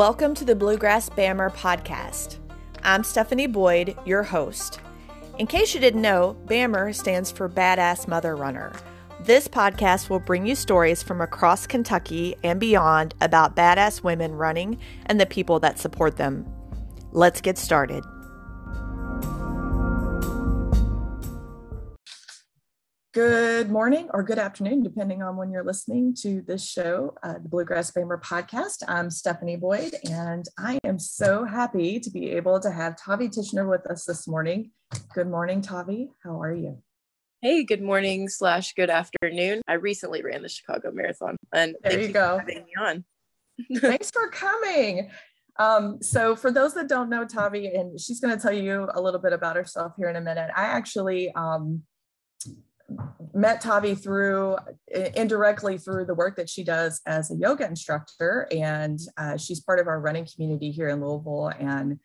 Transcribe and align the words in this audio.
Welcome 0.00 0.34
to 0.36 0.46
the 0.46 0.56
Bluegrass 0.56 1.10
BAMR 1.10 1.54
podcast. 1.54 2.38
I'm 2.82 3.04
Stephanie 3.04 3.46
Boyd, 3.46 3.94
your 4.06 4.22
host. 4.22 4.80
In 5.38 5.46
case 5.46 5.74
you 5.74 5.80
didn't 5.80 6.00
know, 6.00 6.38
BAMR 6.46 6.94
stands 6.94 7.30
for 7.30 7.50
Badass 7.50 8.08
Mother 8.08 8.34
Runner. 8.34 8.72
This 9.20 9.46
podcast 9.46 10.08
will 10.08 10.18
bring 10.18 10.46
you 10.46 10.54
stories 10.54 11.02
from 11.02 11.20
across 11.20 11.66
Kentucky 11.66 12.34
and 12.42 12.58
beyond 12.58 13.14
about 13.20 13.54
badass 13.54 14.02
women 14.02 14.32
running 14.32 14.80
and 15.04 15.20
the 15.20 15.26
people 15.26 15.60
that 15.60 15.78
support 15.78 16.16
them. 16.16 16.50
Let's 17.12 17.42
get 17.42 17.58
started. 17.58 18.02
Good 23.12 23.72
morning 23.72 24.08
or 24.14 24.22
good 24.22 24.38
afternoon, 24.38 24.84
depending 24.84 25.20
on 25.20 25.36
when 25.36 25.50
you're 25.50 25.64
listening 25.64 26.14
to 26.20 26.42
this 26.42 26.64
show, 26.64 27.16
uh, 27.24 27.32
the 27.42 27.48
Bluegrass 27.48 27.90
BAMR 27.90 28.22
podcast. 28.22 28.84
I'm 28.86 29.10
Stephanie 29.10 29.56
Boyd, 29.56 29.96
and 30.08 30.46
I 30.56 30.78
am 30.84 31.00
so 31.00 31.44
happy 31.44 31.98
to 31.98 32.08
be 32.08 32.30
able 32.30 32.60
to 32.60 32.70
have 32.70 32.96
Tavi 32.96 33.28
Tichenor 33.28 33.68
with 33.68 33.84
us 33.90 34.04
this 34.04 34.28
morning. 34.28 34.70
Good 35.12 35.26
morning, 35.26 35.60
Tavi. 35.60 36.12
How 36.22 36.40
are 36.40 36.54
you? 36.54 36.84
Hey, 37.42 37.64
good 37.64 37.82
morning 37.82 38.28
slash 38.28 38.74
good 38.74 38.90
afternoon. 38.90 39.62
I 39.66 39.72
recently 39.72 40.22
ran 40.22 40.42
the 40.42 40.48
Chicago 40.48 40.92
Marathon, 40.92 41.36
and 41.52 41.74
there 41.82 41.98
you, 41.98 42.06
you 42.06 42.12
go. 42.12 42.38
having 42.38 42.58
me 42.58 42.72
on. 42.78 43.04
Thanks 43.80 44.12
for 44.12 44.28
coming. 44.28 45.10
Um, 45.58 46.00
so 46.00 46.36
for 46.36 46.52
those 46.52 46.74
that 46.74 46.88
don't 46.88 47.10
know 47.10 47.24
Tavi, 47.24 47.66
and 47.74 47.98
she's 47.98 48.20
going 48.20 48.36
to 48.36 48.40
tell 48.40 48.52
you 48.52 48.88
a 48.94 49.00
little 49.02 49.20
bit 49.20 49.32
about 49.32 49.56
herself 49.56 49.94
here 49.96 50.08
in 50.08 50.14
a 50.14 50.20
minute. 50.20 50.50
I 50.54 50.66
actually 50.66 51.32
um, 51.34 51.82
met 53.34 53.60
Tavi 53.60 53.94
through 53.94 54.56
indirectly 55.14 55.78
through 55.78 56.04
the 56.04 56.14
work 56.14 56.36
that 56.36 56.48
she 56.48 56.64
does 56.64 57.00
as 57.06 57.30
a 57.30 57.36
yoga 57.36 57.66
instructor, 57.66 58.48
and 58.50 58.98
uh, 59.16 59.36
she's 59.36 59.60
part 59.60 59.78
of 59.78 59.86
our 59.86 60.00
running 60.00 60.26
community 60.32 60.70
here 60.70 60.88
in 60.88 61.00
Louisville. 61.00 61.52
And 61.58 61.98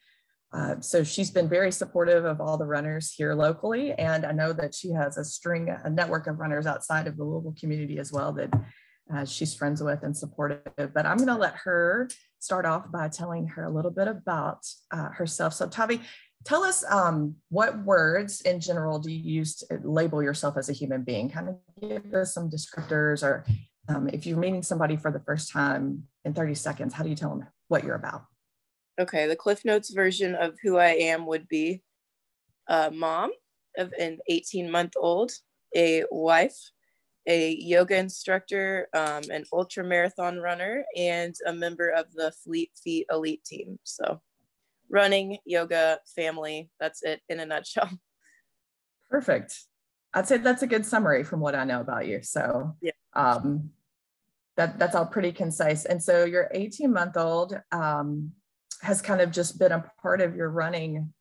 uh, 0.53 0.79
so 0.79 1.03
she's 1.03 1.31
been 1.31 1.49
very 1.49 1.71
supportive 1.71 2.23
of 2.23 2.39
all 2.39 2.57
the 2.57 2.65
runners 2.65 3.11
here 3.11 3.33
locally, 3.33 3.93
and 3.93 4.25
I 4.25 4.31
know 4.31 4.53
that 4.53 4.73
she 4.73 4.91
has 4.91 5.17
a 5.17 5.25
string, 5.25 5.69
a 5.69 5.89
network 5.89 6.27
of 6.27 6.39
runners 6.39 6.65
outside 6.65 7.07
of 7.07 7.17
the 7.17 7.23
Louisville 7.23 7.55
community 7.59 7.99
as 7.99 8.11
well 8.11 8.31
that 8.33 8.53
uh, 9.13 9.25
she's 9.25 9.53
friends 9.53 9.83
with 9.83 10.03
and 10.03 10.15
supportive. 10.15 10.61
But 10.75 11.05
I'm 11.05 11.17
going 11.17 11.27
to 11.27 11.35
let 11.35 11.55
her 11.63 12.09
start 12.39 12.65
off 12.65 12.91
by 12.91 13.09
telling 13.09 13.47
her 13.47 13.65
a 13.65 13.69
little 13.69 13.91
bit 13.91 14.07
about 14.07 14.65
uh, 14.91 15.09
herself. 15.09 15.53
So 15.53 15.67
Tavi, 15.67 16.01
tell 16.45 16.63
us 16.63 16.85
um, 16.89 17.35
what 17.49 17.83
words 17.83 18.41
in 18.41 18.59
general 18.59 18.99
do 18.99 19.11
you 19.11 19.19
use 19.19 19.55
to 19.55 19.79
label 19.83 20.23
yourself 20.23 20.57
as 20.57 20.69
a 20.69 20.73
human 20.73 21.03
being? 21.03 21.29
Kind 21.29 21.49
of 21.49 21.57
give 21.81 22.13
us 22.13 22.33
some 22.33 22.49
descriptors 22.49 23.23
or 23.23 23.43
um, 23.89 24.07
if 24.07 24.25
you're 24.25 24.37
meeting 24.37 24.63
somebody 24.63 24.95
for 24.95 25.11
the 25.11 25.19
first 25.19 25.51
time 25.51 26.03
in 26.23 26.33
30 26.33 26.55
seconds, 26.55 26.93
how 26.93 27.03
do 27.03 27.09
you 27.09 27.15
tell 27.15 27.29
them 27.29 27.47
what 27.67 27.83
you're 27.83 27.95
about? 27.95 28.25
Okay, 28.99 29.27
the 29.27 29.35
Cliff 29.35 29.65
Notes 29.65 29.91
version 29.91 30.35
of 30.35 30.55
who 30.63 30.77
I 30.77 30.91
am 30.91 31.25
would 31.27 31.47
be 31.47 31.83
a 32.67 32.89
mom 32.89 33.31
of 33.77 33.93
an 33.99 34.19
18 34.27 34.71
month 34.71 34.93
old, 34.95 35.31
a 35.75 36.03
wife, 36.09 36.57
a 37.27 37.55
yoga 37.55 37.97
instructor, 37.97 38.87
um, 38.93 39.23
an 39.31 39.43
ultra 39.51 39.83
marathon 39.83 40.37
runner, 40.37 40.85
and 40.95 41.35
a 41.45 41.53
member 41.53 41.89
of 41.89 42.11
the 42.13 42.31
Fleet 42.43 42.71
Feet 42.81 43.05
Elite 43.11 43.43
team. 43.43 43.77
So 43.83 44.21
running, 44.89 45.37
yoga, 45.45 45.99
family. 46.15 46.69
That's 46.79 47.03
it 47.03 47.21
in 47.29 47.39
a 47.39 47.45
nutshell. 47.45 47.89
Perfect. 49.09 49.59
I'd 50.13 50.27
say 50.27 50.37
that's 50.37 50.63
a 50.63 50.67
good 50.67 50.85
summary 50.85 51.23
from 51.23 51.41
what 51.41 51.55
I 51.55 51.65
know 51.65 51.81
about 51.81 52.07
you. 52.07 52.21
So 52.23 52.75
yeah. 52.81 52.91
um, 53.13 53.71
that 54.57 54.79
that's 54.79 54.95
all 54.95 55.05
pretty 55.05 55.31
concise. 55.31 55.85
And 55.85 56.01
so 56.01 56.23
your 56.23 56.49
18 56.53 56.91
month 56.91 57.17
old 57.17 57.59
um, 57.71 58.31
has 58.81 59.01
kind 59.01 59.21
of 59.21 59.31
just 59.31 59.59
been 59.59 59.73
a 59.73 59.83
part 60.01 60.21
of 60.21 60.35
your 60.35 60.49
running, 60.49 61.13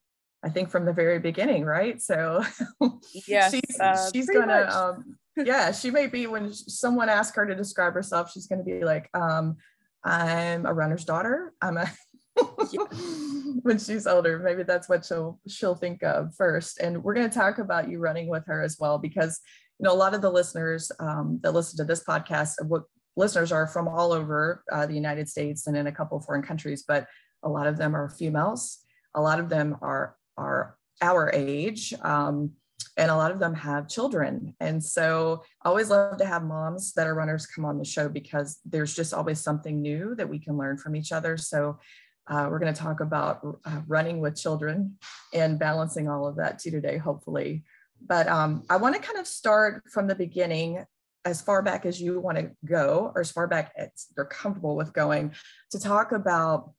I 0.42 0.48
think 0.48 0.70
from 0.70 0.84
the 0.84 0.92
very 0.92 1.18
beginning, 1.18 1.64
right? 1.64 2.00
So 2.00 2.44
yeah, 3.26 3.50
she's, 3.50 3.80
uh, 3.80 4.10
she's 4.12 4.30
gonna, 4.30 4.68
um, 4.72 5.16
yeah, 5.36 5.72
she 5.72 5.90
may 5.90 6.06
be 6.06 6.26
when 6.28 6.52
someone 6.52 7.08
asks 7.08 7.36
her 7.36 7.46
to 7.46 7.54
describe 7.54 7.94
herself, 7.94 8.30
she's 8.30 8.46
gonna 8.46 8.62
be 8.62 8.84
like, 8.84 9.10
um, 9.14 9.56
I'm 10.04 10.66
a 10.66 10.72
runner's 10.72 11.04
daughter. 11.04 11.52
I'm 11.60 11.78
a 11.78 11.90
when 13.62 13.78
she's 13.78 14.06
older 14.06 14.38
maybe 14.40 14.62
that's 14.62 14.88
what 14.88 15.04
she'll 15.04 15.38
she'll 15.46 15.74
think 15.74 16.02
of 16.02 16.34
first. 16.34 16.80
And 16.80 17.02
we're 17.02 17.14
going 17.14 17.28
to 17.28 17.34
talk 17.34 17.58
about 17.58 17.88
you 17.88 17.98
running 17.98 18.28
with 18.28 18.44
her 18.46 18.62
as 18.62 18.76
well 18.78 18.98
because 18.98 19.40
you 19.78 19.84
know 19.84 19.92
a 19.92 19.96
lot 19.96 20.14
of 20.14 20.22
the 20.22 20.30
listeners 20.30 20.90
um, 20.98 21.38
that 21.42 21.52
listen 21.52 21.76
to 21.78 21.84
this 21.84 22.02
podcast 22.02 22.54
what 22.66 22.82
listeners 23.16 23.52
are 23.52 23.66
from 23.66 23.86
all 23.86 24.12
over 24.12 24.64
uh, 24.72 24.86
the 24.86 24.94
united 24.94 25.28
states 25.28 25.68
and 25.68 25.76
in 25.76 25.86
a 25.86 25.92
couple 25.92 26.18
foreign 26.18 26.42
countries 26.42 26.84
but 26.86 27.06
a 27.44 27.48
lot 27.48 27.66
of 27.66 27.76
them 27.76 27.94
are 27.94 28.08
females. 28.08 28.78
A 29.14 29.20
lot 29.20 29.38
of 29.38 29.48
them 29.48 29.76
are 29.80 30.16
are 30.36 30.76
our 31.00 31.30
age 31.32 31.94
um, 32.02 32.50
and 32.96 33.10
a 33.10 33.16
lot 33.16 33.30
of 33.30 33.38
them 33.38 33.54
have 33.54 33.88
children. 33.88 34.54
And 34.60 34.82
so 34.82 35.42
i 35.62 35.68
always 35.68 35.90
love 35.90 36.16
to 36.18 36.24
have 36.24 36.42
moms 36.42 36.92
that 36.94 37.06
are 37.06 37.14
runners 37.14 37.46
come 37.46 37.64
on 37.64 37.78
the 37.78 37.84
show 37.84 38.08
because 38.08 38.58
there's 38.64 38.94
just 38.94 39.12
always 39.12 39.40
something 39.40 39.80
new 39.80 40.14
that 40.16 40.28
we 40.28 40.38
can 40.38 40.56
learn 40.56 40.76
from 40.76 40.96
each 40.96 41.12
other. 41.12 41.36
So 41.36 41.78
uh, 42.26 42.48
we're 42.50 42.58
going 42.58 42.72
to 42.72 42.80
talk 42.80 43.00
about 43.00 43.40
uh, 43.64 43.80
running 43.86 44.20
with 44.20 44.36
children 44.36 44.96
and 45.32 45.58
balancing 45.58 46.08
all 46.08 46.26
of 46.26 46.36
that 46.36 46.58
too 46.58 46.70
today, 46.70 46.96
hopefully. 46.96 47.64
But 48.06 48.28
um, 48.28 48.64
I 48.70 48.76
want 48.76 48.94
to 48.94 49.00
kind 49.00 49.18
of 49.18 49.26
start 49.26 49.82
from 49.90 50.06
the 50.06 50.14
beginning, 50.14 50.84
as 51.26 51.40
far 51.40 51.62
back 51.62 51.86
as 51.86 52.00
you 52.00 52.20
want 52.20 52.38
to 52.38 52.50
go, 52.66 53.12
or 53.14 53.20
as 53.20 53.30
far 53.30 53.46
back 53.46 53.72
as 53.76 54.06
you're 54.16 54.26
comfortable 54.26 54.76
with 54.76 54.92
going, 54.92 55.32
to 55.70 55.78
talk 55.78 56.12
about 56.12 56.72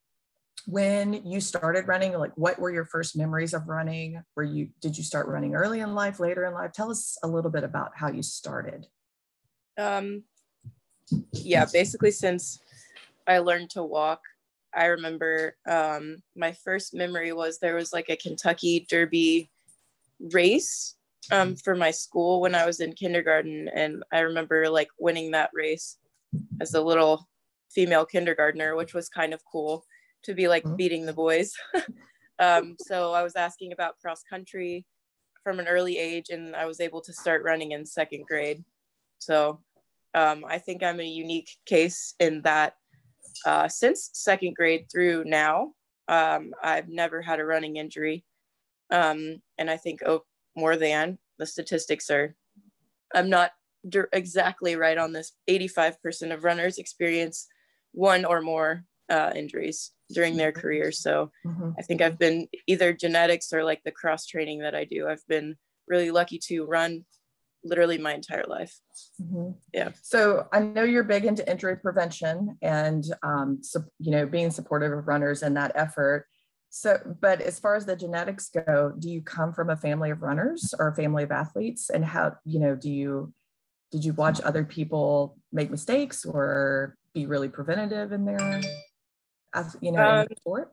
when 0.66 1.12
you 1.24 1.40
started 1.40 1.86
running. 1.86 2.12
Like, 2.12 2.32
what 2.36 2.58
were 2.58 2.70
your 2.70 2.84
first 2.84 3.16
memories 3.16 3.54
of 3.54 3.68
running? 3.68 4.22
Were 4.34 4.44
you 4.44 4.68
did 4.80 4.96
you 4.96 5.04
start 5.04 5.28
running 5.28 5.54
early 5.54 5.80
in 5.80 5.94
life, 5.94 6.20
later 6.20 6.44
in 6.44 6.54
life? 6.54 6.72
Tell 6.72 6.90
us 6.90 7.18
a 7.22 7.28
little 7.28 7.50
bit 7.50 7.64
about 7.64 7.92
how 7.94 8.08
you 8.08 8.22
started. 8.22 8.86
Um, 9.78 10.24
yeah, 11.32 11.66
basically 11.72 12.10
since 12.10 12.60
I 13.26 13.38
learned 13.38 13.70
to 13.70 13.82
walk 13.82 14.22
I 14.76 14.86
remember 14.86 15.56
um, 15.68 16.18
my 16.36 16.52
first 16.52 16.94
memory 16.94 17.32
was 17.32 17.58
there 17.58 17.74
was 17.74 17.92
like 17.92 18.10
a 18.10 18.16
Kentucky 18.16 18.86
Derby 18.88 19.50
race 20.32 20.96
um, 21.32 21.56
for 21.56 21.74
my 21.74 21.90
school 21.90 22.40
when 22.40 22.54
I 22.54 22.66
was 22.66 22.80
in 22.80 22.92
kindergarten. 22.92 23.68
And 23.74 24.02
I 24.12 24.20
remember 24.20 24.68
like 24.68 24.88
winning 24.98 25.30
that 25.32 25.50
race 25.54 25.96
as 26.60 26.74
a 26.74 26.82
little 26.82 27.26
female 27.70 28.04
kindergartner, 28.04 28.76
which 28.76 28.94
was 28.94 29.08
kind 29.08 29.34
of 29.34 29.40
cool 29.50 29.84
to 30.24 30.34
be 30.34 30.48
like 30.48 30.64
mm-hmm. 30.64 30.76
beating 30.76 31.06
the 31.06 31.12
boys. 31.12 31.54
um, 32.38 32.76
so 32.80 33.12
I 33.12 33.22
was 33.22 33.36
asking 33.36 33.72
about 33.72 33.98
cross 33.98 34.22
country 34.28 34.84
from 35.42 35.60
an 35.60 35.68
early 35.68 35.96
age, 35.96 36.30
and 36.30 36.56
I 36.56 36.66
was 36.66 36.80
able 36.80 37.00
to 37.02 37.12
start 37.12 37.44
running 37.44 37.72
in 37.72 37.86
second 37.86 38.26
grade. 38.26 38.64
So 39.18 39.60
um, 40.14 40.44
I 40.46 40.58
think 40.58 40.82
I'm 40.82 41.00
a 41.00 41.06
unique 41.06 41.50
case 41.66 42.14
in 42.18 42.42
that 42.42 42.74
uh, 43.46 43.68
since 43.68 44.10
second 44.12 44.56
grade 44.56 44.86
through 44.90 45.24
now, 45.24 45.72
um, 46.08 46.52
I've 46.62 46.88
never 46.88 47.22
had 47.22 47.38
a 47.38 47.44
running 47.44 47.76
injury. 47.76 48.24
Um, 48.90 49.40
and 49.56 49.70
I 49.70 49.76
think 49.76 50.00
oh, 50.04 50.24
more 50.56 50.76
than 50.76 51.18
the 51.38 51.46
statistics 51.46 52.10
are, 52.10 52.34
I'm 53.14 53.30
not 53.30 53.52
exactly 54.12 54.74
right 54.74 54.98
on 54.98 55.12
this. 55.12 55.32
85% 55.48 56.34
of 56.34 56.42
runners 56.42 56.78
experience 56.78 57.46
one 57.92 58.24
or 58.24 58.42
more 58.42 58.84
uh, 59.08 59.30
injuries 59.34 59.92
during 60.12 60.36
their 60.36 60.50
career. 60.50 60.90
So 60.90 61.30
mm-hmm. 61.46 61.70
I 61.78 61.82
think 61.82 62.02
I've 62.02 62.18
been 62.18 62.48
either 62.66 62.92
genetics 62.92 63.52
or 63.52 63.62
like 63.62 63.82
the 63.84 63.92
cross 63.92 64.26
training 64.26 64.58
that 64.60 64.74
I 64.74 64.84
do. 64.84 65.06
I've 65.06 65.26
been 65.28 65.56
really 65.86 66.10
lucky 66.10 66.40
to 66.48 66.64
run 66.64 67.04
literally 67.68 67.98
my 67.98 68.14
entire 68.14 68.44
life. 68.44 68.74
Mm-hmm. 69.20 69.50
Yeah. 69.72 69.90
So 70.02 70.46
I 70.52 70.60
know 70.60 70.84
you're 70.84 71.04
big 71.04 71.24
into 71.24 71.48
injury 71.50 71.76
prevention 71.76 72.56
and, 72.62 73.04
um, 73.22 73.58
so, 73.62 73.84
you 73.98 74.10
know, 74.10 74.26
being 74.26 74.50
supportive 74.50 74.92
of 74.92 75.06
runners 75.06 75.42
in 75.42 75.54
that 75.54 75.72
effort. 75.74 76.26
So, 76.70 76.98
but 77.20 77.40
as 77.40 77.58
far 77.58 77.76
as 77.76 77.86
the 77.86 77.96
genetics 77.96 78.50
go, 78.50 78.92
do 78.98 79.10
you 79.10 79.22
come 79.22 79.52
from 79.52 79.70
a 79.70 79.76
family 79.76 80.10
of 80.10 80.22
runners 80.22 80.74
or 80.78 80.88
a 80.88 80.94
family 80.94 81.22
of 81.22 81.30
athletes? 81.30 81.90
And 81.90 82.04
how, 82.04 82.32
you 82.44 82.60
know, 82.60 82.74
do 82.74 82.90
you, 82.90 83.32
did 83.92 84.04
you 84.04 84.12
watch 84.12 84.40
other 84.42 84.64
people 84.64 85.38
make 85.52 85.70
mistakes 85.70 86.24
or 86.24 86.96
be 87.14 87.26
really 87.26 87.48
preventative 87.48 88.12
in 88.12 88.24
their, 88.24 88.60
you 89.80 89.92
know, 89.92 90.04
um, 90.04 90.26
sport? 90.38 90.72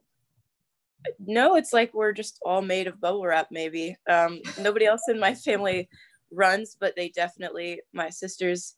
No, 1.19 1.55
it's 1.55 1.73
like 1.73 1.93
we're 1.93 2.13
just 2.13 2.39
all 2.45 2.61
made 2.61 2.87
of 2.87 2.99
bubble 2.99 3.25
wrap, 3.25 3.47
maybe. 3.51 3.95
Um, 4.09 4.41
nobody 4.59 4.85
else 4.85 5.03
in 5.09 5.19
my 5.19 5.35
family 5.35 5.89
runs, 6.33 6.75
but 6.79 6.95
they 6.95 7.09
definitely, 7.09 7.81
my 7.93 8.09
sisters 8.09 8.75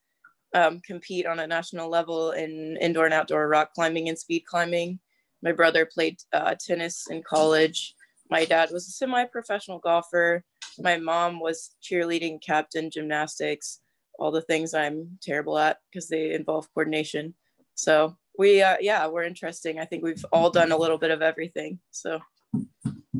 um, 0.53 0.81
compete 0.85 1.25
on 1.25 1.39
a 1.39 1.47
national 1.47 1.89
level 1.89 2.31
in 2.31 2.77
indoor 2.79 3.05
and 3.05 3.13
outdoor 3.13 3.47
rock 3.47 3.73
climbing 3.73 4.09
and 4.09 4.17
speed 4.17 4.45
climbing. 4.45 4.99
My 5.41 5.51
brother 5.51 5.85
played 5.85 6.17
uh, 6.33 6.55
tennis 6.59 7.07
in 7.09 7.23
college. 7.23 7.93
My 8.29 8.45
dad 8.45 8.69
was 8.71 8.87
a 8.87 8.91
semi 8.91 9.25
professional 9.25 9.79
golfer. 9.79 10.43
My 10.79 10.97
mom 10.97 11.39
was 11.39 11.71
cheerleading, 11.83 12.41
captain, 12.41 12.89
gymnastics, 12.89 13.81
all 14.17 14.31
the 14.31 14.41
things 14.41 14.73
I'm 14.73 15.17
terrible 15.21 15.57
at 15.57 15.77
because 15.91 16.07
they 16.07 16.33
involve 16.33 16.67
coordination. 16.73 17.35
So 17.75 18.15
we 18.37 18.61
uh, 18.61 18.77
yeah 18.79 19.07
we're 19.07 19.23
interesting 19.23 19.79
i 19.79 19.85
think 19.85 20.03
we've 20.03 20.25
all 20.31 20.49
done 20.49 20.71
a 20.71 20.77
little 20.77 20.97
bit 20.97 21.11
of 21.11 21.21
everything 21.21 21.79
so 21.91 22.19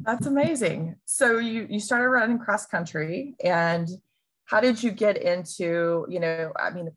that's 0.03 0.25
amazing 0.25 0.95
so 1.05 1.37
you 1.37 1.67
you 1.69 1.79
started 1.79 2.09
running 2.09 2.39
cross 2.39 2.65
country 2.65 3.35
and 3.43 3.89
how 4.45 4.59
did 4.59 4.81
you 4.81 4.92
get 4.92 5.18
into 5.18 6.06
you 6.09 6.19
know 6.19 6.51
i 6.57 6.69
mean 6.69 6.89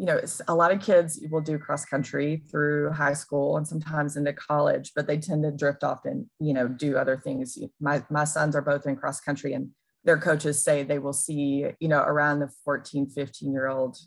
you 0.00 0.06
know 0.06 0.18
a 0.48 0.54
lot 0.54 0.72
of 0.72 0.80
kids 0.80 1.20
will 1.30 1.42
do 1.42 1.58
cross 1.58 1.84
country 1.84 2.42
through 2.50 2.90
high 2.90 3.12
school 3.12 3.58
and 3.58 3.68
sometimes 3.68 4.16
into 4.16 4.32
college 4.32 4.92
but 4.96 5.06
they 5.06 5.18
tend 5.18 5.42
to 5.42 5.50
drift 5.50 5.84
off 5.84 6.06
and 6.06 6.24
you 6.38 6.54
know 6.54 6.66
do 6.66 6.96
other 6.96 7.18
things. 7.18 7.58
My 7.80 8.02
my 8.08 8.24
sons 8.24 8.56
are 8.56 8.62
both 8.62 8.86
in 8.86 8.96
cross 8.96 9.20
country 9.20 9.52
and 9.52 9.68
their 10.04 10.16
coaches 10.16 10.64
say 10.64 10.82
they 10.82 10.98
will 10.98 11.12
see 11.12 11.66
you 11.80 11.88
know 11.88 11.98
around 11.98 12.40
the 12.40 12.48
14 12.64 13.10
15 13.10 13.52
year 13.52 13.68
old 13.68 13.98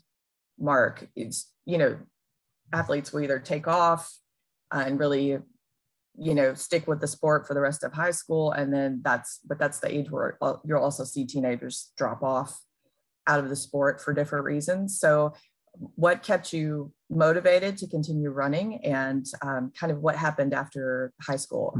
mark 0.58 1.06
it's 1.14 1.52
you 1.64 1.78
know 1.78 1.96
athletes 2.72 3.12
will 3.12 3.20
either 3.20 3.38
take 3.38 3.68
off 3.68 4.12
and 4.72 4.98
really 4.98 5.38
you 6.18 6.34
know 6.34 6.54
stick 6.54 6.88
with 6.88 7.00
the 7.00 7.06
sport 7.06 7.46
for 7.46 7.54
the 7.54 7.60
rest 7.60 7.84
of 7.84 7.92
high 7.92 8.10
school 8.10 8.50
and 8.50 8.74
then 8.74 9.00
that's 9.04 9.38
but 9.46 9.60
that's 9.60 9.78
the 9.78 9.94
age 9.94 10.10
where 10.10 10.38
uh, 10.42 10.54
you'll 10.64 10.82
also 10.82 11.04
see 11.04 11.24
teenagers 11.24 11.92
drop 11.96 12.20
off 12.24 12.60
out 13.26 13.40
of 13.40 13.48
the 13.48 13.56
sport 13.56 14.00
for 14.00 14.12
different 14.12 14.44
reasons. 14.44 14.98
So 14.98 15.34
what 15.96 16.22
kept 16.22 16.52
you 16.52 16.92
motivated 17.10 17.76
to 17.78 17.88
continue 17.88 18.30
running 18.30 18.84
and 18.84 19.26
um, 19.42 19.72
kind 19.78 19.92
of 19.92 20.00
what 20.00 20.16
happened 20.16 20.54
after 20.54 21.12
high 21.20 21.36
school? 21.36 21.78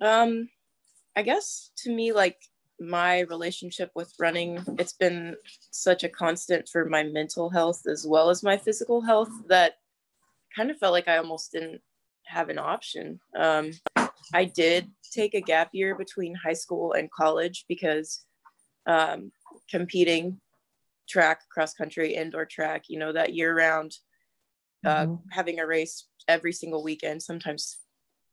Um 0.00 0.48
i 1.16 1.22
guess 1.22 1.70
to 1.76 1.92
me 1.92 2.12
like 2.12 2.38
my 2.78 3.20
relationship 3.20 3.90
with 3.94 4.12
running 4.18 4.58
it's 4.78 4.94
been 4.94 5.36
such 5.70 6.02
a 6.02 6.08
constant 6.08 6.68
for 6.68 6.86
my 6.86 7.02
mental 7.02 7.50
health 7.50 7.82
as 7.90 8.06
well 8.06 8.30
as 8.30 8.42
my 8.42 8.56
physical 8.56 9.02
health 9.02 9.28
that 9.48 9.74
kind 10.56 10.70
of 10.70 10.78
felt 10.78 10.92
like 10.92 11.08
i 11.08 11.18
almost 11.18 11.52
didn't 11.52 11.80
have 12.24 12.48
an 12.48 12.58
option. 12.58 13.20
Um, 13.36 13.72
i 14.32 14.44
did 14.44 14.88
take 15.12 15.34
a 15.34 15.40
gap 15.40 15.70
year 15.72 15.94
between 15.94 16.34
high 16.34 16.54
school 16.54 16.92
and 16.92 17.10
college 17.10 17.64
because 17.68 18.24
um, 18.86 19.30
competing 19.70 20.40
track 21.08 21.40
cross 21.48 21.74
country 21.74 22.14
indoor 22.14 22.44
track 22.44 22.84
you 22.88 22.98
know 22.98 23.12
that 23.12 23.34
year 23.34 23.56
round 23.56 23.92
uh, 24.84 25.06
mm-hmm. 25.06 25.14
having 25.30 25.60
a 25.60 25.66
race 25.66 26.06
every 26.28 26.52
single 26.52 26.82
weekend 26.82 27.22
sometimes 27.22 27.78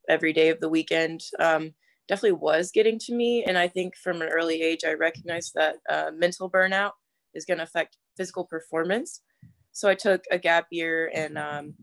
every 0.07 0.33
day 0.33 0.49
of 0.49 0.59
the 0.59 0.69
weekend 0.69 1.21
um, 1.39 1.73
definitely 2.07 2.33
was 2.33 2.71
getting 2.71 2.97
to 2.99 3.13
me. 3.13 3.43
And 3.43 3.57
I 3.57 3.67
think 3.67 3.95
from 3.95 4.21
an 4.21 4.29
early 4.29 4.61
age, 4.61 4.83
I 4.85 4.93
recognized 4.93 5.53
that 5.55 5.75
uh, 5.89 6.11
mental 6.15 6.49
burnout 6.49 6.91
is 7.33 7.45
going 7.45 7.57
to 7.57 7.63
affect 7.63 7.97
physical 8.15 8.45
performance. 8.45 9.21
So 9.71 9.89
I 9.89 9.95
took 9.95 10.23
a 10.31 10.39
gap 10.39 10.67
year 10.71 11.11
and 11.13 11.37
um, 11.37 11.73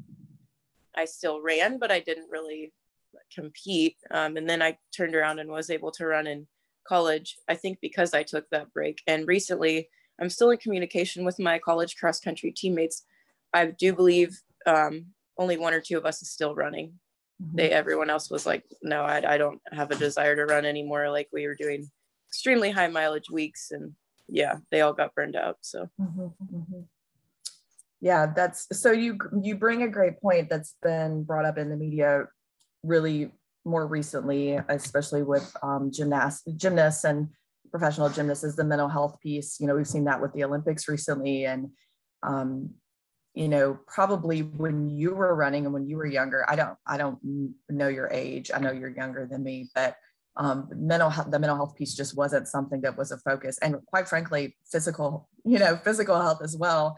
I 0.96 1.04
still 1.04 1.42
ran, 1.42 1.78
but 1.78 1.92
I 1.92 2.00
didn't 2.00 2.30
really 2.30 2.72
compete. 3.32 3.96
Um, 4.10 4.36
and 4.36 4.48
then 4.48 4.62
I 4.62 4.78
turned 4.96 5.14
around 5.14 5.38
and 5.38 5.50
was 5.50 5.70
able 5.70 5.92
to 5.92 6.06
run 6.06 6.26
in 6.26 6.46
college, 6.86 7.36
I 7.48 7.54
think 7.54 7.78
because 7.80 8.14
I 8.14 8.22
took 8.22 8.48
that 8.50 8.72
break. 8.72 9.00
And 9.06 9.26
recently, 9.26 9.88
I'm 10.20 10.30
still 10.30 10.50
in 10.50 10.58
communication 10.58 11.24
with 11.24 11.38
my 11.38 11.58
college 11.58 11.96
cross 11.96 12.20
country 12.20 12.52
teammates. 12.52 13.04
I 13.52 13.66
do 13.66 13.92
believe 13.92 14.40
um, 14.66 15.06
only 15.38 15.56
one 15.56 15.74
or 15.74 15.80
two 15.80 15.98
of 15.98 16.06
us 16.06 16.22
is 16.22 16.30
still 16.30 16.54
running 16.54 16.94
they 17.40 17.66
mm-hmm. 17.66 17.74
everyone 17.74 18.10
else 18.10 18.30
was 18.30 18.46
like 18.46 18.64
no 18.82 19.02
I, 19.02 19.34
I 19.34 19.38
don't 19.38 19.60
have 19.72 19.90
a 19.90 19.96
desire 19.96 20.36
to 20.36 20.46
run 20.46 20.64
anymore 20.64 21.10
like 21.10 21.28
we 21.32 21.46
were 21.46 21.56
doing 21.56 21.90
extremely 22.30 22.70
high 22.70 22.88
mileage 22.88 23.30
weeks 23.30 23.70
and 23.70 23.92
yeah 24.28 24.56
they 24.70 24.80
all 24.80 24.92
got 24.92 25.14
burned 25.14 25.36
out 25.36 25.58
so 25.60 25.88
mm-hmm, 26.00 26.26
mm-hmm. 26.54 26.80
yeah 28.00 28.26
that's 28.34 28.68
so 28.72 28.92
you 28.92 29.18
you 29.42 29.56
bring 29.56 29.82
a 29.82 29.88
great 29.88 30.20
point 30.20 30.48
that's 30.48 30.76
been 30.82 31.24
brought 31.24 31.44
up 31.44 31.58
in 31.58 31.70
the 31.70 31.76
media 31.76 32.26
really 32.84 33.32
more 33.64 33.86
recently 33.86 34.58
especially 34.68 35.22
with 35.22 35.54
um, 35.62 35.90
gymnasts 35.90 36.42
gymnasts 36.56 37.04
and 37.04 37.28
professional 37.74 38.08
gymnasts 38.08 38.44
is 38.44 38.54
the 38.54 38.62
mental 38.62 38.88
health 38.88 39.18
piece. 39.20 39.58
You 39.58 39.66
know 39.66 39.74
we've 39.74 39.88
seen 39.88 40.04
that 40.04 40.20
with 40.22 40.32
the 40.32 40.44
olympics 40.44 40.88
recently 40.88 41.44
and 41.44 41.70
um, 42.22 42.70
you 43.34 43.48
know 43.48 43.78
probably 43.88 44.42
when 44.42 44.88
you 44.88 45.12
were 45.12 45.34
running 45.34 45.64
and 45.64 45.74
when 45.74 45.88
you 45.88 45.96
were 45.96 46.06
younger 46.06 46.48
i 46.48 46.54
don't 46.54 46.76
i 46.86 46.96
don't 46.96 47.18
know 47.68 47.88
your 47.88 48.08
age. 48.12 48.52
I 48.54 48.60
know 48.60 48.70
you're 48.70 48.96
younger 48.96 49.26
than 49.28 49.42
me 49.42 49.70
but 49.74 49.96
um, 50.36 50.68
mental 50.74 51.10
the 51.10 51.38
mental 51.38 51.56
health 51.56 51.74
piece 51.76 51.94
just 51.94 52.16
wasn't 52.16 52.48
something 52.48 52.80
that 52.82 52.96
was 52.96 53.12
a 53.12 53.18
focus. 53.18 53.58
And 53.58 53.76
quite 53.86 54.08
frankly 54.08 54.56
physical 54.70 55.28
you 55.44 55.58
know 55.58 55.76
physical 55.76 56.20
health 56.20 56.42
as 56.44 56.56
well 56.56 56.96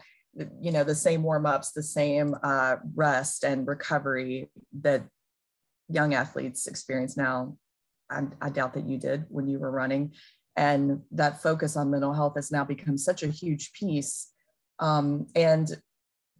you 0.61 0.71
know 0.71 0.83
the 0.83 0.93
same 0.93 1.23
warm-ups 1.23 1.71
the 1.71 1.81
same 1.81 2.35
uh, 2.43 2.75
rest 2.95 3.43
and 3.43 3.67
recovery 3.67 4.51
that 4.81 5.03
young 5.89 6.13
athletes 6.13 6.67
experience 6.67 7.17
now 7.17 7.57
I, 8.09 8.23
I 8.41 8.49
doubt 8.49 8.73
that 8.73 8.87
you 8.87 8.97
did 8.97 9.25
when 9.29 9.47
you 9.47 9.59
were 9.59 9.71
running 9.71 10.13
and 10.55 11.01
that 11.11 11.41
focus 11.41 11.77
on 11.77 11.91
mental 11.91 12.13
health 12.13 12.33
has 12.35 12.51
now 12.51 12.63
become 12.63 12.97
such 12.97 13.23
a 13.23 13.27
huge 13.27 13.73
piece 13.73 14.31
um, 14.79 15.27
and 15.35 15.69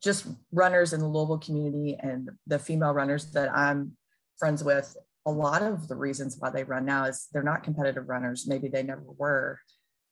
just 0.02 0.28
runners 0.52 0.94
in 0.94 1.00
the 1.00 1.08
Louisville 1.08 1.40
community 1.40 1.98
and 2.00 2.30
the 2.46 2.60
female 2.60 2.94
runners 2.94 3.32
that 3.32 3.56
I'm 3.56 3.94
friends 4.38 4.64
with, 4.64 4.96
a 5.26 5.32
lot 5.32 5.62
of 5.62 5.88
the 5.88 5.96
reasons 5.96 6.38
why 6.40 6.50
they 6.50 6.64
run 6.64 6.86
now 6.86 7.06
is 7.06 7.28
they're 7.32 7.44
not 7.44 7.64
competitive 7.64 8.08
runners. 8.08 8.48
Maybe 8.48 8.68
they 8.68 8.84
never 8.84 9.04
were, 9.18 9.60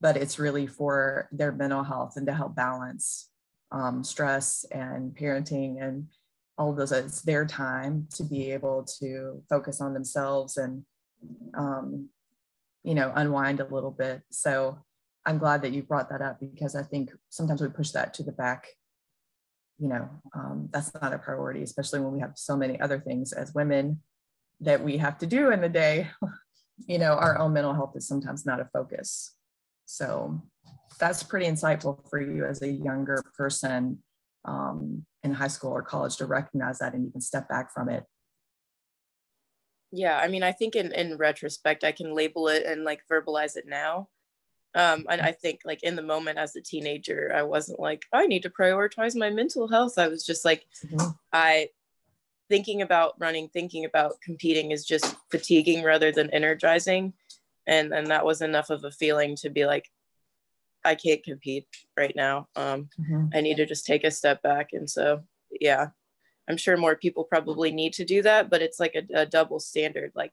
but 0.01 0.17
it's 0.17 0.39
really 0.39 0.67
for 0.67 1.29
their 1.31 1.51
mental 1.51 1.83
health 1.83 2.13
and 2.17 2.27
to 2.27 2.33
help 2.33 2.55
balance 2.55 3.29
um, 3.71 4.03
stress 4.03 4.65
and 4.71 5.15
parenting 5.15 5.81
and 5.81 6.07
all 6.57 6.71
of 6.71 6.77
those. 6.77 6.91
It's 6.91 7.21
their 7.21 7.45
time 7.45 8.07
to 8.15 8.23
be 8.23 8.51
able 8.51 8.85
to 8.99 9.41
focus 9.49 9.81
on 9.81 9.93
themselves 9.93 10.57
and, 10.57 10.83
um, 11.53 12.09
you 12.83 12.95
know, 12.95 13.11
unwind 13.15 13.59
a 13.59 13.67
little 13.73 13.91
bit. 13.91 14.21
So 14.31 14.79
I'm 15.25 15.37
glad 15.37 15.61
that 15.63 15.71
you 15.71 15.83
brought 15.83 16.09
that 16.09 16.21
up 16.21 16.39
because 16.39 16.75
I 16.75 16.83
think 16.83 17.11
sometimes 17.29 17.61
we 17.61 17.69
push 17.69 17.91
that 17.91 18.13
to 18.15 18.23
the 18.23 18.31
back 18.31 18.67
you 19.77 19.89
know, 19.89 20.09
um, 20.33 20.69
that's 20.71 20.93
not 21.01 21.13
a 21.13 21.17
priority, 21.17 21.61
especially 21.61 21.99
when 21.99 22.13
we 22.13 22.19
have 22.19 22.33
so 22.35 22.55
many 22.55 22.79
other 22.79 22.99
things 22.99 23.33
as 23.33 23.53
women 23.53 24.01
that 24.61 24.81
we 24.81 24.97
have 24.97 25.17
to 25.19 25.25
do 25.25 25.51
in 25.51 25.61
the 25.61 25.69
day. 25.69 26.07
you 26.87 26.97
know, 26.97 27.13
our 27.13 27.37
own 27.37 27.53
mental 27.53 27.73
health 27.73 27.93
is 27.95 28.07
sometimes 28.07 28.45
not 28.45 28.59
a 28.59 28.69
focus. 28.71 29.35
So 29.85 30.41
that's 30.99 31.23
pretty 31.23 31.45
insightful 31.45 32.09
for 32.09 32.21
you 32.21 32.45
as 32.45 32.61
a 32.61 32.71
younger 32.71 33.21
person 33.37 33.99
um, 34.47 35.05
in 35.23 35.33
high 35.33 35.47
school 35.47 35.71
or 35.71 35.81
college 35.81 36.17
to 36.17 36.25
recognize 36.25 36.79
that 36.79 36.93
and 36.93 37.07
even 37.07 37.21
step 37.21 37.49
back 37.49 37.73
from 37.73 37.89
it. 37.89 38.03
Yeah, 39.91 40.17
I 40.17 40.27
mean, 40.27 40.43
I 40.43 40.51
think 40.51 40.75
in, 40.75 40.91
in 40.91 41.17
retrospect, 41.17 41.83
I 41.83 41.91
can 41.91 42.13
label 42.13 42.47
it 42.47 42.65
and 42.65 42.83
like 42.83 43.01
verbalize 43.09 43.55
it 43.55 43.65
now 43.67 44.09
um, 44.75 45.05
and 45.09 45.21
I 45.21 45.31
think 45.31 45.61
like 45.63 45.81
in 45.83 45.95
the 45.95 46.01
moment 46.01 46.37
as 46.37 46.55
a 46.55 46.61
teenager, 46.61 47.31
I 47.33 47.43
wasn't 47.43 47.79
like, 47.79 48.03
I 48.11 48.27
need 48.27 48.43
to 48.43 48.49
prioritize 48.49 49.15
my 49.15 49.29
mental 49.29 49.69
health. 49.69 49.97
I 49.97 50.09
was 50.09 50.25
just 50.25 50.43
like, 50.43 50.65
mm-hmm. 50.85 51.11
I 51.31 51.69
thinking 52.49 52.81
about 52.81 53.13
running, 53.17 53.47
thinking 53.47 53.85
about 53.85 54.19
competing 54.21 54.71
is 54.71 54.85
just 54.85 55.15
fatiguing 55.31 55.81
rather 55.81 56.11
than 56.11 56.29
energizing. 56.31 57.13
And 57.65 57.93
and 57.93 58.07
that 58.07 58.25
was 58.25 58.41
enough 58.41 58.69
of 58.69 58.83
a 58.83 58.91
feeling 58.91 59.37
to 59.37 59.49
be 59.49 59.65
like, 59.65 59.89
I 60.85 60.95
can't 60.95 61.23
compete 61.23 61.67
right 61.97 62.15
now. 62.15 62.47
Um, 62.55 62.89
mm-hmm. 62.99 63.25
I 63.33 63.41
need 63.41 63.57
to 63.57 63.65
just 63.65 63.85
take 63.85 64.03
a 64.03 64.11
step 64.11 64.41
back. 64.43 64.69
And 64.73 64.89
so, 64.89 65.23
yeah, 65.59 65.87
I'm 66.47 66.57
sure 66.57 66.77
more 66.77 66.95
people 66.95 67.23
probably 67.23 67.71
need 67.71 67.93
to 67.93 68.05
do 68.05 68.21
that, 68.21 68.49
but 68.49 68.61
it's 68.61 68.79
like 68.79 68.95
a, 68.95 69.21
a 69.21 69.25
double 69.25 69.59
standard. 69.59 70.11
Like 70.15 70.31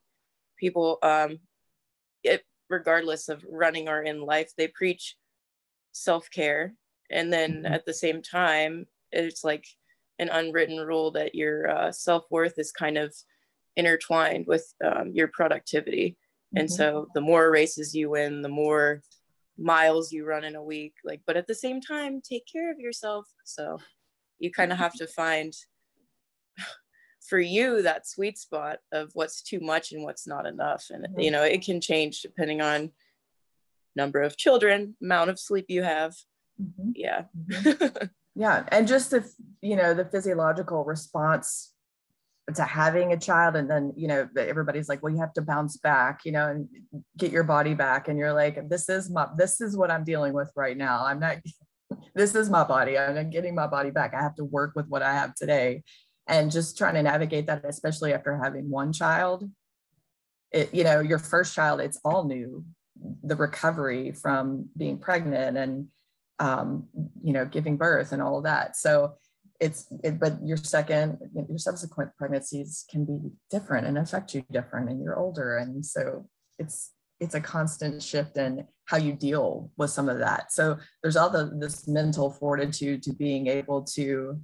people, 0.59 0.99
um, 1.03 1.39
it, 2.23 2.45
regardless 2.73 3.29
of 3.29 3.45
running 3.49 3.89
or 3.89 4.03
in 4.03 4.21
life 4.21 4.51
they 4.57 4.67
preach 4.67 5.17
self-care 5.93 6.75
and 7.11 7.33
then 7.33 7.63
mm-hmm. 7.63 7.73
at 7.73 7.85
the 7.85 7.93
same 7.95 8.23
time 8.23 8.87
it's 9.13 9.45
like 9.45 9.67
an 10.19 10.31
unwritten 10.31 10.79
rule 10.79 11.11
that 11.11 11.35
your 11.35 11.69
uh, 11.69 11.93
self-worth 11.93 12.59
is 12.59 12.73
kind 12.73 12.97
of 12.97 13.15
intertwined 13.77 14.47
with 14.47 14.73
um, 14.85 15.13
your 15.13 15.29
productivity 15.29 16.11
mm-hmm. 16.11 16.61
and 16.61 16.71
so 16.73 17.07
the 17.15 17.21
more 17.21 17.51
races 17.51 17.95
you 17.95 18.11
win 18.11 18.41
the 18.41 18.49
more 18.49 19.03
miles 19.59 20.13
you 20.13 20.25
run 20.25 20.45
in 20.45 20.57
a 20.57 20.63
week 20.63 20.95
like 21.05 21.21
but 21.27 21.37
at 21.37 21.47
the 21.47 21.55
same 21.55 21.81
time 21.81 22.21
take 22.21 22.45
care 22.51 22.71
of 22.73 22.79
yourself 22.79 23.27
so 23.45 23.79
you 24.39 24.51
kind 24.51 24.73
of 24.73 24.79
have 24.79 24.95
to 24.95 25.07
find 25.07 25.53
for 27.29 27.39
you 27.39 27.83
that 27.83 28.07
sweet 28.07 28.37
spot 28.39 28.79
of 28.93 29.11
what's 29.15 29.43
too 29.43 29.61
much 29.61 29.93
and 29.93 30.03
what's 30.03 30.27
not 30.27 30.47
enough 30.47 30.87
and 30.91 31.05
mm-hmm. 31.05 31.21
you 31.21 31.31
know 31.31 31.43
it 31.43 31.63
can 31.63 31.81
change 31.81 32.21
depending 32.21 32.61
on 32.61 32.91
number 33.95 34.23
of 34.23 34.37
children 34.37 34.97
amount 35.03 35.31
of 35.31 35.39
sleep 35.39 35.67
you 35.69 35.83
have 35.83 36.15
mm-hmm. 36.61 36.91
yeah 36.95 37.25
mm-hmm. 37.49 38.07
yeah 38.35 38.65
and 38.69 38.89
just 38.89 39.11
the 39.11 39.29
you 39.61 39.77
know 39.77 39.93
the 39.95 40.05
physiological 40.05 40.85
response 40.85 41.72
to 42.55 42.65
having 42.65 43.13
a 43.13 43.19
child 43.19 43.57
and 43.57 43.71
then 43.71 43.93
you 43.97 44.09
know 44.09 44.29
everybody's 44.37 44.89
like 44.89 45.03
well 45.03 45.13
you 45.13 45.21
have 45.21 45.33
to 45.33 45.43
bounce 45.43 45.77
back 45.79 46.21
you 46.25 46.33
know 46.33 46.49
and 46.49 46.69
get 47.17 47.33
your 47.33 47.45
body 47.45 47.75
back 47.75 48.09
and 48.09 48.19
you're 48.19 48.33
like 48.33 48.69
this 48.69 48.89
is 48.89 49.11
my 49.11 49.27
this 49.37 49.61
is 49.61 49.77
what 49.77 49.91
i'm 49.91 50.05
dealing 50.05 50.33
with 50.33 50.51
right 50.57 50.77
now 50.77 51.05
i'm 51.05 51.21
not 51.21 51.37
this 52.15 52.35
is 52.35 52.51
my 52.51 52.65
body. 52.65 52.99
I'm 52.99 53.31
getting 53.31 53.55
my 53.55 53.67
body 53.67 53.91
back. 53.91 54.15
I 54.15 54.23
have 54.23 54.35
to 54.37 54.45
work 54.45 54.73
with 54.75 54.87
what 54.89 55.03
I 55.03 55.13
have 55.13 55.35
today. 55.35 55.83
And 56.27 56.51
just 56.51 56.79
trying 56.79 56.95
to 56.95 57.03
navigate 57.03 57.47
that, 57.47 57.65
especially 57.65 58.13
after 58.13 58.37
having 58.37 58.71
one 58.71 58.93
child. 58.93 59.49
It, 60.53 60.73
you 60.73 60.85
know, 60.85 61.01
your 61.01 61.19
first 61.19 61.55
child, 61.55 61.81
it's 61.81 61.99
all 62.05 62.25
new. 62.25 62.65
The 63.25 63.37
recovery 63.37 64.13
from 64.13 64.69
being 64.77 64.99
pregnant 64.99 65.57
and 65.57 65.89
um, 66.39 66.89
you 67.23 67.33
know, 67.33 67.45
giving 67.45 67.77
birth 67.77 68.13
and 68.13 68.23
all 68.23 68.39
of 68.39 68.45
that. 68.45 68.77
So 68.77 69.15
it's 69.63 69.87
it, 70.03 70.19
but 70.19 70.35
your 70.45 70.57
second 70.57 71.19
your 71.49 71.59
subsequent 71.59 72.11
pregnancies 72.19 72.85
can 72.91 73.05
be 73.05 73.19
different 73.49 73.87
and 73.87 73.97
affect 73.97 74.35
you 74.35 74.45
different 74.51 74.91
and 74.91 75.01
you're 75.03 75.17
older 75.17 75.57
and 75.57 75.87
so 75.87 76.29
it's 76.59 76.91
it's 77.23 77.37
a 77.37 77.41
constant 77.41 78.03
shift 78.03 78.37
in 78.37 78.67
how 78.87 78.97
you 78.97 79.13
deal 79.13 79.71
with 79.77 79.91
some 79.91 80.09
of 80.09 80.19
that. 80.19 80.51
So 80.53 80.77
there's 81.03 81.17
all 81.17 81.31
the 81.31 81.53
this 81.55 81.87
mental 81.87 82.31
fortitude 82.31 83.01
to 83.05 83.13
being 83.13 83.47
able 83.47 83.83
to 83.95 84.41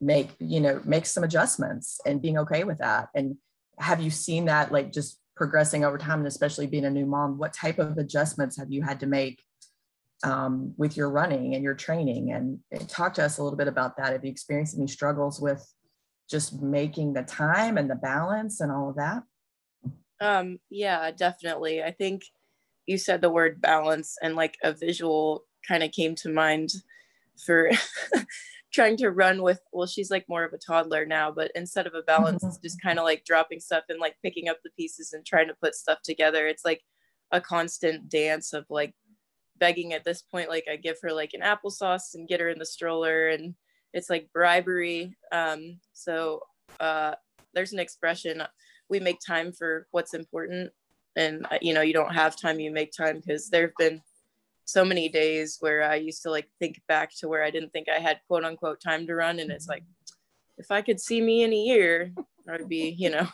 make 0.00 0.28
you 0.38 0.60
know 0.60 0.82
make 0.84 1.06
some 1.06 1.24
adjustments 1.24 1.98
and 2.04 2.20
being 2.20 2.38
okay 2.38 2.64
with 2.64 2.78
that. 2.78 3.08
And 3.14 3.36
have 3.78 4.02
you 4.02 4.10
seen 4.10 4.44
that 4.44 4.70
like 4.70 4.92
just 4.92 5.18
progressing 5.34 5.82
over 5.84 5.96
time 5.96 6.18
and 6.18 6.28
especially 6.28 6.66
being 6.66 6.84
a 6.84 6.90
new 6.90 7.06
mom 7.06 7.38
what 7.38 7.54
type 7.54 7.78
of 7.78 7.96
adjustments 7.96 8.58
have 8.58 8.70
you 8.70 8.82
had 8.82 9.00
to 9.00 9.06
make 9.06 9.40
um, 10.24 10.74
with 10.76 10.96
your 10.96 11.10
running 11.10 11.54
and 11.54 11.62
your 11.62 11.74
training 11.74 12.32
and, 12.32 12.58
and 12.72 12.88
talk 12.88 13.14
to 13.14 13.24
us 13.24 13.38
a 13.38 13.42
little 13.42 13.56
bit 13.56 13.68
about 13.68 13.96
that. 13.96 14.12
Have 14.12 14.24
you 14.24 14.30
experienced 14.30 14.76
any 14.76 14.88
struggles 14.88 15.40
with 15.40 15.64
just 16.28 16.60
making 16.60 17.12
the 17.12 17.22
time 17.22 17.78
and 17.78 17.90
the 17.90 17.94
balance 17.94 18.60
and 18.60 18.70
all 18.70 18.90
of 18.90 18.96
that? 18.96 19.22
Um 20.20 20.58
yeah 20.68 21.10
definitely. 21.12 21.82
I 21.82 21.92
think 21.92 22.22
you 22.86 22.98
said 22.98 23.20
the 23.20 23.30
word 23.30 23.60
balance 23.60 24.16
and 24.22 24.34
like 24.34 24.56
a 24.64 24.72
visual 24.72 25.44
kind 25.66 25.82
of 25.82 25.92
came 25.92 26.14
to 26.16 26.28
mind 26.28 26.70
for 27.46 27.70
trying 28.72 28.96
to 28.96 29.10
run 29.10 29.42
with 29.42 29.60
well 29.72 29.86
she's 29.86 30.10
like 30.10 30.24
more 30.28 30.44
of 30.44 30.52
a 30.52 30.58
toddler 30.58 31.06
now 31.06 31.30
but 31.30 31.50
instead 31.54 31.86
of 31.86 31.94
a 31.94 32.02
balance 32.02 32.42
mm-hmm. 32.42 32.48
it's 32.48 32.58
just 32.58 32.82
kind 32.82 32.98
of 32.98 33.04
like 33.04 33.24
dropping 33.24 33.60
stuff 33.60 33.84
and 33.88 34.00
like 34.00 34.16
picking 34.24 34.48
up 34.48 34.58
the 34.64 34.70
pieces 34.70 35.12
and 35.12 35.24
trying 35.24 35.46
to 35.46 35.54
put 35.62 35.74
stuff 35.74 35.98
together. 36.02 36.46
It's 36.48 36.64
like 36.64 36.82
a 37.30 37.40
constant 37.40 38.08
dance 38.08 38.52
of 38.52 38.64
like 38.70 38.94
begging 39.58 39.92
at 39.92 40.04
this 40.04 40.22
point 40.22 40.48
like 40.48 40.64
i 40.70 40.76
give 40.76 40.96
her 41.02 41.12
like 41.12 41.32
an 41.34 41.40
applesauce 41.40 42.14
and 42.14 42.28
get 42.28 42.40
her 42.40 42.48
in 42.48 42.58
the 42.58 42.66
stroller 42.66 43.28
and 43.28 43.54
it's 43.92 44.10
like 44.10 44.32
bribery. 44.32 45.16
Um 45.32 45.78
so 45.92 46.42
uh 46.80 47.14
there's 47.54 47.72
an 47.72 47.78
expression 47.78 48.42
we 48.88 49.00
make 49.00 49.18
time 49.20 49.52
for 49.52 49.86
what's 49.90 50.14
important. 50.14 50.70
And 51.16 51.46
uh, 51.50 51.58
you 51.60 51.74
know 51.74 51.80
you 51.80 51.92
don't 51.92 52.14
have 52.14 52.36
time 52.36 52.60
you 52.60 52.70
make 52.70 52.92
time 52.92 53.16
because 53.16 53.48
there 53.48 53.62
have 53.62 53.76
been 53.78 54.02
so 54.64 54.84
many 54.84 55.08
days 55.08 55.56
where 55.60 55.82
i 55.82 55.94
used 55.94 56.22
to 56.22 56.30
like 56.30 56.46
think 56.58 56.78
back 56.88 57.10
to 57.16 57.26
where 57.26 57.42
i 57.42 57.50
didn't 57.50 57.72
think 57.72 57.88
i 57.88 57.98
had 57.98 58.20
quote 58.28 58.44
unquote 58.44 58.78
time 58.82 59.06
to 59.06 59.14
run 59.14 59.38
and 59.38 59.50
it's 59.50 59.66
like 59.66 59.82
if 60.58 60.70
i 60.70 60.82
could 60.82 61.00
see 61.00 61.22
me 61.22 61.42
in 61.42 61.54
a 61.54 61.56
year 61.56 62.12
i'd 62.50 62.68
be 62.68 62.94
you 62.98 63.10
know. 63.10 63.26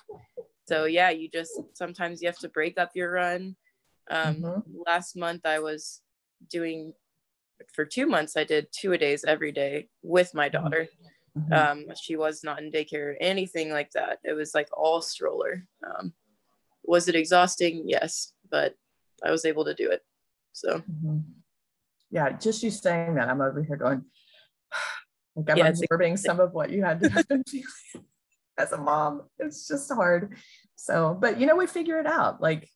So 0.66 0.85
yeah 0.85 1.11
you 1.11 1.28
just 1.28 1.50
sometimes 1.75 2.23
you 2.23 2.28
have 2.28 2.38
to 2.38 2.49
break 2.49 2.78
up 2.78 2.93
your 2.95 3.11
run. 3.11 3.57
Um, 4.09 4.37
mm-hmm. 4.37 4.61
last 4.87 5.16
month 5.16 5.45
i 5.45 5.59
was 5.59 6.00
doing 6.50 6.92
for 7.72 7.84
two 7.84 8.06
months 8.06 8.36
i 8.36 8.44
did 8.44 8.66
two 8.72 8.92
a 8.92 8.98
days 8.98 9.24
every 9.24 9.52
day 9.52 9.88
with 10.02 10.34
my 10.34 10.48
mm-hmm. 10.48 10.62
daughter. 10.62 10.88
Mm-hmm. 11.36 11.52
um, 11.52 11.96
she 12.00 12.14
was 12.14 12.44
not 12.44 12.62
in 12.62 12.70
daycare 12.70 13.14
or 13.14 13.16
anything 13.20 13.72
like 13.72 13.90
that. 13.94 14.20
It 14.22 14.34
was 14.34 14.54
like 14.54 14.68
all 14.72 15.02
stroller. 15.02 15.66
Um, 15.84 16.12
was 16.84 17.08
it 17.08 17.16
exhausting? 17.16 17.82
Yes 17.86 18.34
but 18.54 18.74
i 19.24 19.30
was 19.30 19.44
able 19.44 19.64
to 19.64 19.74
do 19.74 19.90
it. 19.90 20.02
So. 20.52 20.78
Mm-hmm. 20.78 21.18
yeah 22.10 22.30
just 22.30 22.62
you 22.62 22.70
saying 22.70 23.16
that 23.16 23.28
i'm 23.28 23.40
over 23.40 23.62
here 23.62 23.76
going 23.76 24.04
like 25.36 25.50
i'm 25.50 25.56
yeah, 25.56 25.68
absorbing 25.68 26.16
some 26.16 26.38
of 26.38 26.52
what 26.52 26.70
you 26.70 26.84
had 26.84 27.00
to 27.00 27.08
do 27.44 27.62
as 28.58 28.70
a 28.70 28.78
mom. 28.78 29.22
It's 29.40 29.66
just 29.66 29.92
hard. 29.92 30.36
So 30.76 31.16
but 31.20 31.40
you 31.40 31.46
know 31.46 31.56
we 31.56 31.66
figure 31.66 31.98
it 31.98 32.06
out. 32.06 32.40
Like 32.40 32.68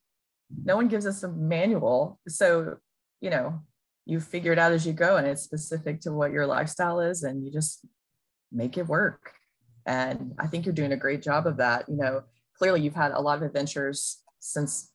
no 0.69 0.75
one 0.75 0.89
gives 0.89 1.05
us 1.05 1.23
a 1.23 1.29
manual. 1.29 2.19
So 2.27 2.77
you 3.21 3.29
know 3.29 3.61
you 4.05 4.19
figure 4.19 4.51
it 4.51 4.59
out 4.59 4.71
as 4.71 4.87
you 4.87 4.93
go 4.93 5.17
and 5.17 5.27
it's 5.27 5.43
specific 5.43 6.01
to 6.01 6.11
what 6.11 6.31
your 6.31 6.47
lifestyle 6.47 6.99
is 6.99 7.23
and 7.23 7.45
you 7.45 7.51
just 7.51 7.85
make 8.51 8.77
it 8.77 8.87
work. 8.87 9.33
And 9.85 10.33
i 10.39 10.47
think 10.47 10.65
you're 10.65 10.73
doing 10.73 10.93
a 10.93 10.97
great 10.97 11.21
job 11.21 11.47
of 11.47 11.57
that. 11.57 11.87
You 11.87 11.97
know 11.97 12.23
clearly 12.57 12.81
you've 12.81 12.95
had 12.95 13.11
a 13.11 13.21
lot 13.21 13.37
of 13.37 13.43
adventures 13.43 14.21
since 14.39 14.91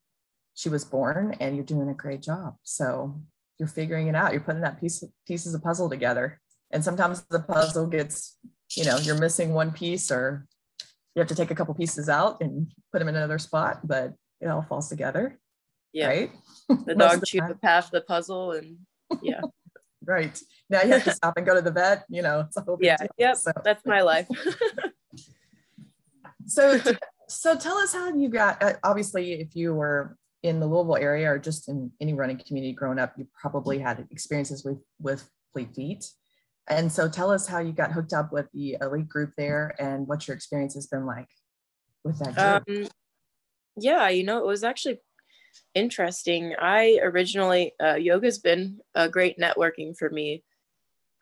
she 0.54 0.68
was 0.68 0.84
born 0.84 1.36
and 1.40 1.56
you're 1.56 1.64
doing 1.64 1.88
a 1.88 1.94
great 1.94 2.22
job. 2.22 2.56
So 2.62 3.20
you're 3.58 3.68
figuring 3.68 4.08
it 4.08 4.14
out. 4.14 4.32
You're 4.32 4.40
putting 4.40 4.62
that 4.62 4.80
piece 4.80 5.02
pieces 5.26 5.54
of 5.54 5.62
puzzle 5.62 5.88
together. 5.88 6.40
And 6.70 6.82
sometimes 6.82 7.22
the 7.30 7.40
puzzle 7.40 7.86
gets 7.86 8.38
you 8.76 8.84
know 8.84 8.96
you're 8.98 9.18
missing 9.18 9.52
one 9.52 9.72
piece 9.72 10.10
or 10.10 10.46
you 11.14 11.20
have 11.20 11.28
to 11.28 11.34
take 11.34 11.50
a 11.50 11.54
couple 11.54 11.74
pieces 11.74 12.08
out 12.08 12.40
and 12.40 12.72
put 12.92 12.98
them 12.98 13.08
in 13.08 13.16
another 13.16 13.38
spot 13.38 13.86
but 13.86 14.14
it 14.40 14.48
all 14.48 14.62
falls 14.62 14.88
together 14.88 15.38
yeah. 15.94 16.08
Right. 16.08 16.32
The 16.68 16.94
dog 16.98 17.20
the 17.20 17.26
chewed 17.26 17.48
the 17.48 17.54
path 17.54 17.90
the 17.90 18.02
puzzle 18.02 18.52
and 18.52 18.76
yeah. 19.22 19.40
right. 20.04 20.38
Now 20.68 20.82
you 20.82 20.92
have 20.92 21.04
to 21.04 21.12
stop 21.12 21.34
and 21.36 21.46
go 21.46 21.54
to 21.54 21.62
the 21.62 21.70
vet, 21.70 22.04
you 22.10 22.20
know. 22.20 22.40
It's 22.40 22.56
a 22.56 22.60
whole 22.60 22.78
yeah. 22.80 22.96
Yep. 23.16 23.36
So. 23.36 23.52
That's 23.64 23.86
my 23.86 24.02
life. 24.02 24.28
so 26.46 26.78
so 27.28 27.56
tell 27.56 27.78
us 27.78 27.94
how 27.94 28.14
you 28.14 28.28
got 28.28 28.62
uh, 28.62 28.74
obviously 28.82 29.32
if 29.34 29.56
you 29.56 29.72
were 29.72 30.18
in 30.42 30.60
the 30.60 30.66
Louisville 30.66 30.96
area 30.96 31.30
or 31.30 31.38
just 31.38 31.68
in 31.68 31.90
any 32.00 32.12
running 32.12 32.38
community 32.38 32.74
growing 32.74 32.98
up, 32.98 33.14
you 33.16 33.26
probably 33.40 33.78
had 33.78 34.06
experiences 34.10 34.64
with 34.64 34.78
with 35.00 35.30
Fleet 35.52 35.74
Feet. 35.74 36.04
And 36.66 36.90
so 36.90 37.08
tell 37.08 37.30
us 37.30 37.46
how 37.46 37.60
you 37.60 37.72
got 37.72 37.92
hooked 37.92 38.14
up 38.14 38.32
with 38.32 38.46
the 38.52 38.78
elite 38.80 39.08
group 39.08 39.32
there 39.36 39.74
and 39.78 40.06
what 40.08 40.26
your 40.26 40.34
experience 40.34 40.74
has 40.74 40.86
been 40.86 41.04
like 41.04 41.28
with 42.04 42.18
that 42.20 42.64
group. 42.64 42.82
Um, 42.84 42.88
yeah, 43.76 44.08
you 44.08 44.24
know, 44.24 44.38
it 44.38 44.46
was 44.46 44.64
actually 44.64 45.00
interesting. 45.74 46.54
I 46.58 46.98
originally, 47.02 47.72
uh, 47.82 47.94
yoga's 47.94 48.38
been 48.38 48.80
a 48.94 49.08
great 49.08 49.38
networking 49.38 49.96
for 49.96 50.10
me. 50.10 50.42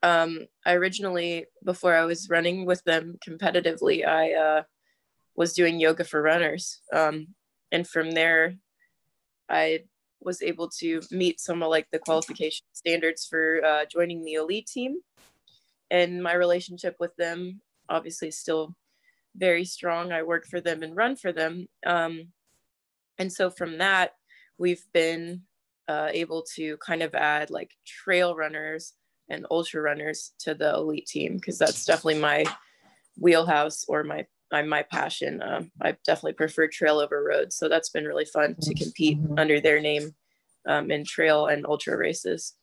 Um, 0.03 0.47
I 0.67 0.75
originally, 0.75 1.47
before 1.65 1.95
I 1.95 2.05
was 2.05 2.29
running 2.29 2.67
with 2.67 2.83
them 2.85 3.19
competitively, 3.27 4.07
I 4.07 4.33
uh, 4.35 4.62
was 5.37 5.53
doing 5.53 5.81
yoga 5.81 6.05
for 6.05 6.21
runners. 6.21 6.81
Um, 6.93 7.29
and 7.71 7.87
from 7.87 8.11
there, 8.11 8.57
I 9.49 9.85
was 10.21 10.43
able 10.43 10.69
to 10.81 11.01
meet 11.11 11.41
some 11.41 11.62
of 11.62 11.71
like 11.71 11.87
the 11.91 11.99
qualification 11.99 12.65
standards 12.73 13.27
for 13.27 13.65
uh, 13.65 13.85
joining 13.91 14.25
the 14.25 14.35
elite 14.35 14.67
team. 14.67 14.97
And 15.91 16.23
my 16.23 16.35
relationship 16.35 16.97
with 16.99 17.15
them 17.17 17.61
obviously 17.89 18.31
still 18.31 18.75
very 19.37 19.65
strong. 19.65 20.12
I 20.12 20.23
work 20.23 20.47
for 20.47 20.61
them 20.61 20.83
and 20.83 20.97
run 20.97 21.17
for 21.17 21.33
them. 21.33 21.67
Um, 21.87 22.29
and 23.19 23.33
so 23.33 23.51
from 23.51 23.79
that, 23.79 24.12
we've 24.62 24.87
been 24.95 25.42
uh, 25.88 26.09
able 26.12 26.45
to 26.54 26.76
kind 26.76 27.02
of 27.02 27.14
add 27.16 27.50
like 27.50 27.73
trail 27.85 28.37
runners 28.37 28.92
and 29.28 29.45
ultra 29.50 29.83
runners 29.83 30.33
to 30.38 30.54
the 30.54 30.73
elite 30.73 31.07
team 31.07 31.35
because 31.35 31.59
that's 31.59 31.85
definitely 31.85 32.21
my 32.21 32.45
wheelhouse 33.19 33.85
or 33.88 34.04
my 34.04 34.25
my, 34.52 34.62
my 34.62 34.83
passion. 34.83 35.42
Um, 35.42 35.73
I 35.81 35.97
definitely 36.07 36.35
prefer 36.35 36.69
trail 36.69 37.00
over 37.00 37.25
road, 37.25 37.52
so 37.52 37.69
that's 37.69 37.88
been 37.88 38.04
really 38.04 38.26
fun 38.26 38.54
to 38.61 38.75
compete 38.75 39.19
mm-hmm. 39.19 39.38
under 39.38 39.61
their 39.61 39.81
name 39.81 40.14
um, 40.69 40.90
in 40.90 41.04
trail 41.04 41.47
and 41.47 41.66
ultra 41.66 41.97
races. 41.97 42.54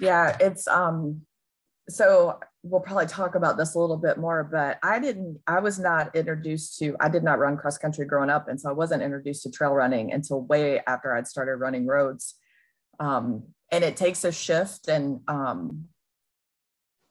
Yeah, 0.00 0.36
it's 0.38 0.68
um 0.68 1.22
so 1.88 2.40
we'll 2.62 2.80
probably 2.80 3.06
talk 3.06 3.34
about 3.34 3.56
this 3.56 3.74
a 3.74 3.78
little 3.78 3.96
bit 3.96 4.18
more, 4.18 4.42
but 4.44 4.78
I 4.82 4.98
didn't, 4.98 5.40
I 5.46 5.60
was 5.60 5.78
not 5.78 6.14
introduced 6.16 6.78
to, 6.78 6.96
I 6.98 7.08
did 7.08 7.22
not 7.22 7.38
run 7.38 7.56
cross 7.56 7.78
country 7.78 8.04
growing 8.06 8.30
up. 8.30 8.48
And 8.48 8.60
so 8.60 8.68
I 8.68 8.72
wasn't 8.72 9.02
introduced 9.02 9.44
to 9.44 9.50
trail 9.50 9.72
running 9.72 10.12
until 10.12 10.42
way 10.42 10.80
after 10.86 11.14
I'd 11.14 11.28
started 11.28 11.56
running 11.56 11.86
roads. 11.86 12.34
Um, 12.98 13.44
and 13.70 13.84
it 13.84 13.96
takes 13.96 14.24
a 14.24 14.32
shift. 14.32 14.88
And 14.88 15.20
um, 15.28 15.86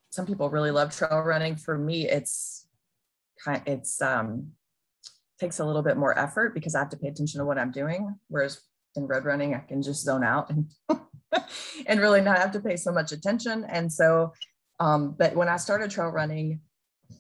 some 0.10 0.25
people 0.25 0.50
really 0.50 0.72
love 0.72 0.96
trail 0.96 1.22
running. 1.22 1.55
For 1.55 1.77
me, 1.77 2.08
it's 2.10 2.67
kind 3.44 3.62
it's 3.65 4.01
um, 4.01 4.51
takes 5.39 5.60
a 5.60 5.65
little 5.65 5.84
bit 5.84 5.98
more 5.98 6.17
effort 6.17 6.53
because 6.53 6.75
I 6.75 6.79
have 6.79 6.89
to 6.89 6.98
pay 6.98 7.10
attention 7.10 7.39
to 7.39 7.46
what 7.46 7.58
I'm 7.58 7.72
doing. 7.72 8.15
Whereas 8.29 8.62
in 8.96 9.08
road 9.08 9.25
running, 9.25 9.53
I 9.53 9.60
can 9.60 9.82
just 9.82 10.03
zone 10.03 10.24
out 10.24 10.50
and 10.50 10.70
and 11.86 12.00
really 12.00 12.22
not 12.22 12.39
have 12.39 12.51
to 12.51 12.62
pay 12.62 12.77
so 12.77 12.91
much 12.91 13.12
attention. 13.12 13.65
And 13.67 13.91
so 13.91 14.32
um, 14.79 15.15
but 15.17 15.36
when 15.36 15.50
I 15.50 15.58
started 15.58 15.91
trail 15.91 16.10
running, 16.10 16.62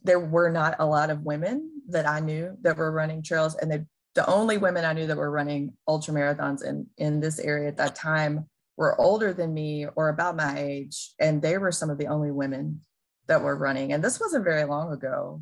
there 0.03 0.19
were 0.19 0.49
not 0.49 0.75
a 0.79 0.85
lot 0.85 1.09
of 1.09 1.23
women 1.23 1.71
that 1.89 2.07
I 2.07 2.19
knew 2.19 2.57
that 2.61 2.77
were 2.77 2.91
running 2.91 3.21
trails. 3.21 3.55
And 3.55 3.71
they, 3.71 3.85
the 4.15 4.27
only 4.27 4.57
women 4.57 4.85
I 4.85 4.93
knew 4.93 5.07
that 5.07 5.17
were 5.17 5.31
running 5.31 5.73
ultra 5.87 6.13
marathons 6.13 6.63
in, 6.63 6.87
in 6.97 7.19
this 7.19 7.39
area 7.39 7.67
at 7.67 7.77
that 7.77 7.95
time 7.95 8.47
were 8.77 8.99
older 8.99 9.33
than 9.33 9.53
me 9.53 9.87
or 9.95 10.09
about 10.09 10.35
my 10.35 10.57
age. 10.57 11.13
And 11.19 11.41
they 11.41 11.57
were 11.57 11.71
some 11.71 11.89
of 11.89 11.97
the 11.97 12.07
only 12.07 12.31
women 12.31 12.81
that 13.27 13.41
were 13.41 13.55
running. 13.55 13.93
And 13.93 14.03
this 14.03 14.19
wasn't 14.19 14.43
very 14.43 14.65
long 14.65 14.91
ago. 14.91 15.41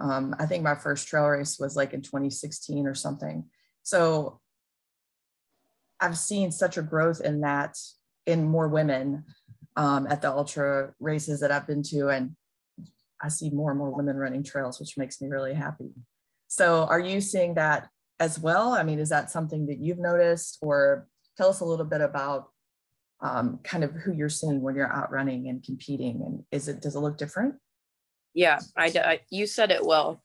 Um, 0.00 0.34
I 0.38 0.46
think 0.46 0.62
my 0.62 0.74
first 0.74 1.08
trail 1.08 1.26
race 1.26 1.58
was 1.58 1.76
like 1.76 1.92
in 1.92 2.02
2016 2.02 2.86
or 2.86 2.94
something. 2.94 3.44
So 3.82 4.40
I've 6.00 6.18
seen 6.18 6.50
such 6.50 6.76
a 6.76 6.82
growth 6.82 7.20
in 7.20 7.40
that 7.40 7.76
in 8.26 8.44
more 8.44 8.68
women 8.68 9.24
um, 9.76 10.06
at 10.06 10.22
the 10.22 10.30
ultra 10.30 10.94
races 11.00 11.40
that 11.40 11.50
I've 11.50 11.66
been 11.66 11.82
to, 11.84 12.08
and 12.08 12.36
I 13.22 13.28
see 13.28 13.50
more 13.50 13.70
and 13.70 13.78
more 13.78 13.94
women 13.94 14.16
running 14.16 14.42
trails, 14.42 14.78
which 14.78 14.96
makes 14.96 15.20
me 15.20 15.28
really 15.28 15.54
happy. 15.54 15.90
So, 16.48 16.84
are 16.84 17.00
you 17.00 17.20
seeing 17.20 17.54
that 17.54 17.88
as 18.20 18.38
well? 18.38 18.72
I 18.72 18.82
mean, 18.82 18.98
is 18.98 19.08
that 19.08 19.30
something 19.30 19.66
that 19.66 19.78
you've 19.78 19.98
noticed, 19.98 20.58
or 20.62 21.08
tell 21.36 21.48
us 21.48 21.60
a 21.60 21.64
little 21.64 21.86
bit 21.86 22.00
about 22.00 22.50
um, 23.20 23.60
kind 23.64 23.82
of 23.84 23.92
who 23.92 24.12
you're 24.12 24.28
seeing 24.28 24.60
when 24.60 24.76
you're 24.76 24.92
out 24.92 25.10
running 25.10 25.48
and 25.48 25.64
competing, 25.64 26.22
and 26.24 26.44
is 26.52 26.68
it 26.68 26.80
does 26.80 26.94
it 26.94 27.00
look 27.00 27.18
different? 27.18 27.56
Yeah, 28.34 28.58
I, 28.76 28.86
I 28.86 29.20
you 29.30 29.46
said 29.46 29.70
it 29.70 29.84
well. 29.84 30.22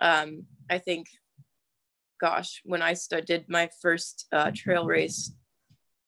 Um, 0.00 0.46
I 0.70 0.78
think, 0.78 1.08
gosh, 2.20 2.62
when 2.64 2.82
I 2.82 2.94
did 3.26 3.44
my 3.48 3.68
first 3.82 4.26
uh, 4.32 4.50
trail 4.54 4.86
race 4.86 5.32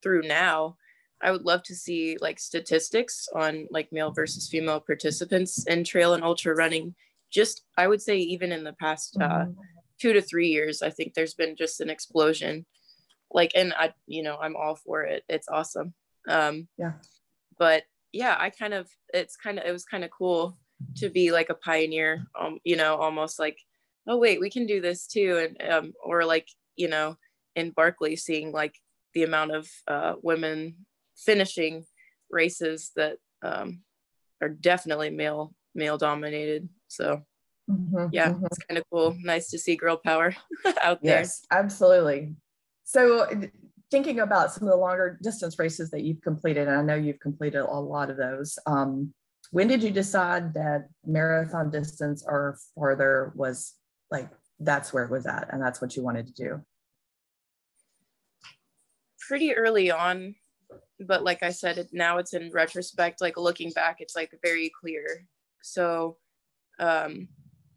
through 0.03 0.23
now, 0.23 0.77
I 1.23 1.31
would 1.31 1.43
love 1.43 1.63
to 1.65 1.75
see 1.75 2.17
like 2.21 2.39
statistics 2.41 3.29
on 3.35 3.69
like 3.71 3.93
male 3.93 4.11
versus 4.11 4.49
female 4.49 4.81
participants 4.81 5.65
in 5.67 5.85
trail 5.85 6.15
and 6.15 6.25
ultra 6.25 6.55
running. 6.55 6.95
Just, 7.31 7.65
I 7.79 7.87
would 7.87 8.03
say, 8.03 8.19
even 8.19 8.53
in 8.53 8.65
the 8.65 8.75
past 8.75 9.17
uh, 9.21 9.29
mm-hmm. 9.29 9.53
two 10.01 10.13
to 10.13 10.21
three 10.21 10.49
years, 10.49 10.83
I 10.83 10.91
think 10.91 11.15
there's 11.15 11.35
been 11.35 11.57
just 11.57 11.81
an 11.81 11.91
explosion. 11.91 12.67
Like, 13.31 13.53
and 13.55 13.73
I, 13.73 13.95
you 14.07 14.23
know, 14.23 14.37
I'm 14.37 14.57
all 14.57 14.75
for 14.75 15.03
it. 15.05 15.25
It's 15.29 15.49
awesome. 15.49 15.95
Um, 16.29 16.69
yeah. 16.77 16.93
But 17.59 17.85
yeah, 18.13 18.37
I 18.39 18.51
kind 18.51 18.75
of, 18.75 18.91
it's 19.15 19.37
kind 19.37 19.59
of, 19.59 19.65
it 19.65 19.73
was 19.73 19.85
kind 19.85 20.05
of 20.05 20.11
cool 20.11 20.59
to 20.97 21.09
be 21.09 21.33
like 21.33 21.49
a 21.49 21.55
pioneer, 21.55 22.27
um, 22.39 22.59
you 22.65 22.77
know, 22.77 22.97
almost 22.97 23.39
like, 23.39 23.59
oh 24.07 24.19
wait, 24.19 24.41
we 24.41 24.51
can 24.51 24.67
do 24.67 24.81
this 24.81 25.07
too, 25.07 25.39
and 25.61 25.71
um, 25.71 25.93
or 26.05 26.25
like, 26.25 26.49
you 26.77 26.89
know, 26.89 27.17
in 27.55 27.71
Barkley, 27.71 28.17
seeing 28.17 28.51
like 28.51 28.75
the 29.15 29.23
amount 29.23 29.53
of 29.53 29.69
uh, 29.87 30.15
women 30.23 30.75
finishing 31.17 31.85
races 32.31 32.91
that 32.97 33.19
um, 33.43 33.83
are 34.41 34.49
definitely 34.49 35.11
male 35.11 35.55
male 35.75 35.99
dominated. 35.99 36.69
So 36.89 37.23
mm-hmm, 37.71 38.07
yeah, 38.13 38.31
mm-hmm. 38.31 38.47
it's 38.47 38.59
kind 38.59 38.79
of 38.79 38.85
cool. 38.93 39.17
Nice 39.23 39.51
to 39.51 39.59
see 39.59 39.77
girl 39.77 39.97
power 39.97 40.35
out 40.83 41.03
there. 41.03 41.21
Yes, 41.21 41.45
absolutely. 41.51 42.35
So 42.85 43.29
thinking 43.91 44.21
about 44.21 44.53
some 44.53 44.65
of 44.65 44.71
the 44.71 44.77
longer 44.77 45.19
distance 45.23 45.59
races 45.59 45.91
that 45.91 46.03
you've 46.03 46.23
completed, 46.23 46.69
and 46.69 46.77
I 46.77 46.83
know 46.83 46.95
you've 46.95 47.21
completed 47.21 47.61
a 47.61 47.81
lot 47.81 48.11
of 48.11 48.17
those. 48.17 48.59
Um, 48.67 49.13
when 49.51 49.69
did 49.69 49.83
you 49.83 49.91
decide 49.91 50.55
that 50.55 50.89
marathon 51.05 51.71
distance 51.71 52.25
or 52.27 52.59
farther 52.75 53.33
was 53.37 53.75
like 54.11 54.31
that's 54.61 54.93
where 54.93 55.05
it 55.05 55.11
was 55.11 55.27
at 55.27 55.49
and 55.53 55.61
that's 55.61 55.81
what 55.81 55.95
you 55.95 56.03
wanted 56.03 56.27
to 56.29 56.33
do? 56.33 56.61
Pretty 59.21 59.55
early 59.55 59.91
on 59.91 60.35
but 61.07 61.25
like 61.25 61.43
I 61.43 61.51
said, 61.51 61.79
it, 61.79 61.89
now 61.93 62.19
it's 62.19 62.35
in 62.35 62.51
retrospect, 62.53 63.21
like 63.21 63.37
looking 63.37 63.71
back, 63.71 63.97
it's 64.01 64.17
like 64.17 64.33
very 64.43 64.71
clear. 64.81 65.27
So, 65.63 66.17
um, 66.79 67.29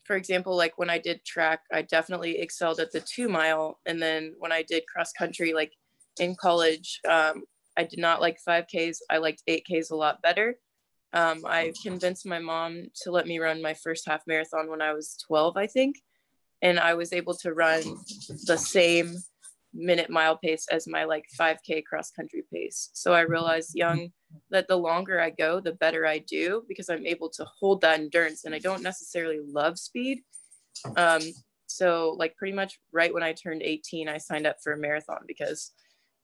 for 0.03 0.15
example, 0.15 0.55
like 0.55 0.77
when 0.77 0.89
I 0.89 0.99
did 0.99 1.25
track, 1.25 1.61
I 1.71 1.81
definitely 1.81 2.39
excelled 2.39 2.79
at 2.79 2.91
the 2.91 3.01
two 3.01 3.27
mile. 3.27 3.79
And 3.85 4.01
then 4.01 4.33
when 4.37 4.51
I 4.51 4.61
did 4.61 4.87
cross 4.87 5.11
country, 5.11 5.53
like 5.53 5.73
in 6.19 6.35
college, 6.35 6.99
um, 7.07 7.43
I 7.77 7.83
did 7.83 7.99
not 7.99 8.21
like 8.21 8.37
5Ks. 8.47 8.97
I 9.09 9.17
liked 9.17 9.43
8Ks 9.49 9.91
a 9.91 9.95
lot 9.95 10.21
better. 10.21 10.55
Um, 11.13 11.43
I 11.45 11.73
convinced 11.81 12.25
my 12.25 12.39
mom 12.39 12.87
to 13.03 13.11
let 13.11 13.25
me 13.25 13.39
run 13.39 13.61
my 13.61 13.73
first 13.73 14.07
half 14.07 14.21
marathon 14.27 14.69
when 14.69 14.81
I 14.81 14.93
was 14.93 15.17
12, 15.27 15.57
I 15.57 15.67
think. 15.67 15.97
And 16.61 16.79
I 16.79 16.93
was 16.93 17.13
able 17.13 17.35
to 17.35 17.53
run 17.53 17.81
the 18.47 18.57
same 18.57 19.15
minute 19.75 20.09
mile 20.09 20.37
pace 20.37 20.65
as 20.71 20.87
my 20.87 21.03
like 21.03 21.25
5k 21.37 21.83
cross 21.83 22.09
country 22.11 22.43
pace. 22.51 22.89
So 22.93 23.13
i 23.13 23.21
realized 23.21 23.75
young 23.75 24.11
that 24.49 24.67
the 24.67 24.77
longer 24.77 25.19
i 25.19 25.29
go 25.29 25.59
the 25.59 25.73
better 25.73 26.05
i 26.05 26.19
do 26.19 26.63
because 26.67 26.89
i'm 26.89 27.05
able 27.05 27.29
to 27.31 27.45
hold 27.59 27.81
that 27.81 27.99
endurance 27.99 28.45
and 28.45 28.55
i 28.55 28.59
don't 28.59 28.83
necessarily 28.83 29.39
love 29.45 29.77
speed. 29.77 30.21
Um, 30.95 31.21
so 31.67 32.15
like 32.17 32.35
pretty 32.37 32.55
much 32.55 32.79
right 32.91 33.13
when 33.13 33.23
i 33.23 33.33
turned 33.33 33.61
18 33.61 34.07
i 34.07 34.17
signed 34.17 34.47
up 34.47 34.57
for 34.63 34.73
a 34.73 34.77
marathon 34.77 35.21
because 35.27 35.71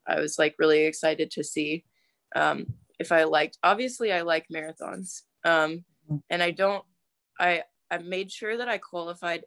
i 0.07 0.19
was 0.19 0.37
like 0.39 0.55
really 0.59 0.85
excited 0.85 1.31
to 1.31 1.43
see 1.43 1.83
um, 2.35 2.65
if 2.99 3.11
i 3.11 3.23
liked 3.23 3.57
obviously 3.63 4.13
i 4.13 4.21
like 4.21 4.45
marathons. 4.53 5.21
Um, 5.43 5.83
and 6.29 6.41
i 6.41 6.51
don't 6.51 6.83
i 7.39 7.63
i 7.89 7.97
made 7.97 8.31
sure 8.31 8.57
that 8.57 8.69
i 8.69 8.77
qualified 8.77 9.43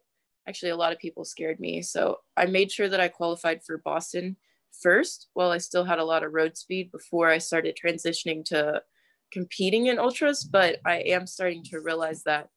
actually 0.48 0.70
a 0.70 0.76
lot 0.76 0.92
of 0.92 0.98
people 0.98 1.24
scared 1.24 1.60
me. 1.60 1.82
So 1.82 2.18
I 2.36 2.46
made 2.46 2.70
sure 2.70 2.88
that 2.88 3.00
I 3.00 3.08
qualified 3.08 3.62
for 3.64 3.78
Boston 3.78 4.36
first 4.82 5.28
while 5.34 5.50
I 5.50 5.58
still 5.58 5.84
had 5.84 5.98
a 5.98 6.04
lot 6.04 6.22
of 6.22 6.32
road 6.32 6.56
speed 6.56 6.90
before 6.90 7.30
I 7.30 7.38
started 7.38 7.78
transitioning 7.82 8.44
to 8.46 8.82
competing 9.32 9.86
in 9.86 9.98
ultras. 9.98 10.44
But 10.44 10.78
I 10.84 10.96
am 10.96 11.26
starting 11.26 11.62
to 11.64 11.80
realize 11.80 12.22
that 12.24 12.48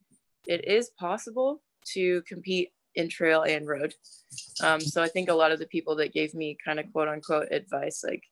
it 0.48 0.68
is 0.68 0.90
possible 1.00 1.62
to 1.94 2.22
compete 2.24 2.72
in 2.96 3.10
trail 3.10 3.44
and 3.44 3.68
road. 3.68 3.94
Um, 4.62 4.82
so 4.82 5.02
I 5.04 5.08
think 5.08 5.30
a 5.30 5.34
lot 5.34 5.52
of 5.52 5.60
the 5.60 5.68
people 5.68 5.96
that 5.98 6.14
gave 6.14 6.34
me 6.34 6.58
kind 6.64 6.80
of 6.80 6.92
quote 6.92 7.08
unquote 7.08 7.52
advice, 7.52 8.04
like, 8.04 8.24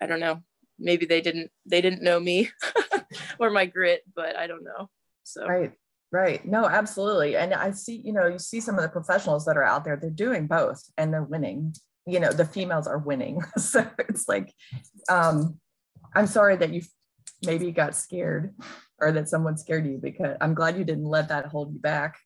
I 0.00 0.06
don't 0.06 0.20
know, 0.20 0.42
maybe 0.78 1.06
they 1.06 1.20
didn't 1.20 1.50
they 1.66 1.80
didn't 1.80 2.02
know 2.02 2.20
me 2.20 2.50
or 3.38 3.50
my 3.50 3.66
grit, 3.66 4.02
but 4.14 4.36
I 4.36 4.46
don't 4.46 4.64
know. 4.64 4.90
So 5.24 5.46
right. 5.46 5.72
Right. 6.14 6.46
No, 6.46 6.66
absolutely. 6.66 7.36
And 7.36 7.52
I 7.52 7.72
see, 7.72 7.96
you 7.96 8.12
know, 8.12 8.28
you 8.28 8.38
see 8.38 8.60
some 8.60 8.76
of 8.76 8.82
the 8.82 8.88
professionals 8.88 9.44
that 9.46 9.56
are 9.56 9.64
out 9.64 9.84
there, 9.84 9.96
they're 9.96 10.10
doing 10.10 10.46
both 10.46 10.80
and 10.96 11.12
they're 11.12 11.24
winning. 11.24 11.74
You 12.06 12.20
know, 12.20 12.30
the 12.30 12.44
females 12.44 12.86
are 12.86 12.98
winning. 12.98 13.40
so 13.56 13.84
it's 13.98 14.28
like, 14.28 14.54
um, 15.08 15.58
I'm 16.14 16.28
sorry 16.28 16.54
that 16.54 16.72
you 16.72 16.82
maybe 17.44 17.72
got 17.72 17.96
scared 17.96 18.54
or 19.00 19.10
that 19.10 19.28
someone 19.28 19.56
scared 19.56 19.86
you 19.86 19.98
because 20.00 20.36
I'm 20.40 20.54
glad 20.54 20.78
you 20.78 20.84
didn't 20.84 21.06
let 21.06 21.30
that 21.30 21.46
hold 21.46 21.72
you 21.72 21.80
back. 21.80 22.16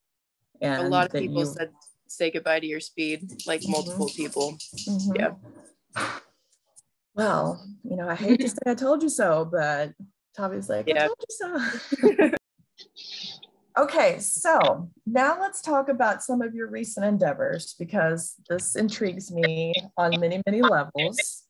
And 0.60 0.86
a 0.86 0.88
lot 0.90 1.06
of 1.06 1.12
people 1.18 1.38
you... 1.38 1.46
said 1.46 1.70
say 2.08 2.30
goodbye 2.30 2.60
to 2.60 2.66
your 2.66 2.80
speed, 2.80 3.22
like 3.46 3.62
mm-hmm. 3.62 3.72
multiple 3.72 4.10
people. 4.14 4.58
Mm-hmm. 4.86 5.16
Yeah. 5.16 6.10
Well, 7.14 7.66
you 7.84 7.96
know, 7.96 8.06
I 8.06 8.16
hate 8.16 8.40
to 8.40 8.50
say 8.50 8.58
I 8.66 8.74
told 8.74 9.02
you 9.02 9.08
so, 9.08 9.48
but 9.50 9.92
Tavi's 10.36 10.68
like, 10.68 10.88
yeah. 10.88 11.04
I 11.04 11.06
told 11.06 11.24
you 11.26 12.10
so. 12.10 12.30
Okay, 13.78 14.18
so 14.18 14.90
now 15.06 15.40
let's 15.40 15.62
talk 15.62 15.88
about 15.88 16.24
some 16.24 16.42
of 16.42 16.52
your 16.52 16.68
recent 16.68 17.06
endeavors 17.06 17.76
because 17.78 18.34
this 18.48 18.74
intrigues 18.74 19.30
me 19.30 19.72
on 19.96 20.18
many, 20.18 20.42
many 20.46 20.62
levels. 20.62 21.44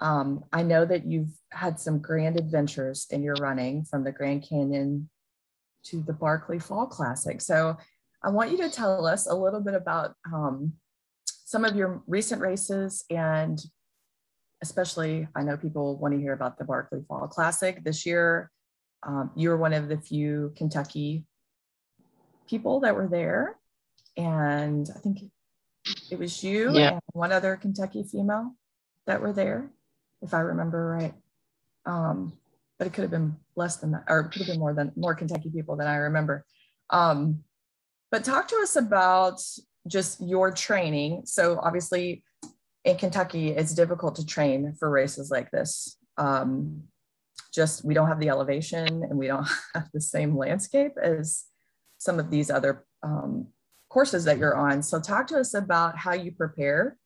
Um, 0.00 0.44
I 0.52 0.62
know 0.62 0.84
that 0.84 1.06
you've 1.06 1.32
had 1.50 1.80
some 1.80 1.98
grand 1.98 2.38
adventures 2.38 3.06
in 3.08 3.22
your 3.22 3.36
running 3.40 3.84
from 3.84 4.04
the 4.04 4.12
Grand 4.12 4.46
Canyon 4.46 5.08
to 5.84 6.02
the 6.02 6.12
Barkley 6.12 6.58
Fall 6.58 6.86
Classic. 6.86 7.40
So 7.40 7.78
I 8.22 8.28
want 8.28 8.50
you 8.50 8.58
to 8.58 8.68
tell 8.68 9.06
us 9.06 9.26
a 9.26 9.34
little 9.34 9.60
bit 9.60 9.74
about 9.74 10.12
um, 10.30 10.74
some 11.24 11.64
of 11.64 11.74
your 11.74 12.02
recent 12.06 12.42
races 12.42 13.06
and 13.08 13.58
especially 14.62 15.26
I 15.34 15.42
know 15.42 15.56
people 15.56 15.96
want 15.96 16.12
to 16.12 16.20
hear 16.20 16.34
about 16.34 16.58
the 16.58 16.66
Barkley 16.66 17.00
Fall 17.08 17.28
Classic 17.28 17.82
this 17.82 18.04
year. 18.04 18.50
Um, 19.02 19.30
you 19.34 19.48
were 19.48 19.56
one 19.56 19.72
of 19.72 19.88
the 19.88 19.96
few 19.96 20.52
Kentucky 20.54 21.24
people 22.50 22.80
that 22.80 22.96
were 22.96 23.08
there. 23.08 23.56
And 24.16 24.88
I 24.94 24.98
think 24.98 25.20
it 26.10 26.18
was 26.18 26.42
you 26.42 26.72
yeah. 26.74 26.90
and 26.90 27.00
one 27.12 27.32
other 27.32 27.56
Kentucky 27.56 28.02
female 28.02 28.56
that 29.06 29.22
were 29.22 29.32
there, 29.32 29.70
if 30.20 30.34
I 30.34 30.40
remember 30.40 30.86
right. 30.86 31.14
Um, 31.86 32.32
but 32.78 32.86
it 32.86 32.92
could 32.92 33.02
have 33.02 33.10
been 33.10 33.36
less 33.56 33.76
than 33.76 33.92
that, 33.92 34.04
or 34.08 34.20
it 34.20 34.32
could 34.32 34.42
have 34.42 34.48
been 34.48 34.58
more 34.58 34.74
than 34.74 34.92
more 34.96 35.14
Kentucky 35.14 35.50
people 35.50 35.76
than 35.76 35.86
I 35.86 35.96
remember. 35.96 36.44
Um, 36.90 37.44
but 38.10 38.24
talk 38.24 38.48
to 38.48 38.56
us 38.56 38.76
about 38.76 39.40
just 39.86 40.20
your 40.20 40.50
training. 40.50 41.22
So 41.24 41.58
obviously 41.62 42.24
in 42.84 42.96
Kentucky, 42.96 43.50
it's 43.50 43.74
difficult 43.74 44.16
to 44.16 44.26
train 44.26 44.74
for 44.78 44.90
races 44.90 45.30
like 45.30 45.50
this. 45.50 45.96
Um, 46.16 46.84
just 47.54 47.84
we 47.84 47.94
don't 47.94 48.08
have 48.08 48.20
the 48.20 48.28
elevation 48.28 48.86
and 48.86 49.18
we 49.18 49.26
don't 49.26 49.46
have 49.74 49.88
the 49.92 50.00
same 50.00 50.36
landscape 50.36 50.92
as 51.00 51.44
some 52.00 52.18
of 52.18 52.30
these 52.30 52.50
other 52.50 52.86
um, 53.02 53.46
courses 53.90 54.24
that 54.24 54.38
you're 54.38 54.56
on. 54.56 54.82
So 54.82 54.98
talk 54.98 55.26
to 55.28 55.38
us 55.38 55.52
about 55.52 55.98
how 55.98 56.14
you 56.14 56.32
prepare 56.32 56.96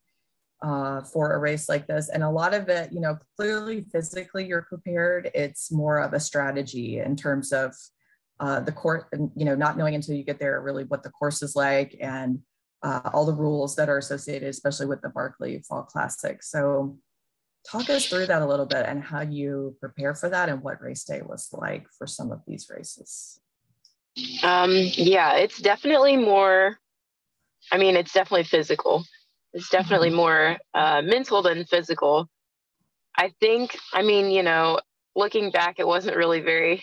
uh, 0.63 1.03
for 1.03 1.33
a 1.33 1.39
race 1.39 1.69
like 1.69 1.87
this. 1.89 2.09
And 2.09 2.23
a 2.23 2.31
lot 2.31 2.55
of 2.55 2.69
it, 2.69 2.93
you 2.93 3.01
know, 3.01 3.19
clearly 3.37 3.85
physically 3.93 4.47
you're 4.47 4.63
prepared. 4.63 5.31
It's 5.35 5.73
more 5.73 5.99
of 5.99 6.13
a 6.13 6.21
strategy 6.21 7.01
in 7.01 7.17
terms 7.17 7.53
of 7.53 7.75
uh, 8.39 8.61
the 8.61 8.73
court, 8.73 9.09
and 9.13 9.31
you 9.35 9.45
know, 9.45 9.57
not 9.57 9.77
knowing 9.77 9.97
until 9.97 10.15
you 10.15 10.23
get 10.23 10.39
there 10.39 10.61
really 10.63 10.85
what 10.85 11.03
the 11.03 11.11
course 11.11 11.43
is 11.43 11.57
like 11.57 11.97
and 12.01 12.39
uh, 12.83 13.01
all 13.13 13.27
the 13.27 13.33
rules 13.33 13.75
that 13.77 13.89
are 13.89 13.99
associated, 13.99 14.49
especially 14.49 14.87
with 14.87 15.03
the 15.03 15.09
Barkley 15.09 15.63
Fall 15.69 15.83
Classic. 15.83 16.43
So 16.43 16.99
talk 17.69 17.91
us 17.91 18.07
through 18.07 18.27
that 18.27 18.43
a 18.43 18.47
little 18.47 18.67
bit 18.67 18.87
and 18.87 19.03
how 19.03 19.23
you 19.23 19.77
prepare 19.81 20.15
for 20.15 20.29
that 20.29 20.49
and 20.49 20.63
what 20.63 20.81
race 20.81 21.05
day 21.05 21.23
was 21.23 21.49
like 21.53 21.87
for 21.99 22.07
some 22.07 22.31
of 22.31 22.43
these 22.47 22.69
races. 22.71 23.41
Um, 24.43 24.71
yeah, 24.73 25.37
it's 25.37 25.61
definitely 25.61 26.17
more, 26.17 26.79
I 27.73 27.79
mean, 27.79 27.97
it's 27.97 28.13
definitely 28.13 28.45
physical. 28.45 29.05
It's 29.53 29.69
definitely 29.69 30.09
mm-hmm. 30.09 30.17
more 30.17 30.57
uh, 30.75 31.03
mental 31.03 31.43
than 31.43 31.65
physical. 31.65 32.29
I 33.17 33.33
think, 33.41 33.77
I 33.93 34.03
mean, 34.03 34.31
you 34.31 34.43
know, 34.43 34.81
looking 35.17 35.51
back, 35.51 35.79
it 35.79 35.87
wasn't 35.87 36.17
really 36.17 36.41
very 36.41 36.83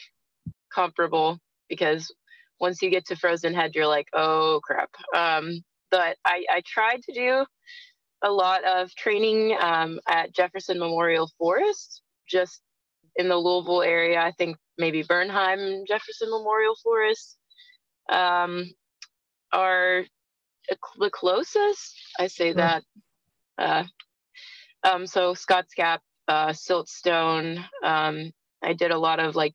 comparable 0.74 1.39
because 1.70 2.13
once 2.60 2.82
you 2.82 2.89
get 2.89 3.06
to 3.08 3.15
Frozen 3.15 3.54
Head, 3.54 3.76
you're 3.76 3.88
like, 3.88 4.08
oh 4.13 4.62
crap. 4.63 4.89
Um, 5.15 5.62
but 5.89 6.15
I, 6.26 6.46
I 6.50 6.62
tried 6.65 7.02
to 7.04 7.13
do 7.13 7.46
a 8.24 8.32
lot 8.32 8.63
of 8.63 8.94
training 8.96 9.58
um, 9.60 10.00
at 10.08 10.34
Jefferson 10.34 10.80
Memorial 10.80 11.30
Forest, 11.38 12.02
just 12.30 12.62
in 13.15 13.28
the 13.28 13.36
Louisville 13.36 13.82
area. 13.82 14.22
I 14.22 14.32
think 14.32 14.58
maybe 14.77 15.03
Bernheim, 15.03 15.86
Jefferson 15.88 16.29
Memorial 16.29 16.75
Forest 16.84 17.38
um, 18.10 18.69
are 19.51 20.03
the 20.99 21.10
closest. 21.10 21.95
I 22.19 22.27
say 22.27 22.53
that. 22.53 22.84
Uh, 23.57 23.84
um, 24.84 25.05
so 25.05 25.34
Scotts 25.34 25.73
Gap, 25.75 26.01
uh, 26.27 26.49
Siltstone. 26.49 27.63
Um, 27.84 28.31
I 28.63 28.73
did 28.73 28.91
a 28.91 28.97
lot 28.97 29.19
of 29.19 29.36
like 29.36 29.53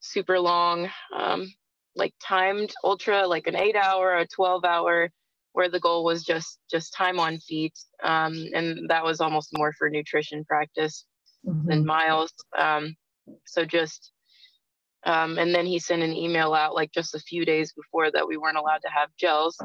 super 0.00 0.38
long, 0.38 0.88
um, 1.16 1.52
like 1.94 2.14
timed 2.22 2.72
ultra, 2.84 3.26
like 3.26 3.46
an 3.46 3.56
eight 3.56 3.76
hour, 3.76 4.16
a 4.16 4.26
12 4.26 4.64
hour, 4.64 5.10
where 5.52 5.70
the 5.70 5.80
goal 5.80 6.04
was 6.04 6.22
just 6.22 6.58
just 6.70 6.92
time 6.94 7.18
on 7.18 7.38
feet, 7.38 7.72
um, 8.02 8.34
and 8.54 8.90
that 8.90 9.04
was 9.04 9.20
almost 9.20 9.56
more 9.56 9.72
for 9.72 9.88
nutrition 9.88 10.44
practice 10.44 11.06
mm-hmm. 11.46 11.66
than 11.68 11.86
miles. 11.86 12.32
Um, 12.56 12.94
so 13.46 13.64
just 13.64 14.12
um, 15.06 15.38
and 15.38 15.54
then 15.54 15.66
he 15.66 15.78
sent 15.78 16.02
an 16.02 16.12
email 16.12 16.52
out 16.52 16.74
like 16.74 16.92
just 16.92 17.14
a 17.14 17.20
few 17.20 17.44
days 17.44 17.72
before 17.72 18.10
that 18.10 18.28
we 18.28 18.36
weren't 18.36 18.58
allowed 18.58 18.82
to 18.82 18.90
have 18.90 19.08
gels, 19.18 19.58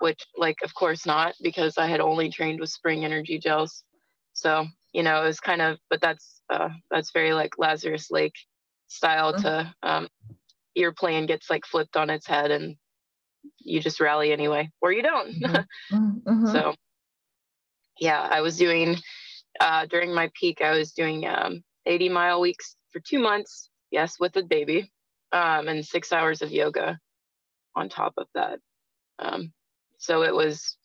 which 0.00 0.26
like 0.36 0.58
of 0.62 0.74
course 0.74 1.06
not 1.06 1.34
because 1.42 1.78
I 1.78 1.86
had 1.86 2.00
only 2.00 2.28
trained 2.28 2.60
with 2.60 2.70
spring 2.70 3.04
energy 3.04 3.38
gels. 3.38 3.84
So 4.34 4.66
you 4.92 5.02
know 5.02 5.22
it 5.22 5.26
was 5.26 5.40
kind 5.40 5.62
of 5.62 5.78
but 5.88 6.00
that's 6.00 6.42
uh, 6.50 6.68
that's 6.90 7.12
very 7.12 7.32
like 7.32 7.58
Lazarus 7.58 8.10
Lake 8.10 8.34
style 8.88 9.32
mm-hmm. 9.32 9.42
to 9.42 9.74
um, 9.82 10.08
your 10.74 10.92
plan 10.92 11.26
gets 11.26 11.48
like 11.48 11.64
flipped 11.64 11.96
on 11.96 12.10
its 12.10 12.26
head 12.26 12.50
and 12.50 12.76
you 13.60 13.80
just 13.80 14.00
rally 14.00 14.32
anyway, 14.32 14.70
or 14.80 14.92
you 14.92 15.02
don't. 15.02 15.42
Mm-hmm. 15.42 15.94
mm-hmm. 16.28 16.46
so, 16.52 16.74
yeah, 17.98 18.20
I 18.20 18.40
was 18.40 18.56
doing 18.56 18.96
uh, 19.60 19.86
during 19.86 20.14
my 20.14 20.30
peak. 20.38 20.60
I 20.62 20.72
was 20.72 20.92
doing 20.92 21.26
um, 21.26 21.62
80 21.86 22.08
mile 22.08 22.40
weeks 22.40 22.76
for 22.92 23.00
two 23.00 23.18
months. 23.18 23.69
Yes, 23.90 24.18
with 24.18 24.36
a 24.36 24.42
baby, 24.42 24.90
um, 25.32 25.68
and 25.68 25.84
six 25.84 26.12
hours 26.12 26.42
of 26.42 26.52
yoga 26.52 26.98
on 27.74 27.88
top 27.88 28.14
of 28.16 28.26
that. 28.34 28.58
Um, 29.18 29.52
so 29.98 30.22
it 30.22 30.34
was 30.34 30.76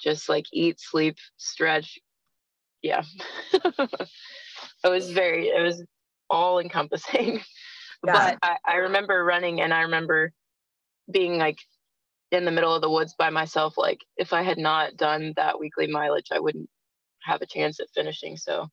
just 0.00 0.28
like 0.28 0.46
eat, 0.52 0.80
sleep, 0.80 1.16
stretch. 1.36 1.98
Yeah, 2.82 3.02
it 3.52 4.08
was 4.84 5.10
very. 5.10 5.48
It 5.48 5.62
was 5.62 5.84
all 6.30 6.58
encompassing. 6.58 7.40
Yeah. 8.06 8.12
But 8.12 8.38
I, 8.42 8.56
I 8.66 8.76
remember 8.76 9.24
running, 9.24 9.62
and 9.62 9.72
I 9.72 9.80
remember 9.82 10.30
being 11.10 11.38
like 11.38 11.58
in 12.30 12.44
the 12.44 12.50
middle 12.50 12.74
of 12.74 12.82
the 12.82 12.90
woods 12.90 13.14
by 13.18 13.30
myself 13.30 13.74
like 13.76 14.00
if 14.16 14.32
i 14.32 14.42
had 14.42 14.58
not 14.58 14.96
done 14.96 15.32
that 15.36 15.58
weekly 15.58 15.86
mileage 15.86 16.28
i 16.32 16.40
wouldn't 16.40 16.68
have 17.22 17.40
a 17.42 17.46
chance 17.46 17.80
at 17.80 17.86
finishing 17.94 18.36
so 18.36 18.68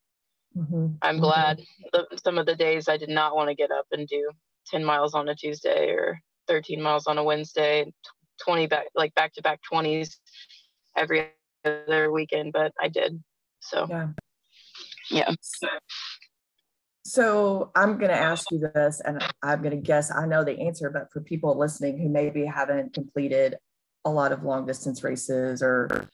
mm-hmm. 0.56 0.88
i'm 1.02 1.16
mm-hmm. 1.16 1.24
glad 1.24 1.62
the, 1.94 2.08
some 2.24 2.38
of 2.38 2.46
the 2.46 2.56
days 2.56 2.88
i 2.88 2.98
did 2.98 3.10
not 3.10 3.36
want 3.36 3.50
to 3.50 3.56
get 3.56 3.72
up 3.72 3.86
and 3.92 4.08
do 4.08 4.30
10 4.68 4.84
miles 4.84 5.14
on 5.14 5.30
a 5.30 5.36
tuesday 5.36 5.90
or 5.90 6.20
13 6.48 6.82
miles 6.82 7.08
on 7.08 7.18
a 7.18 7.24
wednesday 7.24 7.92
20 8.46 8.68
back 8.68 8.86
like 8.96 9.14
back 9.16 9.34
to 9.34 9.42
back 9.42 9.60
20s 9.72 10.16
every 10.96 11.28
other 11.66 12.12
weekend 12.12 12.54
but 12.54 12.74
i 12.80 12.88
did 12.88 13.22
so 13.60 13.86
yeah 13.90 14.08
yeah 15.10 15.34
so 17.04 17.72
I'm 17.76 17.98
going 17.98 18.12
to 18.12 18.18
ask 18.18 18.46
you 18.52 18.60
this, 18.60 19.02
and 19.04 19.22
I'm 19.42 19.62
going 19.62 19.76
to 19.76 19.82
guess 19.82 20.12
I 20.12 20.26
know 20.26 20.44
the 20.44 20.60
answer, 20.62 20.90
but 20.90 21.12
for 21.12 21.20
people 21.20 21.58
listening 21.58 21.98
who 21.98 22.10
maybe 22.10 22.46
haven't 22.46 22.94
completed 22.94 23.58
a 24.06 24.10
lot 24.10 24.32
of 24.32 24.44
long 24.44 24.66
distance 24.66 25.04
races 25.04 25.62
or, 25.62 26.08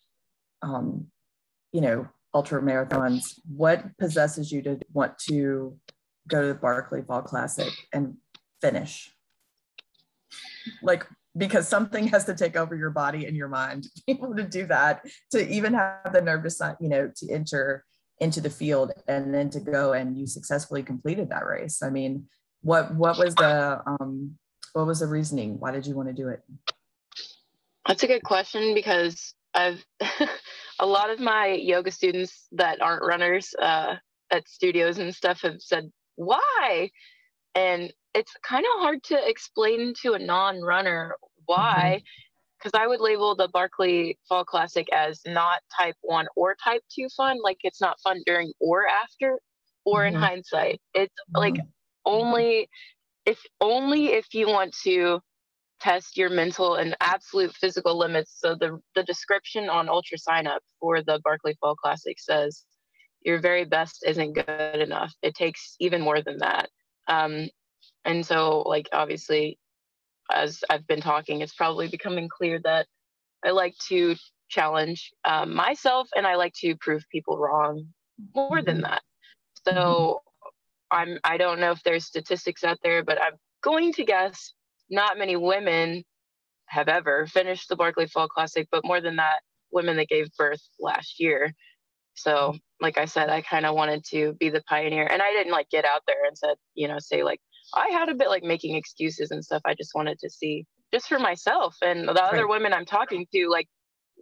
um, 0.61 1.07
you 1.71 1.81
know, 1.81 2.07
ultra 2.33 2.61
marathons, 2.61 3.39
what 3.47 3.97
possesses 3.97 4.51
you 4.51 4.61
to 4.61 4.79
want 4.93 5.17
to 5.17 5.77
go 6.27 6.41
to 6.41 6.47
the 6.49 6.53
Barkley 6.53 7.01
Fall 7.01 7.21
Classic 7.21 7.71
and 7.93 8.15
finish? 8.61 9.11
Like, 10.81 11.05
because 11.35 11.67
something 11.67 12.07
has 12.07 12.25
to 12.25 12.35
take 12.35 12.55
over 12.55 12.75
your 12.75 12.89
body 12.89 13.25
and 13.25 13.35
your 13.35 13.47
mind 13.47 13.87
able 14.07 14.35
to 14.35 14.43
do 14.43 14.65
that, 14.67 15.05
to 15.31 15.47
even 15.47 15.73
have 15.73 16.11
the 16.11 16.21
nervous, 16.21 16.61
you 16.79 16.89
know, 16.89 17.11
to 17.15 17.31
enter 17.31 17.85
into 18.19 18.41
the 18.41 18.49
field 18.49 18.91
and 19.07 19.33
then 19.33 19.49
to 19.51 19.59
go 19.59 19.93
and 19.93 20.17
you 20.17 20.25
successfully 20.25 20.81
completed 20.81 21.29
that 21.29 21.45
race. 21.45 21.83
I 21.83 21.89
mean 21.89 22.27
what 22.61 22.93
what 22.95 23.17
was 23.17 23.35
the 23.35 23.81
um 23.85 24.37
what 24.73 24.87
was 24.87 24.99
the 24.99 25.07
reasoning? 25.07 25.59
Why 25.59 25.71
did 25.71 25.85
you 25.85 25.95
want 25.95 26.09
to 26.09 26.13
do 26.13 26.29
it? 26.29 26.41
That's 27.87 28.03
a 28.03 28.07
good 28.07 28.23
question 28.23 28.73
because 28.73 29.33
i've 29.53 29.83
a 30.79 30.85
lot 30.85 31.09
of 31.09 31.19
my 31.19 31.47
yoga 31.47 31.91
students 31.91 32.47
that 32.51 32.81
aren't 32.81 33.05
runners 33.05 33.53
uh, 33.61 33.95
at 34.31 34.47
studios 34.47 34.97
and 34.97 35.13
stuff 35.13 35.41
have 35.41 35.59
said 35.59 35.89
why 36.15 36.89
and 37.55 37.91
it's 38.13 38.33
kind 38.43 38.65
of 38.65 38.81
hard 38.81 39.03
to 39.03 39.29
explain 39.29 39.93
to 40.01 40.13
a 40.13 40.19
non-runner 40.19 41.15
why 41.45 42.01
because 42.57 42.71
I 42.73 42.87
would 42.87 42.99
label 42.99 43.35
the 43.35 43.49
Barkley 43.49 44.17
Fall 44.27 44.43
Classic 44.43 44.87
as 44.91 45.21
not 45.25 45.61
type 45.79 45.95
one 46.01 46.27
or 46.35 46.55
type 46.63 46.81
two 46.93 47.07
fun. 47.15 47.37
Like 47.43 47.57
it's 47.61 47.81
not 47.81 47.99
fun 48.01 48.21
during 48.25 48.51
or 48.59 48.85
after, 48.87 49.39
or 49.85 50.01
mm-hmm. 50.01 50.15
in 50.15 50.21
hindsight. 50.21 50.81
It's 50.93 51.13
mm-hmm. 51.13 51.37
like 51.37 51.55
only 52.05 52.69
if 53.25 53.39
only 53.61 54.07
if 54.07 54.33
you 54.33 54.47
want 54.47 54.75
to 54.83 55.21
test 55.79 56.17
your 56.17 56.29
mental 56.29 56.75
and 56.75 56.95
absolute 57.01 57.53
physical 57.55 57.97
limits. 57.97 58.35
So 58.39 58.55
the 58.55 58.79
the 58.95 59.03
description 59.03 59.69
on 59.69 59.87
UltraSignup 59.87 60.59
for 60.79 61.01
the 61.01 61.19
Barkley 61.23 61.55
Fall 61.59 61.75
Classic 61.75 62.19
says 62.19 62.63
your 63.21 63.39
very 63.39 63.65
best 63.65 64.03
isn't 64.07 64.33
good 64.33 64.79
enough. 64.79 65.13
It 65.21 65.35
takes 65.35 65.75
even 65.79 66.01
more 66.01 66.21
than 66.21 66.37
that. 66.39 66.69
Um, 67.07 67.49
and 68.05 68.25
so 68.25 68.61
like 68.61 68.89
obviously 68.93 69.59
as 70.31 70.63
I've 70.69 70.87
been 70.87 71.01
talking, 71.01 71.41
it's 71.41 71.53
probably 71.53 71.87
becoming 71.87 72.29
clear 72.29 72.59
that 72.63 72.87
I 73.45 73.51
like 73.51 73.75
to 73.87 74.15
challenge 74.49 75.11
um, 75.25 75.53
myself 75.53 76.09
and 76.15 76.25
I 76.25 76.35
like 76.35 76.53
to 76.61 76.75
prove 76.79 77.03
people 77.11 77.37
wrong 77.37 77.87
more 78.35 78.61
than 78.61 78.81
that. 78.81 79.01
So 79.67 80.21
I'm 80.91 81.19
I 81.23 81.37
don't 81.37 81.59
know 81.59 81.71
if 81.71 81.83
there's 81.83 82.05
statistics 82.05 82.63
out 82.63 82.79
there, 82.83 83.03
but 83.03 83.21
I'm 83.21 83.33
going 83.61 83.93
to 83.93 84.05
guess 84.05 84.53
not 84.89 85.17
many 85.17 85.35
women 85.35 86.03
have 86.67 86.87
ever 86.87 87.27
finished 87.27 87.69
the 87.69 87.75
Barkley 87.75 88.07
Fall 88.07 88.27
Classic, 88.27 88.67
but 88.71 88.85
more 88.85 89.01
than 89.01 89.17
that, 89.17 89.39
women 89.71 89.97
that 89.97 90.09
gave 90.09 90.27
birth 90.37 90.61
last 90.79 91.19
year. 91.19 91.53
So, 92.15 92.55
like 92.81 92.97
I 92.97 93.05
said, 93.05 93.29
I 93.29 93.41
kind 93.41 93.65
of 93.65 93.75
wanted 93.75 94.03
to 94.09 94.33
be 94.39 94.49
the 94.49 94.63
pioneer, 94.67 95.05
and 95.05 95.21
I 95.21 95.31
didn't 95.31 95.51
like 95.51 95.69
get 95.69 95.85
out 95.85 96.01
there 96.07 96.25
and 96.25 96.37
said, 96.37 96.55
you 96.73 96.87
know, 96.87 96.99
say 96.99 97.23
like 97.23 97.39
I 97.73 97.89
had 97.89 98.09
a 98.09 98.15
bit 98.15 98.29
like 98.29 98.43
making 98.43 98.75
excuses 98.75 99.31
and 99.31 99.43
stuff. 99.43 99.61
I 99.65 99.73
just 99.75 99.91
wanted 99.93 100.19
to 100.19 100.29
see 100.29 100.65
just 100.93 101.07
for 101.07 101.19
myself 101.19 101.75
and 101.81 102.07
the 102.07 102.13
right. 102.13 102.33
other 102.33 102.47
women 102.47 102.73
I'm 102.73 102.85
talking 102.85 103.27
to. 103.33 103.49
Like 103.49 103.67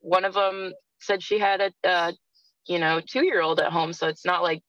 one 0.02 0.26
of 0.26 0.34
them 0.34 0.74
said 1.00 1.22
she 1.22 1.40
had 1.40 1.62
a, 1.62 1.88
uh, 1.88 2.12
you 2.68 2.80
know, 2.80 3.02
two 3.08 3.24
year 3.24 3.42
old 3.42 3.60
at 3.60 3.72
home. 3.72 3.94
So 3.94 4.08
it's 4.08 4.26
not 4.26 4.44
like 4.44 4.62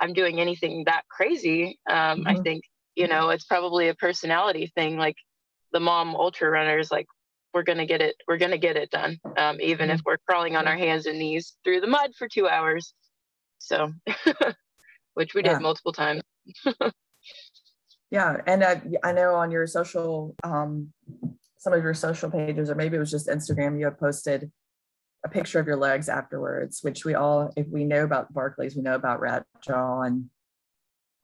I'm 0.00 0.12
doing 0.12 0.40
anything 0.40 0.84
that 0.86 1.02
crazy. 1.10 1.78
Um, 1.88 2.20
mm-hmm. 2.20 2.28
I 2.28 2.34
think, 2.36 2.64
you 2.94 3.08
know, 3.08 3.30
it's 3.30 3.44
probably 3.44 3.88
a 3.88 3.94
personality 3.94 4.72
thing. 4.74 4.96
Like 4.96 5.16
the 5.74 5.80
mom 5.80 6.16
ultra 6.16 6.48
runners, 6.48 6.90
like 6.90 7.06
we're 7.52 7.62
gonna 7.62 7.84
get 7.84 8.00
it, 8.00 8.16
we're 8.26 8.38
gonna 8.38 8.56
get 8.56 8.76
it 8.76 8.90
done, 8.90 9.18
um, 9.36 9.60
even 9.60 9.88
mm-hmm. 9.88 9.96
if 9.96 10.00
we're 10.06 10.16
crawling 10.26 10.56
on 10.56 10.66
our 10.66 10.76
hands 10.76 11.04
and 11.04 11.18
knees 11.18 11.56
through 11.64 11.82
the 11.82 11.86
mud 11.86 12.12
for 12.16 12.26
two 12.26 12.48
hours. 12.48 12.94
So, 13.58 13.92
which 15.14 15.34
we 15.34 15.42
yeah. 15.44 15.54
did 15.54 15.62
multiple 15.62 15.92
times. 15.92 16.22
yeah 18.14 18.36
and 18.46 18.62
I, 18.62 18.80
I 19.02 19.12
know 19.12 19.34
on 19.34 19.50
your 19.50 19.66
social 19.66 20.36
um, 20.44 20.92
some 21.58 21.72
of 21.72 21.82
your 21.82 21.94
social 21.94 22.30
pages 22.30 22.70
or 22.70 22.74
maybe 22.74 22.96
it 22.96 23.00
was 23.00 23.10
just 23.10 23.28
instagram 23.28 23.78
you 23.78 23.86
had 23.86 23.98
posted 23.98 24.50
a 25.24 25.28
picture 25.28 25.58
of 25.58 25.66
your 25.66 25.76
legs 25.76 26.08
afterwards 26.08 26.80
which 26.82 27.04
we 27.04 27.14
all 27.14 27.52
if 27.56 27.66
we 27.68 27.84
know 27.84 28.04
about 28.04 28.32
Barkleys 28.32 28.76
we 28.76 28.82
know 28.82 28.94
about 28.94 29.20
rat 29.20 29.46
jaw 29.66 30.02
and 30.02 30.26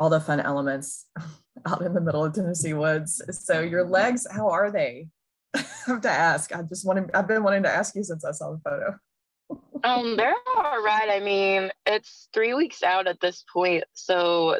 all 0.00 0.10
the 0.10 0.20
fun 0.20 0.40
elements 0.40 1.06
out 1.66 1.82
in 1.82 1.94
the 1.94 2.00
middle 2.00 2.24
of 2.24 2.32
tennessee 2.32 2.74
woods 2.74 3.22
so 3.30 3.60
your 3.60 3.84
legs 3.84 4.26
how 4.30 4.48
are 4.48 4.70
they 4.70 5.06
i 5.54 5.64
have 5.86 6.00
to 6.00 6.10
ask 6.10 6.54
i 6.54 6.62
just 6.62 6.86
wanted 6.86 7.10
i've 7.14 7.28
been 7.28 7.42
wanting 7.42 7.62
to 7.62 7.70
ask 7.70 7.94
you 7.94 8.02
since 8.02 8.24
i 8.24 8.32
saw 8.32 8.52
the 8.52 8.60
photo 8.64 8.94
um 9.84 10.16
they're 10.16 10.34
all 10.56 10.82
right 10.82 11.08
i 11.10 11.20
mean 11.20 11.70
it's 11.86 12.28
three 12.32 12.54
weeks 12.54 12.82
out 12.82 13.06
at 13.06 13.20
this 13.20 13.44
point 13.52 13.84
so 13.94 14.56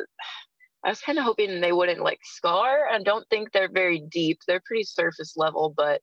I 0.83 0.89
was 0.89 1.01
kind 1.01 1.19
of 1.19 1.25
hoping 1.25 1.61
they 1.61 1.73
wouldn't 1.73 2.01
like 2.01 2.21
scar. 2.23 2.89
I 2.91 3.03
don't 3.03 3.29
think 3.29 3.53
they're 3.53 3.71
very 3.71 4.03
deep. 4.11 4.39
They're 4.47 4.63
pretty 4.65 4.85
surface 4.85 5.37
level, 5.37 5.75
but 5.77 6.01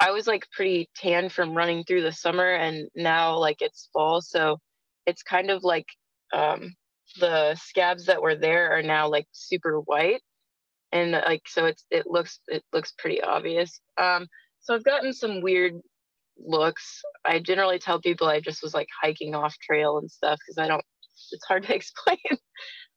I 0.00 0.10
was 0.10 0.26
like 0.26 0.50
pretty 0.50 0.90
tan 0.96 1.28
from 1.28 1.54
running 1.54 1.84
through 1.84 2.02
the 2.02 2.12
summer 2.12 2.54
and 2.54 2.88
now 2.94 3.38
like 3.38 3.62
it's 3.62 3.88
fall. 3.92 4.20
So 4.20 4.58
it's 5.06 5.22
kind 5.22 5.50
of 5.50 5.64
like 5.64 5.86
um, 6.34 6.74
the 7.20 7.54
scabs 7.54 8.06
that 8.06 8.22
were 8.22 8.34
there 8.34 8.76
are 8.76 8.82
now 8.82 9.08
like 9.08 9.26
super 9.32 9.80
white 9.80 10.20
and 10.92 11.12
like 11.12 11.42
so 11.46 11.66
it's 11.66 11.84
it 11.90 12.06
looks 12.06 12.40
it 12.48 12.62
looks 12.72 12.92
pretty 12.98 13.22
obvious 13.22 13.80
um 14.00 14.26
so 14.60 14.74
i've 14.74 14.84
gotten 14.84 15.12
some 15.12 15.40
weird 15.40 15.74
looks 16.38 17.02
i 17.24 17.38
generally 17.38 17.78
tell 17.78 18.00
people 18.00 18.26
i 18.26 18.40
just 18.40 18.62
was 18.62 18.74
like 18.74 18.88
hiking 19.00 19.34
off 19.34 19.56
trail 19.58 19.98
and 19.98 20.10
stuff 20.10 20.38
because 20.40 20.58
i 20.58 20.68
don't 20.68 20.84
it's 21.32 21.44
hard 21.44 21.62
to 21.62 21.74
explain 21.74 22.18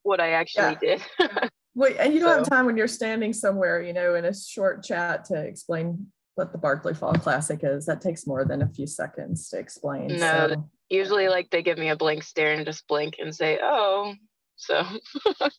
what 0.03 0.19
i 0.19 0.31
actually 0.31 0.77
yeah. 0.81 0.97
did 1.19 1.49
Wait, 1.77 1.97
and 1.99 2.13
you 2.13 2.21
don't 2.21 2.29
so. 2.29 2.37
have 2.37 2.49
time 2.49 2.65
when 2.65 2.77
you're 2.77 2.87
standing 2.87 3.33
somewhere 3.33 3.81
you 3.81 3.91
know 3.91 4.15
in 4.15 4.25
a 4.25 4.33
short 4.33 4.83
chat 4.83 5.25
to 5.25 5.35
explain 5.35 6.07
what 6.35 6.51
the 6.51 6.57
Barkley 6.57 6.93
fall 6.93 7.13
classic 7.13 7.61
is. 7.63 7.85
That 7.85 8.01
takes 8.01 8.27
more 8.27 8.45
than 8.45 8.61
a 8.61 8.69
few 8.69 8.87
seconds 8.87 9.49
to 9.49 9.59
explain 9.59 10.07
no 10.07 10.47
so. 10.49 10.69
usually 10.89 11.27
like 11.27 11.49
they 11.49 11.63
give 11.63 11.77
me 11.77 11.89
a 11.89 11.95
blank 11.95 12.23
stare 12.23 12.53
and 12.53 12.65
just 12.65 12.87
blink 12.87 13.15
and 13.19 13.35
say 13.35 13.59
oh 13.61 14.13
so. 14.57 14.83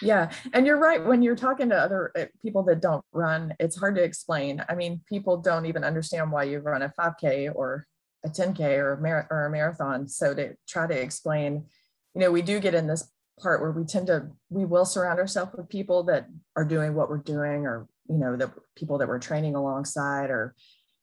Yeah 0.00 0.30
and 0.54 0.66
you're 0.66 0.78
right 0.78 1.04
when 1.04 1.22
you're 1.22 1.36
talking 1.36 1.68
to 1.68 1.76
other 1.76 2.10
uh, 2.18 2.24
people 2.42 2.62
that 2.64 2.80
don't 2.80 3.04
run 3.12 3.54
it's 3.60 3.76
hard 3.76 3.96
to 3.96 4.02
explain. 4.02 4.64
I 4.68 4.74
mean 4.74 5.00
people 5.08 5.36
don't 5.38 5.66
even 5.66 5.84
understand 5.84 6.32
why 6.32 6.44
you 6.44 6.60
run 6.60 6.82
a 6.82 6.92
5k 6.98 7.54
or 7.54 7.86
a 8.24 8.28
10k 8.28 8.78
or 8.78 8.94
a, 8.94 9.00
mar- 9.00 9.26
or 9.30 9.46
a 9.46 9.50
marathon 9.50 10.08
so 10.08 10.34
to 10.34 10.54
try 10.66 10.86
to 10.86 10.98
explain 10.98 11.66
you 12.14 12.20
know 12.20 12.30
we 12.30 12.42
do 12.42 12.58
get 12.60 12.74
in 12.74 12.86
this 12.86 13.12
part 13.40 13.60
where 13.60 13.70
we 13.70 13.84
tend 13.84 14.06
to 14.06 14.28
we 14.48 14.64
will 14.64 14.84
surround 14.84 15.18
ourselves 15.18 15.52
with 15.54 15.68
people 15.68 16.02
that 16.04 16.26
are 16.56 16.64
doing 16.64 16.94
what 16.94 17.08
we're 17.08 17.18
doing 17.18 17.66
or 17.66 17.86
you 18.08 18.18
know 18.18 18.36
the 18.36 18.50
people 18.74 18.98
that 18.98 19.08
we're 19.08 19.18
training 19.18 19.54
alongside 19.54 20.30
or 20.30 20.54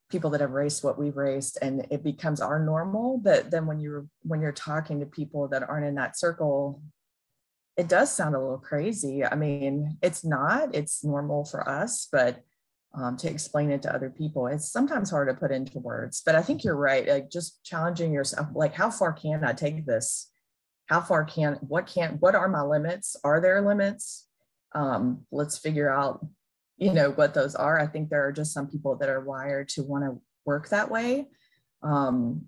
people 0.10 0.30
that 0.30 0.42
have 0.42 0.52
raced 0.52 0.84
what 0.84 1.00
we've 1.00 1.18
raced 1.18 1.58
and 1.62 1.88
it 1.90 2.04
becomes 2.04 2.40
our 2.40 2.64
normal 2.64 3.18
but 3.18 3.50
then 3.50 3.66
when 3.66 3.80
you're 3.80 4.06
when 4.22 4.42
you're 4.42 4.52
talking 4.52 5.00
to 5.00 5.06
people 5.06 5.48
that 5.48 5.68
aren't 5.68 5.86
in 5.86 5.96
that 5.96 6.18
circle 6.18 6.82
it 7.76 7.88
does 7.88 8.12
sound 8.12 8.36
a 8.36 8.40
little 8.40 8.60
crazy. 8.60 9.26
I 9.26 9.34
mean 9.36 9.98
it's 10.02 10.24
not 10.24 10.76
it's 10.76 11.04
normal 11.04 11.46
for 11.46 11.68
us 11.68 12.08
but 12.12 12.44
um, 12.96 13.18
to 13.18 13.30
explain 13.30 13.72
it 13.72 13.82
to 13.82 13.96
other 13.96 14.12
people 14.12 14.46
it's 14.46 14.72
sometimes 14.72 15.10
hard 15.10 15.28
to 15.28 15.34
put 15.34 15.52
into 15.52 15.80
words 15.80 16.22
but 16.24 16.36
i 16.36 16.44
think 16.44 16.64
you're 16.64 16.76
right 16.76 17.08
like 17.08 17.32
just 17.32 17.64
challenging 17.64 18.14
yourself 18.14 18.50
like 18.54 18.76
how 18.76 18.92
far 18.92 19.12
can 19.12 19.44
i 19.44 19.52
take 19.52 19.88
this? 19.88 20.30
How 20.88 21.02
far 21.02 21.24
can 21.24 21.56
what 21.62 21.88
can 21.88 22.18
what 22.20 22.36
are 22.36 22.48
my 22.48 22.62
limits? 22.62 23.16
Are 23.24 23.42
there 23.42 23.62
limits? 23.62 24.28
Um, 24.74 25.26
let's 25.32 25.58
figure 25.58 25.90
out 25.90 26.26
you 26.78 26.92
know 26.92 27.12
what 27.12 27.34
those 27.34 27.56
are. 27.56 27.80
I 27.80 27.88
think 27.88 28.10
there 28.10 28.26
are 28.28 28.32
just 28.32 28.54
some 28.54 28.68
people 28.68 28.96
that 28.98 29.10
are 29.10 29.22
wired 29.22 29.70
to 29.70 29.84
want 29.84 30.04
to 30.06 30.22
work 30.46 30.70
that 30.70 30.90
way. 30.90 31.28
Um, 31.82 32.48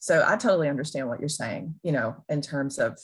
so 0.00 0.24
i 0.26 0.36
totally 0.36 0.68
understand 0.68 1.06
what 1.06 1.20
you're 1.20 1.28
saying 1.28 1.74
you 1.82 1.92
know 1.92 2.16
in 2.28 2.40
terms 2.40 2.78
of 2.78 2.98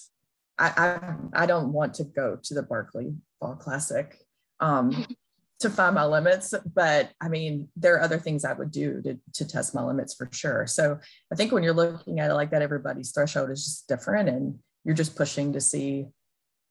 i 0.59 0.98
i, 1.35 1.42
I 1.42 1.46
don't 1.46 1.72
want 1.72 1.94
to 1.94 2.05
go 2.05 2.38
to 2.42 2.55
the 2.55 2.62
barkley 2.62 3.14
fall 3.38 3.55
classic 3.55 4.18
um, 4.59 5.07
to 5.61 5.70
find 5.70 5.94
my 5.94 6.05
limits 6.05 6.52
but 6.74 7.11
i 7.20 7.29
mean 7.29 7.68
there 7.76 7.94
are 7.94 8.02
other 8.02 8.18
things 8.18 8.44
i 8.44 8.52
would 8.52 8.70
do 8.70 9.00
to, 9.02 9.18
to 9.35 9.46
test 9.46 9.74
my 9.74 9.83
limits 9.83 10.14
for 10.14 10.29
sure. 10.33 10.66
So 10.66 10.98
i 11.33 11.37
think 11.37 11.52
when 11.52 11.62
you're 11.62 11.72
looking 11.72 12.20
at 12.20 12.31
it 12.31 12.35
like 12.35 12.50
that 12.50 12.62
everybody's 12.62 13.12
threshold 13.12 13.50
is 13.50 13.64
just 13.64 13.88
different 13.88 14.29
and 14.29 14.59
you're 14.85 14.94
just 14.94 15.16
pushing 15.16 15.52
to 15.52 15.61
see 15.61 16.07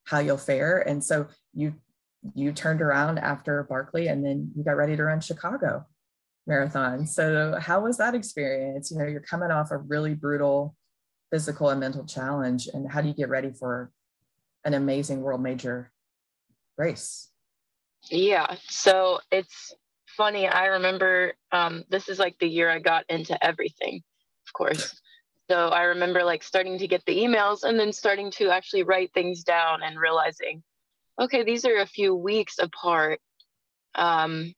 how 0.05 0.19
you'll 0.19 0.38
fare. 0.38 0.79
And 0.88 1.03
so 1.03 1.27
you 1.53 1.73
you 2.34 2.52
turned 2.52 2.82
around 2.82 3.20
after 3.20 3.64
Barkley 3.64 4.08
and 4.08 4.26
then 4.26 4.52
you 4.56 4.64
got 4.64 4.78
ready 4.78 4.96
to 4.96 5.04
run 5.04 5.22
Chicago 5.22 5.86
marathon. 6.48 7.06
So 7.08 7.58
how 7.60 7.82
was 7.82 7.98
that 7.98 8.16
experience? 8.16 8.92
You 8.92 8.98
know, 8.98 9.06
you're 9.06 9.20
coming 9.20 9.52
off 9.52 9.72
a 9.72 9.78
really 9.78 10.14
brutal 10.14 10.76
physical 11.32 11.70
and 11.70 11.80
mental 11.80 12.06
challenge 12.06 12.68
and 12.74 12.90
how 12.90 13.02
do 13.02 13.08
you 13.08 13.14
get 13.14 13.30
ready 13.30 13.52
for 13.52 13.92
an 14.64 14.74
amazing 14.74 15.22
world 15.22 15.42
major 15.42 15.92
race? 16.78 17.30
Yeah, 18.10 18.56
so 18.70 19.20
it's 19.32 19.74
funny. 20.06 20.48
I 20.48 20.66
remember 20.66 21.34
um, 21.52 21.84
this 21.90 22.10
is 22.10 22.20
like 22.20 22.38
the 22.40 22.48
year 22.48 22.70
I 22.70 22.80
got 22.80 23.06
into 23.10 23.44
everything, 23.44 24.04
of 24.48 24.54
course. 24.54 25.00
So 25.50 25.70
I 25.70 25.84
remember 25.84 26.24
like 26.24 26.42
starting 26.44 26.80
to 26.80 26.88
get 26.88 27.06
the 27.06 27.18
emails 27.18 27.64
and 27.64 27.80
then 27.80 27.94
starting 27.94 28.32
to 28.32 28.50
actually 28.50 28.84
write 28.84 29.14
things 29.14 29.44
down 29.44 29.84
and 29.84 30.00
realizing 30.00 30.64
okay, 31.19 31.43
these 31.43 31.65
are 31.65 31.78
a 31.78 31.88
few 31.88 32.15
weeks 32.15 32.56
apart. 32.60 33.19
Um, 33.95 34.54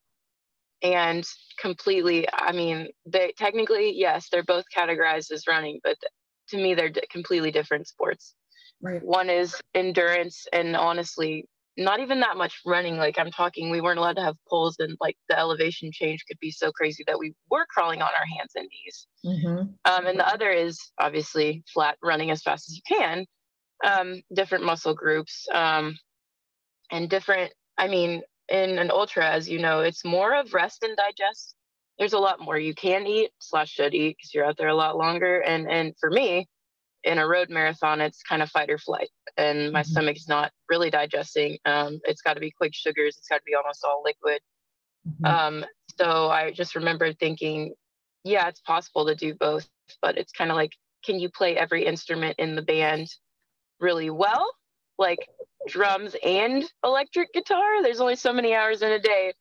and 0.83 1.27
completely, 1.59 2.27
I 2.31 2.51
mean, 2.51 2.89
they 3.05 3.33
technically, 3.37 3.93
yes, 3.95 4.29
they're 4.31 4.43
both 4.43 4.65
categorized 4.75 5.31
as 5.31 5.47
running, 5.47 5.79
but 5.83 5.97
to 6.49 6.57
me, 6.57 6.75
they're 6.75 6.91
completely 7.11 7.51
different 7.51 7.87
sports. 7.87 8.35
Right. 8.81 9.03
One 9.03 9.29
is 9.29 9.55
endurance, 9.73 10.45
and 10.53 10.75
honestly, 10.75 11.45
not 11.77 11.99
even 11.99 12.19
that 12.19 12.37
much 12.37 12.59
running. 12.65 12.97
Like 12.97 13.17
I'm 13.17 13.31
talking, 13.31 13.69
we 13.69 13.81
weren't 13.81 13.99
allowed 13.99 14.17
to 14.17 14.23
have 14.23 14.35
poles, 14.49 14.75
and 14.79 14.95
like 14.99 15.17
the 15.29 15.37
elevation 15.37 15.91
change 15.91 16.23
could 16.27 16.39
be 16.39 16.51
so 16.51 16.71
crazy 16.71 17.03
that 17.07 17.17
we 17.17 17.33
were 17.49 17.65
crawling 17.69 18.01
on 18.01 18.09
our 18.09 18.25
hands 18.37 18.51
and 18.55 18.67
knees. 18.69 19.07
Mm-hmm. 19.25 19.91
Um, 19.91 20.07
and 20.07 20.19
the 20.19 20.27
other 20.27 20.51
is 20.51 20.79
obviously 20.99 21.63
flat 21.73 21.97
running 22.03 22.29
as 22.31 22.43
fast 22.43 22.69
as 22.69 22.75
you 22.75 22.97
can. 22.97 23.25
Um, 23.85 24.21
different 24.33 24.63
muscle 24.63 24.93
groups. 24.93 25.47
Um, 25.53 25.95
and 26.91 27.09
different 27.09 27.53
i 27.77 27.87
mean 27.87 28.21
in 28.49 28.77
an 28.77 28.91
ultra 28.91 29.29
as 29.29 29.49
you 29.49 29.59
know 29.59 29.81
it's 29.81 30.05
more 30.05 30.33
of 30.35 30.53
rest 30.53 30.83
and 30.83 30.95
digest. 30.95 31.55
There's 31.99 32.13
a 32.13 32.19
lot 32.19 32.39
more. 32.39 32.59
You 32.59 32.75
can 32.75 33.07
eat 33.07 33.31
slash 33.39 33.71
should 33.71 33.95
eat 33.95 34.17
because 34.17 34.33
you're 34.33 34.45
out 34.45 34.55
there 34.57 34.67
a 34.67 34.75
lot 34.75 34.97
longer. 34.97 35.39
And 35.39 35.69
and 35.69 35.93
for 35.99 36.09
me 36.09 36.47
in 37.03 37.19
a 37.19 37.27
road 37.27 37.49
marathon 37.49 38.01
it's 38.01 38.23
kind 38.23 38.41
of 38.41 38.49
fight 38.49 38.69
or 38.69 38.77
flight 38.77 39.09
and 39.37 39.71
my 39.71 39.81
mm-hmm. 39.81 39.91
stomach's 39.91 40.27
not 40.27 40.51
really 40.69 40.89
digesting. 40.89 41.57
Um, 41.65 41.99
it's 42.05 42.21
got 42.21 42.33
to 42.33 42.39
be 42.39 42.51
quick 42.51 42.73
sugars. 42.73 43.17
It's 43.17 43.27
got 43.27 43.37
to 43.37 43.43
be 43.45 43.55
almost 43.55 43.83
all 43.83 44.01
liquid. 44.03 44.41
Mm-hmm. 45.07 45.25
um, 45.25 45.65
so 45.97 46.29
i 46.29 46.51
just 46.51 46.75
remember 46.75 47.13
thinking 47.13 47.73
yeah 48.25 48.49
it's 48.49 48.59
possible 48.59 49.05
to 49.05 49.15
do 49.15 49.33
both 49.35 49.65
but 50.01 50.17
it's 50.17 50.33
kind 50.33 50.51
of 50.51 50.57
like 50.57 50.73
can 51.05 51.19
you 51.19 51.29
play 51.29 51.55
every 51.55 51.85
instrument 51.85 52.35
in 52.37 52.55
the 52.55 52.61
band 52.61 53.07
really 53.79 54.09
well? 54.09 54.51
Like 54.97 55.19
drums 55.67 56.15
and 56.23 56.63
electric 56.83 57.33
guitar. 57.33 57.81
There's 57.81 58.01
only 58.01 58.15
so 58.15 58.33
many 58.33 58.53
hours 58.53 58.81
in 58.81 58.91
a 58.91 58.99
day. 58.99 59.33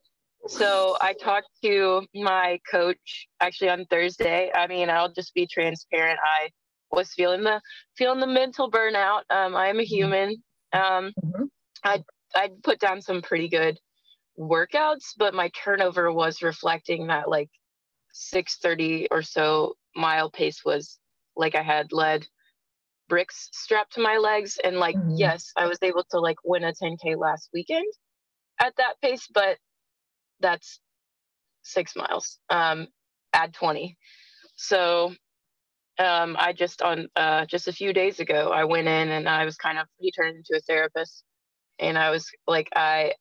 So 0.49 0.97
I 1.01 1.13
talked 1.13 1.49
to 1.65 2.07
my 2.15 2.61
coach 2.71 3.27
actually 3.41 3.71
on 3.71 3.85
Thursday. 3.87 4.51
I 4.55 4.67
mean, 4.67 4.91
I'll 4.91 5.13
just 5.13 5.35
be 5.35 5.47
transparent. 5.47 6.19
I 6.23 6.51
was 6.93 7.13
feeling 7.13 7.43
the 7.43 7.61
feeling 7.97 8.21
the 8.21 8.27
mental 8.27 8.71
burnout. 8.71 9.23
Um, 9.31 9.57
I 9.57 9.69
am 9.69 9.79
a 9.79 9.83
mm-hmm. 9.83 9.95
human. 9.95 10.31
Um, 10.73 11.13
mm-hmm. 11.25 11.45
I 11.85 12.05
I 12.35 12.51
put 12.63 12.79
down 12.79 13.03
some 13.03 13.23
pretty 13.23 13.49
good 13.49 13.79
workouts, 14.39 15.15
but 15.17 15.35
my 15.35 15.51
turnover 15.65 16.13
was 16.13 16.43
reflecting 16.43 17.09
that 17.09 17.29
like 17.29 17.51
6:30 18.15 19.09
or 19.11 19.23
so 19.23 19.75
mile 19.97 20.31
pace 20.31 20.65
was 20.65 20.99
like 21.35 21.55
I 21.55 21.63
had 21.63 21.93
led 21.93 22.27
bricks 23.09 23.49
strapped 23.53 23.95
to 23.95 24.01
my 24.01 24.17
legs 24.17 24.59
and 24.63 24.79
like 24.79 24.97
mm-hmm. 24.97 25.15
yes 25.17 25.53
i 25.57 25.67
was 25.67 25.79
able 25.83 26.05
to 26.11 26.19
like 26.19 26.37
win 26.45 26.65
a 26.65 26.73
10k 26.73 27.17
last 27.17 27.49
weekend 27.53 27.87
at 28.61 28.75
that 28.77 28.95
pace 29.03 29.29
but 29.33 29.59
that's 30.41 30.81
six 31.63 31.95
miles 31.97 32.39
um 32.51 32.87
add 33.33 33.53
20 33.55 33.97
so 34.57 35.13
um 35.99 36.37
i 36.39 36.53
just 36.53 36.83
on 36.83 37.09
uh 37.17 37.45
just 37.47 37.69
a 37.69 37.73
few 37.73 37.93
days 37.93 38.21
ago 38.21 38.51
i 38.53 38.65
went 38.65 38.89
in 38.89 39.09
and 39.09 39.29
i 39.29 39.45
was 39.45 39.57
kind 39.57 39.79
of 39.79 39.87
he 39.99 40.13
turned 40.13 40.37
into 40.37 40.57
a 40.57 40.61
therapist 40.61 41.25
and 41.79 41.99
i 41.99 42.11
was 42.11 42.31
like 42.47 42.69
i 42.75 43.13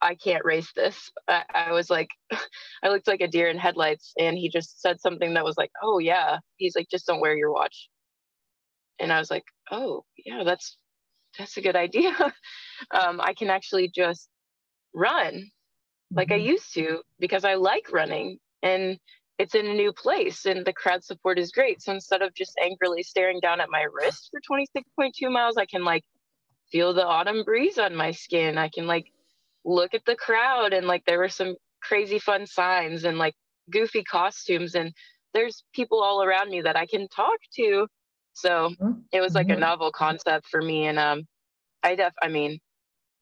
I 0.00 0.14
can't 0.14 0.44
race 0.44 0.72
this. 0.74 1.10
I, 1.28 1.42
I, 1.52 1.72
was 1.72 1.90
like, 1.90 2.08
I 2.82 2.88
looked 2.88 3.06
like 3.06 3.20
a 3.20 3.28
deer 3.28 3.48
in 3.48 3.58
headlights, 3.58 4.12
and 4.18 4.36
he 4.36 4.48
just 4.48 4.80
said 4.80 5.00
something 5.00 5.34
that 5.34 5.44
was 5.44 5.56
like, 5.58 5.70
"Oh 5.82 5.98
yeah." 5.98 6.38
He's 6.56 6.74
like, 6.74 6.88
"Just 6.90 7.06
don't 7.06 7.20
wear 7.20 7.36
your 7.36 7.52
watch." 7.52 7.88
And 8.98 9.12
I 9.12 9.18
was 9.18 9.30
like, 9.30 9.44
oh 9.70 10.04
yeah, 10.24 10.42
that's 10.44 10.76
that's 11.38 11.56
a 11.56 11.62
good 11.62 11.76
idea. 11.76 12.12
um, 12.90 13.20
I 13.20 13.34
can 13.34 13.50
actually 13.50 13.90
just 13.94 14.28
run 14.94 15.50
like 16.14 16.30
I 16.30 16.38
mm-hmm. 16.38 16.48
used 16.48 16.74
to 16.74 17.02
because 17.18 17.44
I 17.44 17.54
like 17.54 17.92
running 17.92 18.38
and 18.62 18.98
it's 19.38 19.54
in 19.54 19.66
a 19.66 19.74
new 19.74 19.92
place 19.92 20.46
and 20.46 20.64
the 20.64 20.72
crowd 20.72 21.02
support 21.02 21.38
is 21.38 21.50
great. 21.50 21.82
So 21.82 21.92
instead 21.92 22.22
of 22.22 22.34
just 22.34 22.56
angrily 22.62 23.02
staring 23.02 23.40
down 23.40 23.60
at 23.60 23.70
my 23.70 23.84
wrist 23.92 24.30
for 24.30 24.40
26.2 24.40 25.10
miles, 25.30 25.56
I 25.56 25.66
can 25.66 25.84
like 25.84 26.04
feel 26.70 26.94
the 26.94 27.04
autumn 27.04 27.42
breeze 27.44 27.78
on 27.78 27.96
my 27.96 28.12
skin. 28.12 28.58
I 28.58 28.68
can 28.68 28.86
like 28.86 29.06
look 29.64 29.94
at 29.94 30.04
the 30.06 30.14
crowd 30.14 30.72
and 30.72 30.86
like 30.86 31.04
there 31.04 31.18
were 31.18 31.28
some 31.28 31.56
crazy 31.82 32.18
fun 32.18 32.46
signs 32.46 33.04
and 33.04 33.18
like 33.18 33.34
goofy 33.70 34.04
costumes 34.04 34.74
and 34.74 34.92
there's 35.32 35.64
people 35.74 36.02
all 36.02 36.22
around 36.22 36.50
me 36.50 36.60
that 36.62 36.76
I 36.76 36.86
can 36.86 37.08
talk 37.08 37.38
to 37.56 37.88
so 38.34 38.70
mm-hmm. 38.70 39.00
it 39.12 39.20
was 39.20 39.34
like 39.34 39.48
a 39.48 39.52
mm-hmm. 39.52 39.60
novel 39.60 39.92
concept 39.92 40.48
for 40.48 40.60
me. 40.60 40.86
And 40.86 40.98
um, 40.98 41.26
I 41.82 41.94
def, 41.94 42.12
I 42.22 42.28
mean, 42.28 42.60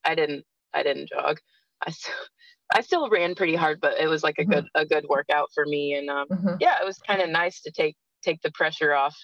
I 0.05 0.15
didn't, 0.15 0.45
I 0.75 0.83
didn't 0.83 1.09
jog. 1.09 1.39
I 1.87 1.91
still, 1.91 2.15
I 2.75 2.81
still 2.81 3.11
ran 3.11 3.35
pretty 3.35 3.55
hard, 3.55 3.81
but 3.81 4.01
it 4.01 4.09
was 4.09 4.23
like 4.23 4.39
a 4.39 4.43
mm-hmm. 4.43 4.53
good, 4.53 4.67
a 4.75 4.87
good 4.87 5.07
workout 5.09 5.51
for 5.55 5.65
me. 5.67 5.95
And 5.95 6.11
um, 6.11 6.27
mm-hmm. 6.29 6.55
yeah, 6.61 6.77
it 6.81 6.85
was 6.85 6.99
kind 6.99 7.21
of 7.21 7.29
nice 7.29 7.61
to 7.63 7.71
take, 7.71 7.97
take 8.23 8.41
the 8.43 8.51
pressure 8.53 8.95
off, 8.95 9.17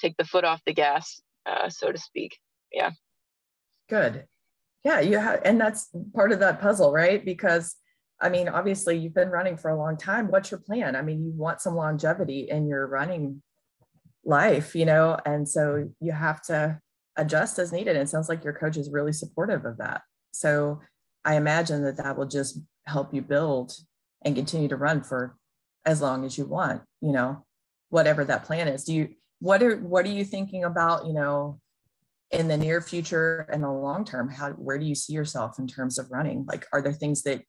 take 0.00 0.16
the 0.16 0.24
foot 0.24 0.44
off 0.44 0.60
the 0.66 0.74
gas 0.74 1.20
uh, 1.46 1.68
so 1.68 1.92
to 1.92 1.98
speak. 1.98 2.38
Yeah. 2.72 2.90
Good. 3.88 4.26
Yeah, 4.84 5.00
you 5.00 5.18
have, 5.18 5.42
and 5.44 5.60
that's 5.60 5.90
part 6.14 6.32
of 6.32 6.40
that 6.40 6.60
puzzle, 6.60 6.92
right? 6.92 7.24
Because 7.24 7.76
I 8.20 8.28
mean, 8.28 8.48
obviously, 8.48 8.96
you've 8.96 9.14
been 9.14 9.30
running 9.30 9.56
for 9.56 9.70
a 9.70 9.76
long 9.76 9.96
time. 9.96 10.30
What's 10.30 10.52
your 10.52 10.60
plan? 10.60 10.94
I 10.94 11.02
mean, 11.02 11.24
you 11.24 11.32
want 11.32 11.60
some 11.60 11.74
longevity 11.74 12.48
in 12.48 12.68
your 12.68 12.86
running 12.86 13.42
life, 14.24 14.74
you 14.74 14.84
know, 14.84 15.16
and 15.26 15.48
so 15.48 15.74
mm-hmm. 15.74 15.88
you 16.00 16.12
have 16.12 16.42
to 16.42 16.78
adjust 17.16 17.58
as 17.58 17.72
needed. 17.72 17.96
And 17.96 18.04
it 18.04 18.08
sounds 18.08 18.28
like 18.28 18.44
your 18.44 18.52
coach 18.52 18.76
is 18.76 18.90
really 18.90 19.12
supportive 19.12 19.64
of 19.64 19.78
that. 19.78 20.02
So 20.32 20.80
I 21.24 21.36
imagine 21.36 21.84
that 21.84 21.98
that 21.98 22.16
will 22.16 22.26
just 22.26 22.58
help 22.86 23.12
you 23.14 23.22
build 23.22 23.74
and 24.24 24.34
continue 24.34 24.68
to 24.68 24.76
run 24.76 25.02
for 25.02 25.36
as 25.84 26.00
long 26.00 26.24
as 26.24 26.38
you 26.38 26.46
want, 26.46 26.82
you 27.00 27.12
know, 27.12 27.44
whatever 27.90 28.24
that 28.24 28.44
plan 28.44 28.68
is. 28.68 28.84
Do 28.84 28.94
you, 28.94 29.08
what 29.40 29.62
are, 29.62 29.76
what 29.76 30.06
are 30.06 30.10
you 30.10 30.24
thinking 30.24 30.64
about, 30.64 31.06
you 31.06 31.12
know, 31.12 31.60
in 32.30 32.48
the 32.48 32.56
near 32.56 32.80
future 32.80 33.46
and 33.52 33.62
the 33.62 33.70
long 33.70 34.04
term? 34.04 34.30
How, 34.30 34.50
where 34.52 34.78
do 34.78 34.86
you 34.86 34.94
see 34.94 35.12
yourself 35.12 35.58
in 35.58 35.66
terms 35.66 35.98
of 35.98 36.10
running? 36.10 36.46
Like, 36.46 36.66
are 36.72 36.80
there 36.80 36.92
things 36.92 37.22
that 37.24 37.42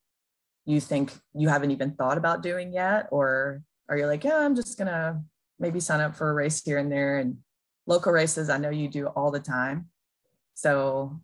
you 0.65 0.79
think 0.79 1.13
you 1.33 1.47
haven't 1.49 1.71
even 1.71 1.93
thought 1.95 2.17
about 2.17 2.43
doing 2.43 2.73
yet? 2.73 3.07
Or 3.11 3.61
are 3.87 3.97
you 3.97 4.07
like, 4.07 4.23
yeah, 4.23 4.37
I'm 4.37 4.55
just 4.55 4.77
going 4.77 4.87
to 4.87 5.21
maybe 5.59 5.79
sign 5.79 6.01
up 6.01 6.15
for 6.15 6.29
a 6.29 6.33
race 6.33 6.61
here 6.63 6.77
and 6.77 6.91
there 6.91 7.19
and 7.19 7.37
local 7.87 8.11
races? 8.11 8.49
I 8.49 8.57
know 8.57 8.69
you 8.69 8.87
do 8.87 9.07
all 9.07 9.31
the 9.31 9.39
time. 9.39 9.89
So 10.53 11.19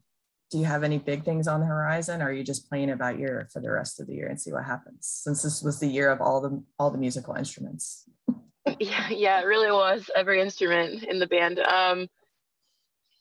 do 0.49 0.57
you 0.57 0.65
have 0.65 0.83
any 0.83 0.97
big 0.97 1.23
things 1.23 1.47
on 1.47 1.59
the 1.59 1.65
horizon 1.65 2.21
or 2.21 2.25
are 2.25 2.33
you 2.33 2.43
just 2.43 2.67
playing 2.67 2.89
about 2.89 3.15
by 3.15 3.21
ear 3.21 3.47
for 3.51 3.59
the 3.59 3.71
rest 3.71 3.99
of 3.99 4.07
the 4.07 4.13
year 4.13 4.27
and 4.27 4.39
see 4.39 4.51
what 4.51 4.65
happens 4.65 5.05
since 5.23 5.41
this 5.41 5.61
was 5.61 5.79
the 5.79 5.87
year 5.87 6.09
of 6.11 6.21
all 6.21 6.41
the 6.41 6.63
all 6.77 6.89
the 6.89 6.97
musical 6.97 7.35
instruments 7.35 8.05
yeah 8.79 9.09
yeah 9.09 9.39
it 9.39 9.45
really 9.45 9.71
was 9.71 10.09
every 10.15 10.41
instrument 10.41 11.03
in 11.03 11.19
the 11.19 11.27
band 11.27 11.59
um 11.59 12.07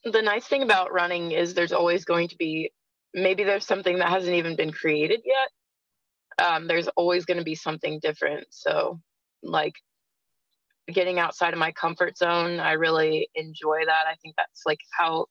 the 0.04 0.22
nice 0.22 0.46
thing 0.46 0.62
about 0.62 0.92
running 0.92 1.32
is 1.32 1.54
there's 1.54 1.72
always 1.72 2.04
going 2.04 2.28
to 2.28 2.36
be 2.36 2.70
maybe 3.14 3.44
there's 3.44 3.66
something 3.66 3.98
that 3.98 4.08
hasn't 4.08 4.34
even 4.34 4.56
been 4.56 4.72
created 4.72 5.20
yet 5.24 5.48
um, 6.40 6.68
there's 6.68 6.86
always 6.88 7.24
going 7.24 7.38
to 7.38 7.44
be 7.44 7.56
something 7.56 7.98
different 8.00 8.46
so 8.50 9.00
like 9.42 9.74
getting 10.92 11.18
outside 11.18 11.52
of 11.52 11.58
my 11.58 11.72
comfort 11.72 12.16
zone 12.16 12.60
i 12.60 12.72
really 12.72 13.28
enjoy 13.34 13.84
that 13.84 14.06
i 14.06 14.14
think 14.22 14.34
that's 14.36 14.62
like 14.66 14.80
how 14.96 15.26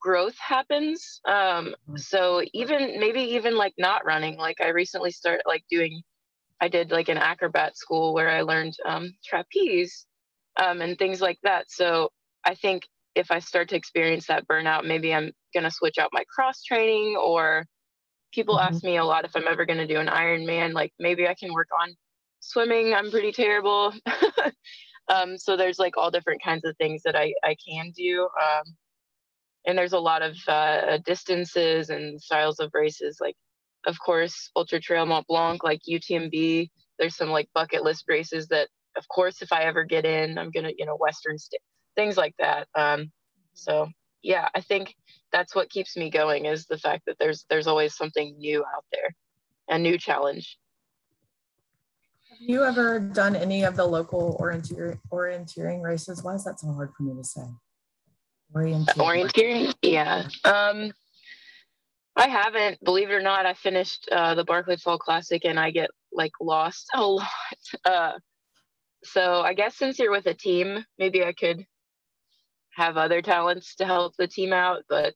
growth 0.00 0.36
happens. 0.38 1.20
Um, 1.26 1.74
mm. 1.88 1.98
so 1.98 2.42
even 2.52 2.98
maybe 3.00 3.20
even 3.20 3.56
like 3.56 3.74
not 3.78 4.04
running, 4.04 4.36
like 4.36 4.60
I 4.60 4.68
recently 4.68 5.10
started 5.10 5.42
like 5.46 5.64
doing, 5.70 6.02
I 6.60 6.68
did 6.68 6.90
like 6.90 7.08
an 7.08 7.18
acrobat 7.18 7.76
school 7.76 8.14
where 8.14 8.30
I 8.30 8.42
learned 8.42 8.74
um, 8.86 9.12
trapeze 9.24 10.06
um, 10.56 10.80
and 10.80 10.98
things 10.98 11.20
like 11.20 11.38
that. 11.42 11.66
So 11.68 12.10
I 12.44 12.54
think 12.54 12.84
if 13.14 13.30
I 13.30 13.38
start 13.38 13.68
to 13.70 13.76
experience 13.76 14.26
that 14.26 14.46
burnout, 14.46 14.86
maybe 14.86 15.12
I'm 15.12 15.32
gonna 15.54 15.70
switch 15.70 15.98
out 15.98 16.10
my 16.12 16.24
cross 16.32 16.62
training 16.62 17.16
or 17.16 17.66
people 18.32 18.56
mm-hmm. 18.56 18.74
ask 18.74 18.84
me 18.84 18.98
a 18.98 19.04
lot 19.04 19.24
if 19.24 19.34
I'm 19.34 19.48
ever 19.48 19.64
gonna 19.64 19.86
do 19.86 19.98
an 19.98 20.08
Ironman, 20.08 20.72
like 20.72 20.92
maybe 20.98 21.26
I 21.26 21.34
can 21.34 21.52
work 21.52 21.68
on 21.82 21.94
swimming. 22.40 22.94
I'm 22.94 23.10
pretty 23.10 23.32
terrible. 23.32 23.92
um, 25.08 25.38
so 25.38 25.56
there's 25.56 25.78
like 25.78 25.96
all 25.96 26.10
different 26.10 26.42
kinds 26.42 26.64
of 26.64 26.76
things 26.76 27.02
that 27.04 27.16
I, 27.16 27.32
I 27.44 27.56
can 27.66 27.92
do. 27.96 28.24
Um, 28.24 28.74
and 29.66 29.76
there's 29.76 29.92
a 29.92 29.98
lot 29.98 30.22
of 30.22 30.36
uh, 30.48 30.98
distances 31.04 31.90
and 31.90 32.20
styles 32.20 32.60
of 32.60 32.70
races 32.72 33.18
like 33.20 33.36
of 33.86 33.96
course 34.04 34.50
ultra 34.56 34.80
trail 34.80 35.04
mont 35.04 35.26
blanc 35.26 35.62
like 35.62 35.80
utmb 35.90 36.70
there's 36.98 37.16
some 37.16 37.30
like 37.30 37.48
bucket 37.54 37.82
list 37.82 38.04
races 38.08 38.48
that 38.48 38.68
of 38.96 39.06
course 39.08 39.42
if 39.42 39.52
i 39.52 39.62
ever 39.62 39.84
get 39.84 40.04
in 40.04 40.38
i'm 40.38 40.50
gonna 40.50 40.70
you 40.78 40.86
know 40.86 40.96
western 40.96 41.38
state 41.38 41.60
things 41.96 42.16
like 42.16 42.34
that 42.38 42.68
um, 42.74 43.10
so 43.54 43.88
yeah 44.22 44.48
i 44.54 44.60
think 44.60 44.94
that's 45.32 45.54
what 45.54 45.70
keeps 45.70 45.96
me 45.96 46.10
going 46.10 46.46
is 46.46 46.66
the 46.66 46.78
fact 46.78 47.02
that 47.06 47.16
there's 47.18 47.44
there's 47.50 47.66
always 47.66 47.96
something 47.96 48.36
new 48.38 48.60
out 48.60 48.84
there 48.92 49.14
a 49.68 49.78
new 49.78 49.98
challenge 49.98 50.58
have 52.38 52.48
you 52.48 52.64
ever 52.64 53.00
done 53.00 53.34
any 53.34 53.64
of 53.64 53.76
the 53.76 53.84
local 53.84 54.36
orienteering, 54.40 54.98
orienteering 55.12 55.82
races 55.82 56.22
why 56.22 56.34
is 56.34 56.44
that 56.44 56.60
so 56.60 56.72
hard 56.72 56.92
for 56.96 57.02
me 57.02 57.14
to 57.14 57.24
say 57.24 57.42
Orienteering. 58.54 58.86
Orienteering, 58.94 59.74
yeah. 59.82 60.28
Um, 60.44 60.92
I 62.14 62.28
haven't, 62.28 62.82
believe 62.82 63.10
it 63.10 63.14
or 63.14 63.20
not. 63.20 63.46
I 63.46 63.54
finished 63.54 64.08
uh, 64.10 64.34
the 64.34 64.44
Barkley 64.44 64.76
Fall 64.76 64.98
Classic 64.98 65.44
and 65.44 65.58
I 65.60 65.70
get 65.70 65.90
like 66.12 66.32
lost 66.40 66.86
a 66.94 67.02
lot. 67.06 67.28
Uh, 67.84 68.12
so 69.04 69.42
I 69.42 69.54
guess 69.54 69.76
since 69.76 69.98
you're 69.98 70.10
with 70.10 70.26
a 70.26 70.34
team, 70.34 70.84
maybe 70.98 71.24
I 71.24 71.32
could 71.32 71.64
have 72.74 72.96
other 72.96 73.20
talents 73.20 73.76
to 73.76 73.84
help 73.84 74.14
the 74.16 74.26
team 74.26 74.52
out. 74.52 74.82
But 74.88 75.14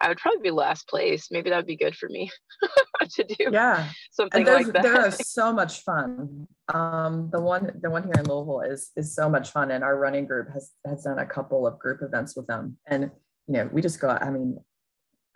I 0.00 0.08
would 0.08 0.18
probably 0.18 0.40
be 0.40 0.50
last 0.50 0.88
place. 0.88 1.28
Maybe 1.30 1.50
that 1.50 1.56
would 1.56 1.66
be 1.66 1.76
good 1.76 1.96
for 1.96 2.08
me 2.08 2.30
to 3.16 3.24
do. 3.24 3.50
Yeah, 3.50 3.88
something 4.10 4.46
like 4.46 4.66
that. 4.72 4.82
They're 4.82 5.10
so 5.10 5.52
much 5.52 5.82
fun. 5.82 6.46
Um, 6.72 7.30
the 7.32 7.40
one, 7.40 7.78
the 7.82 7.90
one 7.90 8.04
here 8.04 8.14
in 8.18 8.26
Louisville 8.26 8.62
is 8.62 8.90
is 8.96 9.14
so 9.14 9.28
much 9.28 9.50
fun, 9.50 9.70
and 9.70 9.84
our 9.84 9.98
running 9.98 10.26
group 10.26 10.48
has 10.52 10.72
has 10.86 11.04
done 11.04 11.18
a 11.18 11.26
couple 11.26 11.66
of 11.66 11.78
group 11.78 12.02
events 12.02 12.36
with 12.36 12.46
them, 12.46 12.76
and 12.86 13.10
you 13.46 13.54
know 13.54 13.68
we 13.72 13.82
just 13.82 14.00
go. 14.00 14.08
I 14.08 14.30
mean, 14.30 14.58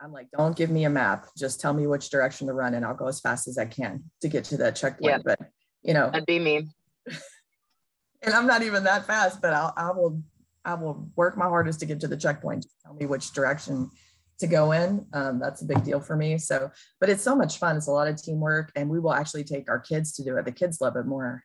I'm 0.00 0.12
like, 0.12 0.28
don't 0.36 0.56
give 0.56 0.70
me 0.70 0.84
a 0.84 0.90
map. 0.90 1.26
Just 1.36 1.60
tell 1.60 1.72
me 1.72 1.86
which 1.86 2.10
direction 2.10 2.46
to 2.46 2.52
run, 2.52 2.74
and 2.74 2.84
I'll 2.84 2.94
go 2.94 3.08
as 3.08 3.20
fast 3.20 3.48
as 3.48 3.58
I 3.58 3.66
can 3.66 4.04
to 4.22 4.28
get 4.28 4.44
to 4.44 4.56
that 4.58 4.76
checkpoint. 4.76 5.04
Yeah. 5.04 5.18
But 5.24 5.40
you 5.82 5.94
know, 5.94 6.10
that'd 6.10 6.26
be 6.26 6.38
me. 6.38 6.68
and 8.22 8.34
I'm 8.34 8.46
not 8.46 8.62
even 8.62 8.84
that 8.84 9.06
fast, 9.06 9.40
but 9.40 9.52
I'll 9.52 9.72
I 9.76 9.90
will 9.90 10.22
I 10.64 10.74
will 10.74 11.10
work 11.16 11.36
my 11.36 11.46
hardest 11.46 11.80
to 11.80 11.86
get 11.86 12.00
to 12.00 12.08
the 12.08 12.16
checkpoint. 12.16 12.62
Just 12.62 12.76
tell 12.84 12.94
me 12.94 13.06
which 13.06 13.32
direction 13.32 13.90
to 14.38 14.46
go 14.46 14.72
in. 14.72 15.06
Um, 15.12 15.38
that's 15.38 15.62
a 15.62 15.66
big 15.66 15.84
deal 15.84 16.00
for 16.00 16.16
me. 16.16 16.38
So, 16.38 16.70
but 17.00 17.08
it's 17.08 17.22
so 17.22 17.36
much 17.36 17.58
fun. 17.58 17.76
It's 17.76 17.86
a 17.86 17.92
lot 17.92 18.08
of 18.08 18.20
teamwork, 18.20 18.72
and 18.76 18.88
we 18.88 19.00
will 19.00 19.12
actually 19.12 19.44
take 19.44 19.70
our 19.70 19.78
kids 19.78 20.12
to 20.14 20.24
do 20.24 20.36
it. 20.36 20.44
The 20.44 20.52
kids 20.52 20.80
love 20.80 20.96
it 20.96 21.06
more 21.06 21.44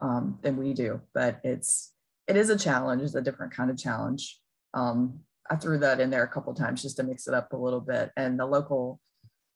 um, 0.00 0.38
than 0.42 0.56
we 0.56 0.74
do, 0.74 1.00
but 1.14 1.40
it's 1.44 1.92
it 2.28 2.36
is 2.36 2.50
a 2.50 2.58
challenge. 2.58 3.02
It's 3.02 3.14
a 3.14 3.22
different 3.22 3.54
kind 3.54 3.70
of 3.70 3.78
challenge. 3.78 4.38
Um, 4.74 5.20
I 5.50 5.56
threw 5.56 5.78
that 5.78 6.00
in 6.00 6.10
there 6.10 6.22
a 6.22 6.28
couple 6.28 6.54
times 6.54 6.82
just 6.82 6.96
to 6.96 7.02
mix 7.02 7.26
it 7.26 7.34
up 7.34 7.52
a 7.52 7.56
little 7.56 7.80
bit. 7.80 8.10
And 8.16 8.38
the 8.38 8.46
local 8.46 9.00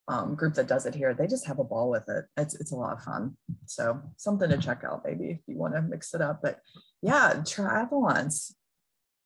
um, 0.08 0.34
group 0.34 0.54
that 0.54 0.68
does 0.68 0.86
it 0.86 0.94
here, 0.94 1.14
they 1.14 1.26
just 1.26 1.46
have 1.46 1.58
a 1.58 1.64
ball 1.64 1.90
with 1.90 2.08
it. 2.08 2.24
It's 2.36 2.54
it's 2.54 2.72
a 2.72 2.76
lot 2.76 2.92
of 2.92 3.02
fun. 3.02 3.36
So 3.66 4.00
something 4.16 4.50
to 4.50 4.58
check 4.58 4.82
out 4.84 5.02
maybe 5.04 5.30
if 5.30 5.38
you 5.46 5.56
want 5.56 5.74
to 5.74 5.82
mix 5.82 6.14
it 6.14 6.20
up. 6.20 6.40
But 6.42 6.60
yeah, 7.02 7.34
triathlons. 7.36 8.52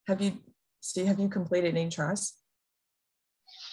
Have 0.06 0.20
you 0.20 0.38
see 0.80 1.04
have 1.04 1.20
you 1.20 1.28
completed 1.28 1.76
any 1.76 1.90
tries? 1.90 2.34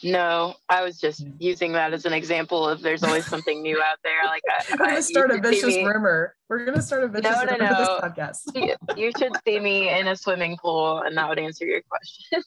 No, 0.03 0.53
I 0.69 0.83
was 0.83 0.99
just 0.99 1.25
using 1.39 1.71
that 1.73 1.93
as 1.93 2.05
an 2.05 2.13
example 2.13 2.67
of 2.67 2.81
there's 2.81 3.03
always 3.03 3.25
something 3.25 3.61
new 3.61 3.81
out 3.81 3.97
there. 4.03 4.25
Like 4.25 4.43
I, 4.47 4.63
we're 4.71 4.87
gonna 4.89 5.01
start 5.01 5.31
a 5.31 5.39
vicious 5.39 5.75
rumor. 5.75 6.35
We're 6.49 6.65
gonna 6.65 6.81
start 6.81 7.03
a 7.03 7.07
vicious 7.07 7.31
no, 7.31 7.43
no, 7.43 7.51
rumor 7.51 7.71
no. 7.71 7.77
this 7.79 7.89
podcast. 7.89 8.39
you, 8.55 8.75
you 8.95 9.11
should 9.17 9.33
see 9.45 9.59
me 9.59 9.89
in 9.89 10.07
a 10.07 10.15
swimming 10.15 10.57
pool, 10.57 10.99
and 10.99 11.17
that 11.17 11.27
would 11.27 11.39
answer 11.39 11.65
your 11.65 11.81
question. 11.81 12.43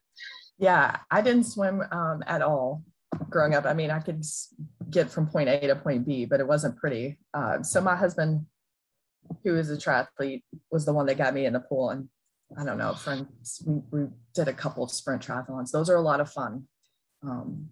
yeah, 0.58 0.98
I 1.10 1.20
didn't 1.20 1.44
swim 1.44 1.82
um, 1.92 2.24
at 2.26 2.42
all 2.42 2.82
growing 3.30 3.54
up. 3.54 3.64
I 3.64 3.74
mean, 3.74 3.90
I 3.90 4.00
could 4.00 4.24
get 4.90 5.10
from 5.10 5.28
point 5.28 5.48
A 5.48 5.60
to 5.68 5.76
point 5.76 6.06
B, 6.06 6.24
but 6.24 6.40
it 6.40 6.48
wasn't 6.48 6.76
pretty. 6.76 7.18
Uh, 7.32 7.62
so 7.62 7.80
my 7.80 7.94
husband, 7.94 8.46
who 9.44 9.56
is 9.56 9.70
a 9.70 9.76
triathlete, 9.76 10.42
was 10.70 10.84
the 10.84 10.92
one 10.92 11.06
that 11.06 11.18
got 11.18 11.34
me 11.34 11.46
in 11.46 11.52
the 11.52 11.60
pool, 11.60 11.90
and 11.90 12.08
I 12.58 12.64
don't 12.64 12.78
know, 12.78 12.94
friends, 12.94 13.62
we, 13.64 13.82
we 13.90 14.06
did 14.34 14.48
a 14.48 14.52
couple 14.52 14.82
of 14.82 14.90
sprint 14.90 15.24
triathlons. 15.24 15.70
Those 15.70 15.90
are 15.90 15.96
a 15.96 16.00
lot 16.00 16.20
of 16.20 16.30
fun. 16.30 16.64
Um, 17.22 17.70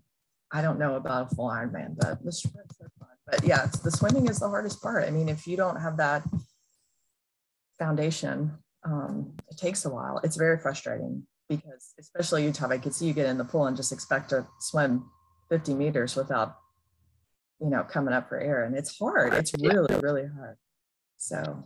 I 0.53 0.63
don't 0.63 0.79
know 0.79 0.97
about 0.97 1.33
a 1.33 1.35
full 1.35 1.49
Ironman, 1.49 1.97
but 1.99 2.25
the 2.25 2.33
sprints 2.33 2.77
are 2.81 2.91
fun. 2.99 3.09
But 3.27 3.45
yeah, 3.45 3.67
the 3.83 3.91
swimming 3.91 4.29
is 4.29 4.39
the 4.39 4.49
hardest 4.49 4.81
part. 4.83 5.05
I 5.05 5.11
mean, 5.11 5.29
if 5.29 5.47
you 5.47 5.57
don't 5.57 5.81
have 5.81 5.97
that 5.97 6.23
foundation, 7.79 8.53
um, 8.85 9.33
it 9.51 9.59
takes 9.59 9.85
a 9.85 9.91
while. 9.91 10.21
It's 10.23 10.37
very 10.37 10.59
frustrating 10.59 11.27
because, 11.49 11.95
especially 11.99 12.45
Utah, 12.45 12.69
I 12.69 12.79
could 12.79 12.95
see 12.95 13.07
you 13.07 13.13
get 13.13 13.27
in 13.27 13.39
the 13.39 13.45
pool 13.45 13.67
and 13.67 13.77
just 13.77 13.93
expect 13.93 14.31
to 14.31 14.47
swim 14.61 15.11
50 15.49 15.75
meters 15.75 16.15
without, 16.15 16.57
you 17.61 17.69
know, 17.69 17.83
coming 17.83 18.15
up 18.15 18.29
for 18.29 18.39
air, 18.39 18.65
and 18.65 18.77
it's 18.77 18.97
hard. 18.99 19.35
It's 19.35 19.53
really, 19.61 19.95
really 20.01 20.27
hard. 20.27 20.57
So 21.19 21.65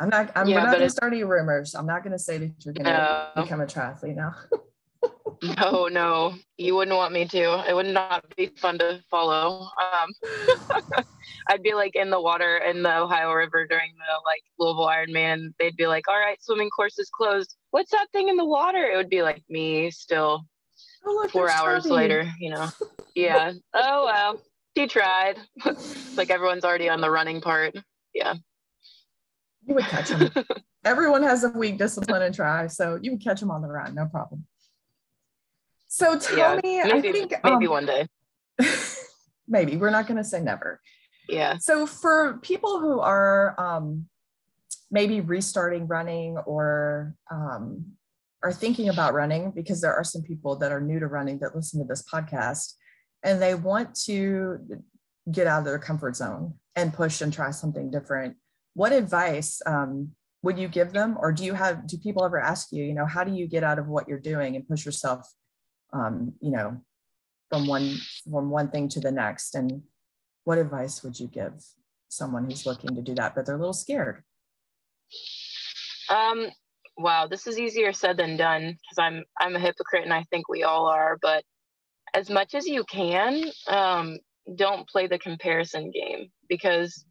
I'm 0.00 0.08
not. 0.08 0.32
I'm 0.34 0.48
yeah, 0.48 0.64
not 0.64 0.72
going 0.72 0.80
to 0.80 0.90
start 0.90 1.12
any 1.12 1.22
rumors. 1.22 1.74
I'm 1.74 1.86
not 1.86 2.02
going 2.02 2.12
to 2.12 2.18
say 2.18 2.38
that 2.38 2.52
you're 2.64 2.74
going 2.74 2.86
to 2.86 3.30
no. 3.36 3.42
become 3.42 3.60
a 3.60 3.66
triathlete 3.66 4.16
now. 4.16 4.34
No, 5.42 5.88
no, 5.88 6.34
you 6.58 6.74
wouldn't 6.74 6.96
want 6.96 7.14
me 7.14 7.26
to. 7.26 7.64
It 7.66 7.74
would 7.74 7.86
not 7.86 8.24
be 8.36 8.46
fun 8.46 8.78
to 8.78 9.00
follow. 9.10 9.68
Um, 9.80 10.12
I'd 11.48 11.62
be 11.62 11.72
like 11.72 11.96
in 11.96 12.10
the 12.10 12.20
water 12.20 12.58
in 12.58 12.82
the 12.82 12.98
Ohio 12.98 13.32
River 13.32 13.66
during 13.66 13.92
the 13.94 14.20
like 14.26 14.42
Louisville 14.58 14.86
Ironman. 14.86 15.54
They'd 15.58 15.76
be 15.76 15.86
like, 15.86 16.08
"All 16.08 16.18
right, 16.18 16.42
swimming 16.42 16.68
course 16.68 16.98
is 16.98 17.08
closed. 17.08 17.56
What's 17.70 17.90
that 17.92 18.08
thing 18.12 18.28
in 18.28 18.36
the 18.36 18.44
water?" 18.44 18.84
It 18.84 18.96
would 18.96 19.08
be 19.08 19.22
like 19.22 19.42
me 19.48 19.90
still. 19.90 20.44
Oh, 21.06 21.12
look, 21.12 21.30
four 21.30 21.50
hours 21.50 21.86
later, 21.86 22.30
you 22.38 22.50
know. 22.50 22.68
Yeah. 23.16 23.52
oh 23.74 24.04
well, 24.04 24.40
she 24.76 24.86
tried. 24.86 25.36
like 26.16 26.30
everyone's 26.30 26.64
already 26.64 26.88
on 26.88 27.00
the 27.00 27.10
running 27.10 27.40
part. 27.40 27.74
Yeah. 28.14 28.34
You 29.66 29.74
would 29.74 29.84
catch 29.84 30.10
them. 30.10 30.30
everyone 30.84 31.24
has 31.24 31.42
a 31.42 31.48
weak 31.50 31.76
discipline, 31.76 32.22
and 32.22 32.34
try. 32.34 32.68
So 32.68 32.98
you 33.02 33.10
would 33.10 33.22
catch 33.22 33.40
them 33.40 33.50
on 33.50 33.62
the 33.62 33.68
run, 33.68 33.96
no 33.96 34.06
problem. 34.06 34.46
So 35.92 36.16
tell 36.16 36.38
yeah, 36.38 36.60
me, 36.62 36.82
maybe, 36.84 37.08
I 37.08 37.12
think 37.12 37.34
maybe 37.42 37.66
um, 37.66 37.72
one 37.72 37.84
day. 37.84 38.06
maybe 39.48 39.76
we're 39.76 39.90
not 39.90 40.06
going 40.06 40.18
to 40.18 40.24
say 40.24 40.40
never. 40.40 40.80
Yeah. 41.28 41.58
So 41.58 41.84
for 41.84 42.38
people 42.42 42.78
who 42.78 43.00
are 43.00 43.56
um, 43.58 44.06
maybe 44.88 45.20
restarting 45.20 45.88
running 45.88 46.38
or 46.46 47.16
um, 47.28 47.86
are 48.40 48.52
thinking 48.52 48.88
about 48.88 49.14
running, 49.14 49.50
because 49.50 49.80
there 49.80 49.92
are 49.92 50.04
some 50.04 50.22
people 50.22 50.54
that 50.58 50.70
are 50.70 50.80
new 50.80 51.00
to 51.00 51.08
running 51.08 51.40
that 51.40 51.56
listen 51.56 51.80
to 51.80 51.86
this 51.88 52.04
podcast, 52.04 52.74
and 53.24 53.42
they 53.42 53.56
want 53.56 53.96
to 54.04 54.58
get 55.32 55.48
out 55.48 55.58
of 55.58 55.64
their 55.64 55.80
comfort 55.80 56.14
zone 56.14 56.54
and 56.76 56.94
push 56.94 57.20
and 57.20 57.32
try 57.32 57.50
something 57.50 57.90
different. 57.90 58.36
What 58.74 58.92
advice 58.92 59.60
um, 59.66 60.12
would 60.44 60.56
you 60.56 60.68
give 60.68 60.92
them, 60.92 61.18
or 61.20 61.32
do 61.32 61.44
you 61.44 61.54
have? 61.54 61.88
Do 61.88 61.98
people 61.98 62.24
ever 62.24 62.40
ask 62.40 62.68
you, 62.70 62.84
you 62.84 62.94
know, 62.94 63.06
how 63.06 63.24
do 63.24 63.34
you 63.34 63.48
get 63.48 63.64
out 63.64 63.80
of 63.80 63.88
what 63.88 64.06
you're 64.06 64.20
doing 64.20 64.54
and 64.54 64.68
push 64.68 64.86
yourself, 64.86 65.28
um, 65.92 66.34
you 66.40 66.50
know, 66.50 66.80
from 67.48 67.66
one 67.66 67.96
from 68.30 68.50
one 68.50 68.70
thing 68.70 68.88
to 68.90 69.00
the 69.00 69.12
next? 69.12 69.54
And 69.54 69.82
what 70.44 70.58
advice 70.58 71.02
would 71.02 71.18
you 71.18 71.28
give 71.28 71.64
someone 72.08 72.44
who's 72.44 72.66
looking 72.66 72.94
to 72.94 73.02
do 73.02 73.14
that, 73.14 73.34
but 73.34 73.46
they're 73.46 73.56
a 73.56 73.58
little 73.58 73.72
scared? 73.72 74.22
Um, 76.08 76.48
wow, 76.96 77.26
this 77.26 77.46
is 77.46 77.58
easier 77.58 77.92
said 77.92 78.16
than 78.16 78.36
done 78.36 78.62
because 78.62 78.98
I'm 78.98 79.24
I'm 79.40 79.56
a 79.56 79.60
hypocrite 79.60 80.04
and 80.04 80.12
I 80.12 80.24
think 80.30 80.48
we 80.48 80.62
all 80.62 80.86
are. 80.86 81.18
But 81.20 81.44
as 82.14 82.30
much 82.30 82.54
as 82.54 82.66
you 82.66 82.84
can, 82.84 83.44
um, 83.68 84.18
don't 84.56 84.88
play 84.88 85.06
the 85.06 85.18
comparison 85.18 85.90
game 85.90 86.30
because 86.48 87.04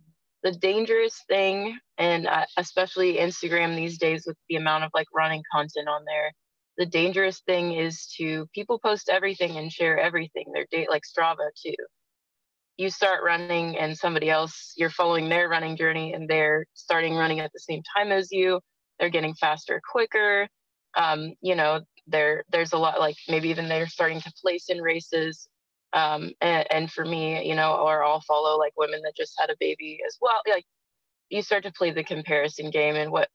the 0.43 0.51
dangerous 0.51 1.23
thing, 1.27 1.77
and 1.97 2.27
uh, 2.27 2.45
especially 2.57 3.17
Instagram 3.17 3.75
these 3.75 3.97
days 3.97 4.23
with 4.25 4.37
the 4.47 4.55
amount 4.55 4.83
of 4.83 4.91
like 4.93 5.07
running 5.13 5.43
content 5.51 5.87
on 5.87 6.05
there, 6.05 6.31
the 6.79 6.87
dangerous 6.87 7.41
thing 7.41 7.73
is 7.73 8.07
to 8.17 8.47
people 8.55 8.79
post 8.79 9.09
everything 9.09 9.57
and 9.57 9.71
share 9.71 9.99
everything. 9.99 10.45
Their 10.51 10.65
date 10.71 10.89
like 10.89 11.03
Strava 11.03 11.49
too 11.63 11.75
you 12.79 12.89
start 12.89 13.21
running 13.25 13.77
and 13.77 13.97
somebody 13.97 14.29
else 14.29 14.73
you're 14.77 14.89
following 14.89 15.27
their 15.27 15.49
running 15.49 15.75
journey 15.75 16.13
and 16.13 16.29
they're 16.29 16.65
starting 16.73 17.13
running 17.13 17.41
at 17.41 17.51
the 17.51 17.59
same 17.59 17.83
time 17.95 18.09
as 18.09 18.31
you 18.31 18.61
they're 18.97 19.09
getting 19.09 19.33
faster 19.35 19.81
quicker 19.91 20.47
um, 20.95 21.33
you 21.41 21.55
know 21.55 21.81
there 22.07 22.43
there's 22.51 22.71
a 22.71 22.77
lot 22.77 22.97
like 22.97 23.17
maybe 23.27 23.49
even 23.49 23.67
they're 23.67 23.85
starting 23.85 24.21
to 24.21 24.31
place 24.41 24.69
in 24.69 24.81
races 24.81 25.49
um, 25.91 26.31
and, 26.39 26.65
and 26.71 26.91
for 26.91 27.03
me 27.03 27.45
you 27.47 27.53
know 27.53 27.75
or 27.75 28.01
i'll 28.01 28.21
follow 28.21 28.57
like 28.57 28.73
women 28.77 29.01
that 29.03 29.15
just 29.15 29.33
had 29.37 29.49
a 29.49 29.57
baby 29.59 29.99
as 30.07 30.17
well 30.21 30.39
like 30.47 30.65
you 31.29 31.41
start 31.41 31.63
to 31.63 31.73
play 31.73 31.91
the 31.91 32.03
comparison 32.03 32.71
game 32.71 32.95
and 32.95 33.11
what 33.11 33.27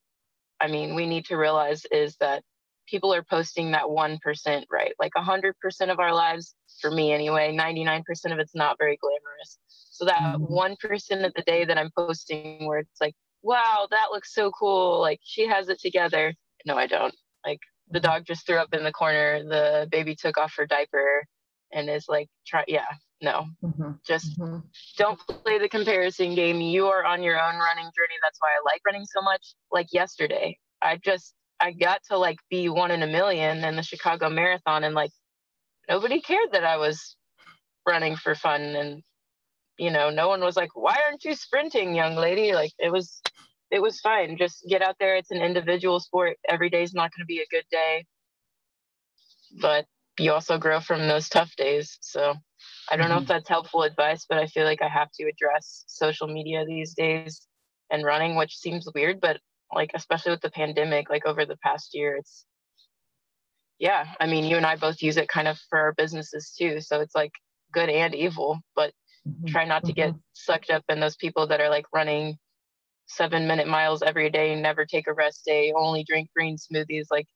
i 0.59 0.67
mean 0.67 0.95
we 0.95 1.07
need 1.07 1.27
to 1.27 1.37
realize 1.37 1.85
is 1.93 2.17
that 2.17 2.43
people 2.87 3.13
are 3.13 3.23
posting 3.23 3.73
that 3.73 3.85
1% 3.85 4.65
right 4.71 4.95
like 4.99 5.13
100% 5.17 5.55
of 5.91 6.01
our 6.01 6.15
lives 6.15 6.55
for 6.81 6.91
me 6.91 7.13
anyway 7.13 7.55
99% 7.57 8.05
of 8.33 8.39
it's 8.39 8.55
not 8.55 8.79
very 8.79 8.99
glamorous 8.99 9.59
so 9.69 10.05
that 10.05 10.21
mm-hmm. 10.21 10.53
1% 10.53 11.27
of 11.27 11.33
the 11.35 11.43
day 11.43 11.65
that 11.65 11.79
i'm 11.79 11.91
posting 11.97 12.67
where 12.67 12.79
it's 12.79 13.01
like 13.01 13.15
wow 13.43 13.87
that 13.91 14.09
looks 14.11 14.35
so 14.35 14.51
cool 14.51 15.01
like 15.01 15.21
she 15.23 15.47
has 15.47 15.69
it 15.69 15.79
together 15.79 16.35
no 16.67 16.77
i 16.77 16.87
don't 16.87 17.15
like 17.47 17.61
the 17.91 17.99
mm-hmm. 17.99 18.07
dog 18.07 18.25
just 18.27 18.47
threw 18.47 18.57
up 18.57 18.73
in 18.75 18.85
the 18.85 18.93
corner 18.93 19.43
the 19.45 19.87
baby 19.91 20.15
took 20.15 20.37
off 20.39 20.55
her 20.57 20.67
diaper 20.67 21.25
and 21.73 21.89
is 21.91 22.07
like 22.09 22.29
try 22.47 22.65
yeah 22.67 22.87
no 23.23 23.47
mm-hmm. 23.63 23.93
just 24.07 24.39
mm-hmm. 24.39 24.59
don't 24.97 25.19
play 25.29 25.59
the 25.59 25.69
comparison 25.69 26.35
game 26.35 26.61
you 26.61 26.87
are 26.87 27.05
on 27.05 27.23
your 27.23 27.37
own 27.37 27.57
running 27.57 27.85
journey 27.85 28.19
that's 28.23 28.39
why 28.41 28.49
i 28.49 28.63
like 28.65 28.81
running 28.87 29.05
so 29.05 29.23
much 29.23 29.55
like 29.71 29.87
yesterday 29.93 30.57
i 30.83 30.97
just 31.05 31.35
I 31.61 31.73
got 31.73 32.03
to 32.11 32.19
like 32.19 32.39
be 32.51 32.69
one 32.69 32.91
in 32.91 33.03
a 33.03 33.07
million 33.07 33.65
in 33.65 33.77
the 33.77 33.83
Chicago 33.83 34.29
Marathon, 34.29 34.85
and 34.85 34.95
like 34.95 35.13
nobody 35.89 36.21
cared 36.21 36.53
that 36.53 36.65
I 36.65 36.77
was 36.77 37.17
running 37.87 38.17
for 38.17 38.35
fun, 38.35 38.61
and 38.61 39.03
you 39.79 39.91
know, 39.91 40.11
no 40.11 40.29
one 40.29 40.41
was 40.41 40.57
like, 40.57 40.75
"Why 40.75 40.97
aren't 41.07 41.25
you 41.25 41.35
sprinting, 41.35 41.95
young 41.95 42.17
lady?" 42.17 42.55
Like 42.55 42.73
it 42.79 42.93
was, 42.93 43.21
it 43.71 43.81
was 43.81 44.01
fine. 44.01 44.37
Just 44.37 44.65
get 44.69 44.83
out 44.83 44.97
there. 44.99 45.17
It's 45.17 45.31
an 45.31 45.43
individual 45.43 46.01
sport. 46.01 46.37
Every 46.49 46.71
day 46.71 46.83
is 46.83 46.95
not 46.95 47.11
going 47.13 47.23
to 47.23 47.27
be 47.27 47.41
a 47.41 47.47
good 47.51 47.67
day, 47.71 48.05
but 49.61 49.87
you 50.19 50.33
also 50.33 50.59
grow 50.59 50.81
from 50.81 51.09
those 51.09 51.29
tough 51.29 51.55
days. 51.57 51.99
So 52.01 52.35
I 52.91 52.97
don't 52.97 53.09
know 53.09 53.17
if 53.17 53.23
mm-hmm. 53.23 53.29
that's 53.29 53.49
helpful 53.49 53.83
advice, 53.83 54.27
but 54.29 54.39
I 54.39 54.47
feel 54.47 54.65
like 54.65 54.83
I 54.83 54.89
have 54.89 55.11
to 55.13 55.25
address 55.25 55.85
social 55.87 56.29
media 56.29 56.65
these 56.65 56.95
days 56.95 57.47
and 57.91 58.05
running, 58.05 58.37
which 58.37 58.57
seems 58.57 58.89
weird, 58.95 59.21
but 59.21 59.39
like 59.75 59.91
especially 59.95 60.31
with 60.31 60.41
the 60.41 60.51
pandemic 60.51 61.11
like 61.11 61.27
over 61.27 61.45
the 61.45 61.57
past 61.59 61.95
year 61.95 62.17
it's 62.17 62.45
yeah 63.79 64.07
i 64.21 64.27
mean 64.27 64.45
you 64.45 64.57
and 64.57 64.67
i 64.67 64.77
both 64.77 65.03
use 65.03 65.17
it 65.17 65.29
kind 65.29 65.49
of 65.49 65.59
for 65.69 65.79
our 65.79 65.93
businesses 65.93 66.55
too 66.59 66.81
so 66.81 67.01
it's 67.01 67.15
like 67.15 67.33
good 67.73 67.89
and 67.89 68.15
evil 68.15 68.61
but 68.77 68.93
mm-hmm. 69.27 69.47
try 69.47 69.65
not 69.65 69.85
to 69.85 69.93
get 69.93 70.11
mm-hmm. 70.11 70.19
sucked 70.33 70.71
up 70.71 70.85
in 70.89 71.01
those 71.01 71.17
people 71.17 71.47
that 71.47 71.61
are 71.61 71.71
like 71.71 71.87
running 71.93 72.37
seven 73.07 73.47
minute 73.47 73.69
miles 73.69 74.03
every 74.03 74.31
day 74.31 74.55
never 74.55 74.87
take 74.87 75.07
a 75.07 75.13
rest 75.13 75.45
day 75.45 75.73
only 75.77 76.05
drink 76.05 76.29
green 76.35 76.57
smoothies 76.57 77.07
like 77.11 77.27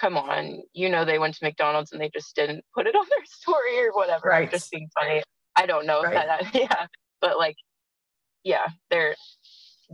come 0.00 0.16
on 0.16 0.62
you 0.72 0.88
know 0.88 1.04
they 1.04 1.18
went 1.18 1.34
to 1.34 1.44
mcdonald's 1.44 1.92
and 1.92 2.00
they 2.00 2.10
just 2.12 2.34
didn't 2.34 2.64
put 2.74 2.86
it 2.86 2.94
on 2.94 3.06
their 3.08 3.24
story 3.24 3.78
or 3.86 3.92
whatever 3.92 4.28
right. 4.28 4.44
I'm 4.44 4.50
just 4.50 4.70
being 4.70 4.88
funny 4.98 5.22
i 5.56 5.66
don't 5.66 5.86
know 5.86 6.02
right. 6.02 6.14
that 6.14 6.54
yeah 6.54 6.86
but 7.20 7.38
like 7.38 7.56
yeah 8.42 8.66
they're 8.90 9.14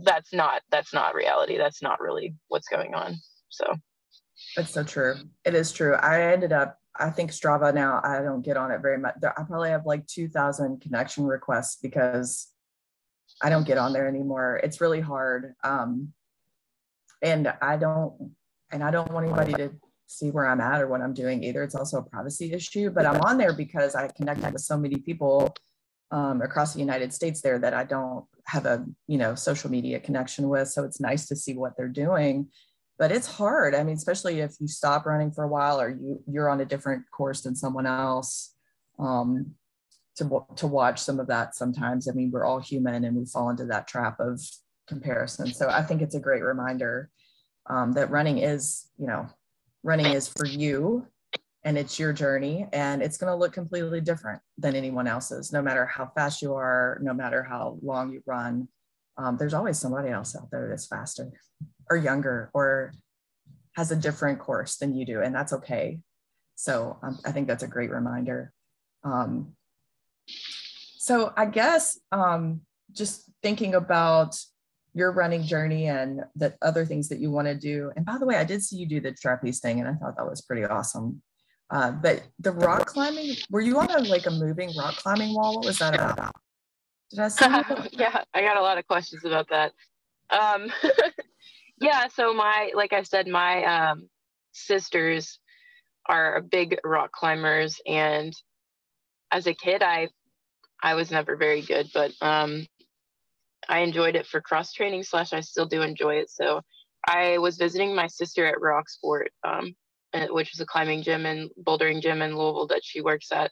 that's 0.03 0.33
not 0.33 0.61
that's 0.71 0.93
not 0.93 1.15
reality. 1.15 1.57
That's 1.57 1.81
not 1.81 1.99
really 1.99 2.35
what's 2.47 2.67
going 2.67 2.93
on. 2.93 3.15
So. 3.49 3.65
That's 4.55 4.71
so 4.71 4.83
true. 4.83 5.15
It 5.45 5.53
is 5.53 5.71
true. 5.71 5.95
I 5.95 6.31
ended 6.31 6.53
up 6.53 6.75
i 7.01 7.09
think 7.09 7.31
strava 7.31 7.71
now 7.73 8.01
i 8.03 8.19
don't 8.21 8.41
get 8.41 8.57
on 8.57 8.71
it 8.71 8.81
very 8.81 8.97
much. 8.97 9.15
I 9.23 9.43
probably 9.43 9.69
have 9.69 9.85
like 9.85 10.05
2000 10.07 10.81
connection 10.81 11.23
requests 11.25 11.77
because 11.81 12.47
i 13.41 13.49
don't 13.49 13.67
get 13.67 13.77
on 13.77 13.93
there 13.93 14.07
anymore. 14.07 14.59
It's 14.63 14.81
really 14.81 15.01
hard. 15.01 15.53
Um 15.63 16.13
and 17.21 17.53
i 17.61 17.77
don't 17.77 18.33
and 18.71 18.83
i 18.83 18.91
don't 18.91 19.11
want 19.11 19.27
anybody 19.27 19.53
to 19.53 19.71
see 20.07 20.31
where 20.31 20.47
i'm 20.47 20.61
at 20.61 20.81
or 20.81 20.87
what 20.87 21.01
i'm 21.01 21.13
doing 21.13 21.43
either. 21.43 21.63
It's 21.63 21.75
also 21.75 21.99
a 21.99 22.03
privacy 22.03 22.51
issue 22.53 22.89
but 22.89 23.05
i'm 23.05 23.21
on 23.21 23.37
there 23.37 23.53
because 23.53 23.93
i 23.95 24.07
connect 24.07 24.41
with 24.41 24.61
so 24.61 24.77
many 24.77 24.97
people 24.97 25.53
um, 26.11 26.41
across 26.41 26.73
the 26.73 26.79
United 26.79 27.13
States 27.13 27.41
there 27.41 27.59
that 27.59 27.73
I 27.73 27.83
don't 27.83 28.25
have 28.49 28.65
a 28.65 28.85
you 29.07 29.17
know 29.17 29.35
social 29.35 29.69
media 29.69 29.99
connection 29.99 30.49
with. 30.49 30.69
So 30.69 30.83
it's 30.83 30.99
nice 30.99 31.27
to 31.27 31.35
see 31.35 31.55
what 31.55 31.77
they're 31.77 31.87
doing, 31.87 32.47
but 32.97 33.11
it's 33.11 33.27
hard. 33.27 33.75
I 33.75 33.83
mean, 33.83 33.95
especially 33.95 34.39
if 34.39 34.55
you 34.59 34.67
stop 34.67 35.05
running 35.05 35.31
for 35.31 35.43
a 35.43 35.47
while 35.47 35.79
or 35.79 35.89
you 35.89 36.21
you're 36.27 36.49
on 36.49 36.61
a 36.61 36.65
different 36.65 37.03
course 37.11 37.41
than 37.41 37.55
someone 37.55 37.85
else. 37.85 38.55
Um, 38.97 39.55
to, 40.17 40.45
to 40.57 40.67
watch 40.67 40.99
some 40.99 41.17
of 41.17 41.27
that 41.27 41.55
sometimes. 41.55 42.09
I 42.09 42.11
mean, 42.11 42.29
we're 42.29 42.43
all 42.43 42.59
human 42.59 43.05
and 43.05 43.15
we 43.15 43.25
fall 43.25 43.49
into 43.49 43.65
that 43.67 43.87
trap 43.87 44.19
of 44.19 44.41
comparison. 44.85 45.53
So 45.53 45.69
I 45.69 45.81
think 45.81 46.01
it's 46.01 46.15
a 46.15 46.19
great 46.19 46.43
reminder 46.43 47.09
um, 47.69 47.93
that 47.93 48.11
running 48.11 48.39
is, 48.39 48.89
you 48.97 49.07
know, 49.07 49.27
running 49.83 50.07
is 50.07 50.27
for 50.27 50.45
you 50.45 51.07
and 51.69 51.77
it's 51.77 51.99
your 51.99 52.11
journey 52.11 52.65
and 52.73 53.03
it's 53.03 53.19
going 53.19 53.31
to 53.31 53.35
look 53.35 53.53
completely 53.53 54.01
different 54.01 54.41
than 54.57 54.75
anyone 54.75 55.05
else's 55.05 55.53
no 55.53 55.61
matter 55.61 55.85
how 55.85 56.11
fast 56.15 56.41
you 56.41 56.55
are 56.55 56.97
no 56.99 57.13
matter 57.13 57.43
how 57.43 57.77
long 57.83 58.11
you 58.11 58.23
run. 58.25 58.67
Um, 59.19 59.37
there's 59.37 59.53
always 59.53 59.77
somebody 59.77 60.09
else 60.09 60.35
out 60.35 60.49
there 60.49 60.67
that's 60.67 60.87
faster 60.87 61.31
or 61.91 61.95
younger 61.95 62.49
or 62.55 62.91
has 63.75 63.91
a 63.91 63.95
different 63.95 64.39
course 64.39 64.77
than 64.77 64.95
you 64.95 65.05
do 65.05 65.21
and 65.21 65.35
that's 65.35 65.53
okay. 65.53 65.99
So 66.55 66.97
um, 67.03 67.19
i 67.23 67.31
think 67.31 67.47
that's 67.47 67.61
a 67.61 67.67
great 67.67 67.91
reminder. 67.91 68.51
Um, 69.03 69.53
so 70.97 71.31
i 71.37 71.45
guess 71.45 71.99
um, 72.11 72.61
just 72.93 73.29
thinking 73.43 73.75
about 73.75 74.35
your 74.95 75.11
running 75.11 75.43
journey 75.43 75.85
and 75.85 76.21
the 76.35 76.55
other 76.63 76.83
things 76.83 77.09
that 77.09 77.19
you 77.19 77.29
want 77.29 77.47
to 77.47 77.53
do 77.53 77.91
and 77.95 78.07
by 78.07 78.17
the 78.17 78.25
way 78.25 78.35
i 78.37 78.43
did 78.43 78.61
see 78.63 78.75
you 78.75 78.87
do 78.87 78.99
the 78.99 79.11
trapeze 79.11 79.59
thing 79.59 79.79
and 79.79 79.87
i 79.87 79.93
thought 79.93 80.17
that 80.17 80.27
was 80.27 80.41
pretty 80.41 80.65
awesome 80.65 81.21
uh, 81.71 81.91
but 81.91 82.23
the 82.39 82.51
rock 82.51 82.87
climbing, 82.87 83.35
were 83.49 83.61
you 83.61 83.79
on 83.79 83.89
a 83.91 83.99
like 83.99 84.25
a 84.25 84.31
moving 84.31 84.75
rock 84.77 84.95
climbing 84.97 85.33
wall? 85.33 85.55
What 85.55 85.65
was 85.65 85.79
that 85.79 85.95
about? 85.95 86.35
Did 87.11 87.19
I 87.19 87.27
see 87.27 87.45
yeah, 87.91 88.23
I 88.33 88.41
got 88.41 88.57
a 88.57 88.61
lot 88.61 88.77
of 88.77 88.87
questions 88.87 89.23
about 89.25 89.49
that. 89.49 89.71
Um, 90.29 90.71
yeah, 91.81 92.07
so 92.07 92.33
my 92.33 92.71
like 92.75 92.93
I 92.93 93.03
said, 93.03 93.27
my 93.27 93.63
um, 93.63 94.09
sisters 94.51 95.39
are 96.07 96.41
big 96.41 96.77
rock 96.83 97.11
climbers, 97.11 97.79
and 97.85 98.33
as 99.31 99.47
a 99.47 99.53
kid, 99.53 99.83
I 99.83 100.09
I 100.81 100.95
was 100.95 101.11
never 101.11 101.35
very 101.35 101.61
good, 101.61 101.89
but 101.93 102.11
um, 102.21 102.65
I 103.67 103.79
enjoyed 103.79 104.15
it 104.15 104.25
for 104.25 104.41
cross 104.41 104.73
training 104.73 105.03
slash 105.03 105.33
I 105.33 105.41
still 105.41 105.65
do 105.65 105.81
enjoy 105.81 106.15
it. 106.15 106.29
So 106.29 106.61
I 107.07 107.37
was 107.37 107.57
visiting 107.57 107.95
my 107.95 108.07
sister 108.07 108.45
at 108.45 108.59
Rocksport 108.59 109.27
um, 109.43 109.75
which 110.29 110.53
is 110.53 110.59
a 110.59 110.65
climbing 110.65 111.03
gym 111.03 111.25
and 111.25 111.49
bouldering 111.63 112.01
gym 112.01 112.21
in 112.21 112.37
Louisville 112.37 112.67
that 112.67 112.83
she 112.83 113.01
works 113.01 113.31
at. 113.31 113.51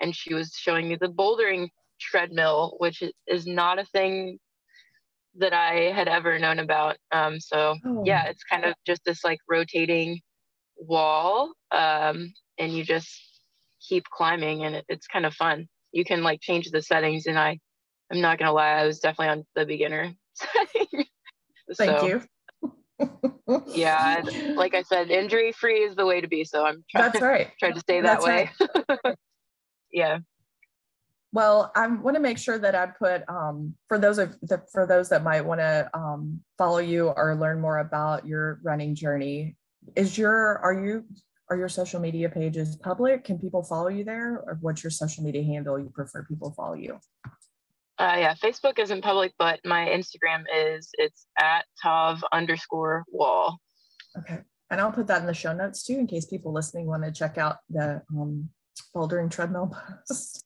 And 0.00 0.14
she 0.14 0.34
was 0.34 0.54
showing 0.56 0.88
me 0.88 0.96
the 1.00 1.08
bouldering 1.08 1.68
treadmill, 2.00 2.76
which 2.78 3.02
is 3.26 3.46
not 3.46 3.78
a 3.78 3.84
thing 3.84 4.38
that 5.36 5.52
I 5.52 5.92
had 5.92 6.08
ever 6.08 6.38
known 6.38 6.58
about. 6.58 6.96
Um, 7.12 7.38
so 7.38 7.76
oh. 7.84 8.02
yeah, 8.04 8.26
it's 8.26 8.42
kind 8.42 8.64
of 8.64 8.74
just 8.86 9.02
this 9.04 9.24
like 9.24 9.38
rotating 9.48 10.20
wall, 10.76 11.52
um, 11.70 12.32
and 12.58 12.72
you 12.72 12.84
just 12.84 13.08
keep 13.86 14.04
climbing, 14.10 14.64
and 14.64 14.76
it, 14.76 14.84
it's 14.88 15.06
kind 15.06 15.26
of 15.26 15.34
fun. 15.34 15.68
You 15.92 16.04
can 16.04 16.22
like 16.22 16.40
change 16.40 16.70
the 16.70 16.82
settings, 16.82 17.26
and 17.26 17.38
I, 17.38 17.58
I'm 18.10 18.20
not 18.20 18.38
gonna 18.38 18.52
lie, 18.52 18.70
I 18.70 18.86
was 18.86 19.00
definitely 19.00 19.28
on 19.28 19.44
the 19.54 19.66
beginner 19.66 20.12
setting. 20.34 21.04
Thank 21.76 22.00
so, 22.00 22.06
you. 22.06 22.22
Yeah, 23.74 24.22
like 24.54 24.74
I 24.74 24.82
said, 24.82 25.10
injury 25.10 25.52
free 25.52 25.80
is 25.80 25.96
the 25.96 26.06
way 26.06 26.20
to 26.20 26.28
be. 26.28 26.44
So 26.44 26.64
I'm 26.64 26.84
trying, 26.90 27.04
That's 27.04 27.20
right. 27.22 27.50
trying 27.58 27.74
to 27.74 27.80
stay 27.80 28.00
that 28.00 28.20
That's 28.20 28.24
way. 28.24 28.50
Right. 29.04 29.16
yeah. 29.92 30.18
Well, 31.32 31.70
I 31.76 31.86
want 31.86 32.16
to 32.16 32.20
make 32.20 32.38
sure 32.38 32.58
that 32.58 32.74
I 32.74 32.86
put 32.86 33.22
um, 33.28 33.74
for 33.86 33.98
those 33.98 34.18
of 34.18 34.36
the, 34.42 34.62
for 34.72 34.86
those 34.86 35.08
that 35.10 35.22
might 35.22 35.42
want 35.42 35.60
to 35.60 35.88
um, 35.94 36.40
follow 36.58 36.78
you 36.78 37.08
or 37.08 37.36
learn 37.36 37.60
more 37.60 37.78
about 37.78 38.26
your 38.26 38.60
running 38.64 38.94
journey. 38.94 39.56
Is 39.96 40.18
your 40.18 40.58
are 40.58 40.74
you 40.74 41.04
are 41.48 41.56
your 41.56 41.68
social 41.68 42.00
media 42.00 42.28
pages 42.28 42.76
public? 42.76 43.24
Can 43.24 43.38
people 43.38 43.62
follow 43.62 43.88
you 43.88 44.04
there, 44.04 44.42
or 44.46 44.58
what's 44.60 44.82
your 44.82 44.90
social 44.90 45.22
media 45.22 45.42
handle 45.42 45.78
you 45.78 45.90
prefer 45.94 46.24
people 46.24 46.52
follow 46.52 46.74
you? 46.74 46.98
Uh, 48.00 48.16
yeah, 48.16 48.34
Facebook 48.34 48.78
isn't 48.78 49.02
public, 49.02 49.34
but 49.38 49.60
my 49.62 49.84
Instagram 49.84 50.44
is. 50.56 50.88
It's 50.94 51.26
at 51.38 51.66
Tav 51.82 52.24
underscore 52.32 53.04
wall. 53.08 53.58
Okay, 54.18 54.38
and 54.70 54.80
I'll 54.80 54.90
put 54.90 55.06
that 55.08 55.20
in 55.20 55.26
the 55.26 55.34
show 55.34 55.52
notes 55.52 55.84
too, 55.84 55.98
in 55.98 56.06
case 56.06 56.24
people 56.24 56.50
listening 56.50 56.86
want 56.86 57.04
to 57.04 57.12
check 57.12 57.36
out 57.36 57.58
the 57.68 58.00
um, 58.18 58.48
bouldering 58.96 59.30
treadmill 59.30 59.76
post. 60.08 60.44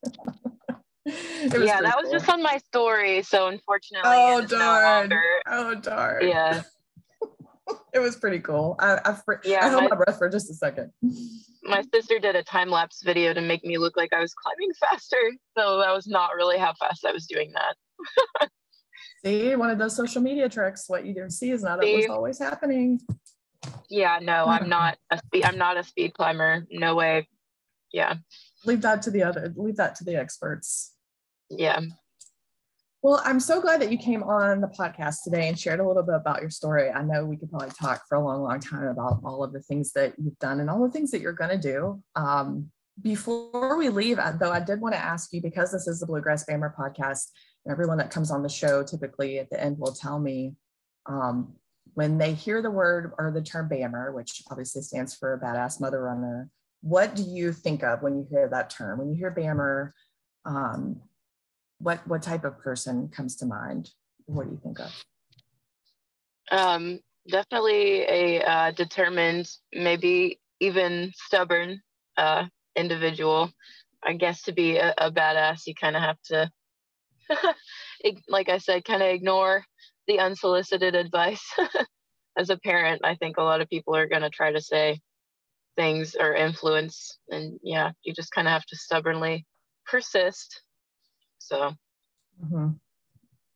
yeah, 1.07 1.81
that 1.81 1.97
was 2.03 2.11
just 2.11 2.29
on 2.29 2.43
my 2.43 2.59
story. 2.59 3.23
So 3.23 3.47
unfortunately, 3.47 4.11
oh 4.13 4.45
darn, 4.45 5.11
no 5.11 5.21
oh 5.47 5.75
darn. 5.77 6.27
Yeah, 6.27 6.63
it 7.93 7.99
was 7.99 8.17
pretty 8.17 8.41
cool. 8.41 8.77
I 8.79 8.99
I, 9.05 9.17
yeah, 9.45 9.65
I 9.65 9.69
held 9.69 9.85
my, 9.85 9.91
my 9.91 9.97
breath 9.97 10.19
for 10.19 10.29
just 10.29 10.51
a 10.51 10.55
second. 10.55 10.93
My 11.63 11.83
sister 11.93 12.19
did 12.19 12.37
a 12.37 12.43
time 12.43 12.71
lapse 12.71 13.03
video 13.03 13.33
to 13.33 13.41
make 13.41 13.65
me 13.65 13.79
look 13.79 13.97
like 13.97 14.13
I 14.13 14.21
was 14.21 14.35
climbing 14.35 14.73
faster. 14.81 15.33
So 15.57 15.79
that 15.79 15.93
was 15.93 16.07
not 16.07 16.35
really 16.37 16.59
how 16.59 16.75
fast 16.75 17.05
I 17.05 17.13
was 17.13 17.27
doing 17.27 17.53
that. 17.53 18.51
see, 19.25 19.55
one 19.57 19.71
of 19.71 19.79
those 19.79 19.97
social 19.97 20.23
media 20.23 20.49
tricks. 20.49 20.85
What 20.89 21.07
you 21.07 21.15
don't 21.15 21.31
see 21.31 21.51
is 21.51 21.63
not 21.63 21.83
see? 21.83 22.07
always 22.07 22.39
happening. 22.39 23.01
Yeah, 23.89 24.19
no, 24.21 24.45
I'm 24.45 24.69
not 24.69 24.99
a 25.11 25.19
speed. 25.19 25.45
I'm 25.45 25.57
not 25.57 25.79
a 25.79 25.85
speed 25.85 26.13
climber. 26.13 26.67
No 26.71 26.95
way. 26.95 27.29
Yeah. 27.93 28.17
Leave 28.67 28.83
that 28.83 29.03
to 29.03 29.11
the 29.11 29.23
other. 29.23 29.55
Leave 29.57 29.77
that 29.77 29.95
to 29.97 30.05
the 30.05 30.17
experts 30.17 30.95
yeah. 31.51 31.81
Well, 33.05 33.21
I'm 33.23 33.39
so 33.39 33.61
glad 33.61 33.83
that 33.83 33.93
you 33.93 33.99
came 33.99 34.23
on 34.23 34.63
the 34.63 34.67
podcast 34.67 35.25
today 35.25 35.47
and 35.49 35.59
shared 35.59 35.79
a 35.79 35.87
little 35.87 36.03
bit 36.03 36.15
about 36.15 36.41
your 36.41 36.49
story. 36.49 36.89
I 36.89 37.03
know 37.03 37.27
we 37.27 37.37
could 37.37 37.51
probably 37.51 37.69
talk 37.79 38.01
for 38.09 38.15
a 38.15 38.25
long, 38.25 38.43
long 38.43 38.61
time 38.61 38.87
about 38.87 39.21
all 39.23 39.45
of 39.45 39.53
the 39.53 39.61
things 39.61 39.93
that 39.93 40.15
you've 40.17 40.39
done 40.39 40.59
and 40.59 40.71
all 40.71 40.83
the 40.83 40.91
things 40.91 41.11
that 41.11 41.21
you're 41.21 41.35
going 41.35 41.51
to 41.51 41.59
do. 41.59 42.03
Um, 42.17 42.71
before 43.03 43.77
we 43.77 43.91
leave, 43.91 44.19
though, 44.41 44.51
I 44.51 44.61
did 44.61 44.81
want 44.81 44.95
to 44.95 44.99
ask 44.99 45.35
you 45.35 45.43
because 45.43 45.71
this 45.71 45.87
is 45.87 46.01
the 46.01 46.07
Bluegrass 46.07 46.47
BAMR 46.47 46.75
podcast, 46.75 47.25
and 47.67 47.73
everyone 47.73 47.99
that 47.99 48.11
comes 48.11 48.31
on 48.31 48.43
the 48.43 48.49
show 48.49 48.83
typically 48.83 49.39
at 49.39 49.51
the 49.51 49.63
end 49.63 49.79
will 49.79 49.93
tell 49.93 50.19
me 50.19 50.55
um, 51.05 51.53
when 51.93 52.17
they 52.17 52.33
hear 52.33 52.63
the 52.63 52.71
word 52.71 53.13
or 53.19 53.31
the 53.31 53.43
term 53.43 53.69
BAMR, 53.69 54.15
which 54.15 54.43
obviously 54.51 54.81
stands 54.81 55.15
for 55.15 55.39
Badass 55.45 55.79
Mother 55.79 56.03
Runner, 56.03 56.49
what 56.81 57.15
do 57.15 57.23
you 57.23 57.53
think 57.53 57.83
of 57.83 58.01
when 58.01 58.17
you 58.17 58.27
hear 58.31 58.49
that 58.49 58.71
term? 58.71 58.99
When 58.99 59.11
you 59.11 59.17
hear 59.17 59.31
BAMR, 59.31 59.93
um, 60.47 61.03
what 61.85 62.07
what 62.09 62.23
type 62.23 62.45
of 62.45 62.59
person 62.59 63.09
comes 63.09 63.37
to 63.37 63.47
mind? 63.47 63.91
What 64.25 64.47
do 64.47 64.53
you 64.53 64.61
think 64.63 64.81
of? 64.81 65.05
Um, 66.51 67.01
definitely 67.29 68.03
a 68.03 68.43
uh, 68.43 68.71
determined, 68.71 69.51
maybe 69.73 70.41
even 70.61 71.13
stubborn 71.15 71.81
uh, 72.17 72.47
individual. 72.75 73.51
I 74.03 74.15
guess 74.15 74.43
to 74.43 74.53
be 74.53 74.77
a, 74.79 74.95
a 74.97 75.13
badass, 75.13 75.67
you 75.67 75.75
kind 75.75 75.97
of 75.97 76.03
have 76.03 76.21
to, 76.27 76.51
like 78.29 78.49
I 78.49 78.59
said, 78.59 78.85
kind 78.85 79.03
of 79.03 79.09
ignore 79.09 79.65
the 80.07 80.21
unsolicited 80.21 80.95
advice. 80.95 81.45
As 82.37 82.51
a 82.51 82.59
parent, 82.59 83.03
I 83.05 83.15
think 83.15 83.37
a 83.37 83.43
lot 83.43 83.61
of 83.61 83.69
people 83.69 83.95
are 83.95 84.09
going 84.09 84.23
to 84.23 84.31
try 84.31 84.53
to 84.53 84.61
say 84.61 85.01
things 85.77 86.17
or 86.19 86.35
influence, 86.35 87.19
and 87.29 87.61
yeah, 87.63 87.93
you 88.03 88.13
just 88.13 88.33
kind 88.33 88.49
of 88.49 88.53
have 88.53 88.67
to 88.67 88.77
stubbornly 88.77 89.47
persist 89.87 90.64
so, 91.45 91.75
mm-hmm. 92.43 92.69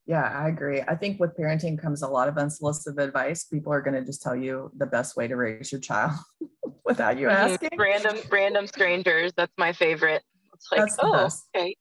yeah, 0.07 0.24
I 0.24 0.49
agree. 0.49 0.82
I 0.82 0.95
think 0.95 1.18
with 1.18 1.34
parenting 1.39 1.80
comes 1.80 2.03
a 2.03 2.09
lot 2.09 2.28
of 2.28 2.36
unsolicited 2.36 3.01
advice. 3.01 3.45
People 3.45 3.72
are 3.72 3.80
going 3.80 3.95
to 3.95 4.05
just 4.05 4.20
tell 4.20 4.36
you 4.36 4.70
the 4.76 4.84
best 4.84 5.16
way 5.16 5.26
to 5.26 5.36
raise 5.36 5.72
your 5.72 5.80
child 5.80 6.12
without 6.84 7.18
you 7.18 7.28
mm-hmm. 7.28 7.53
asking. 7.53 7.70
Random, 7.78 8.18
random 8.30 8.66
strangers. 8.66 9.32
That's 9.39 9.55
my 9.57 9.72
favorite. 9.72 10.22
It's 10.53 10.68
like, 10.70 10.91
oh, 10.99 11.12
best. 11.12 11.47
okay. 11.57 11.76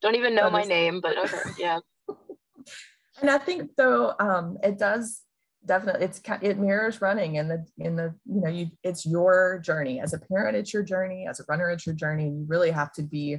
Don't 0.00 0.16
even 0.16 0.34
know 0.34 0.44
that 0.44 0.52
my 0.52 0.62
is- 0.62 0.68
name, 0.68 1.00
but 1.00 1.16
okay, 1.16 1.38
yeah. 1.58 1.78
and 3.20 3.30
I 3.30 3.38
think 3.38 3.70
though, 3.76 4.14
um, 4.18 4.58
it 4.64 4.78
does 4.78 5.20
definitely 5.64 6.04
it's 6.04 6.20
it 6.40 6.58
mirrors 6.58 7.00
running 7.00 7.36
in 7.36 7.46
the 7.46 7.64
in 7.78 7.94
the 7.94 8.12
you 8.26 8.40
know 8.40 8.48
you 8.48 8.66
it's 8.82 9.06
your 9.06 9.60
journey 9.64 10.00
as 10.00 10.12
a 10.12 10.18
parent 10.18 10.56
it's 10.56 10.74
your 10.74 10.82
journey 10.82 11.24
as 11.28 11.38
a 11.38 11.44
runner 11.48 11.70
it's 11.70 11.86
your 11.86 11.94
journey 11.94 12.24
and 12.24 12.40
you 12.40 12.44
really 12.48 12.72
have 12.72 12.92
to 12.92 13.00
be 13.00 13.36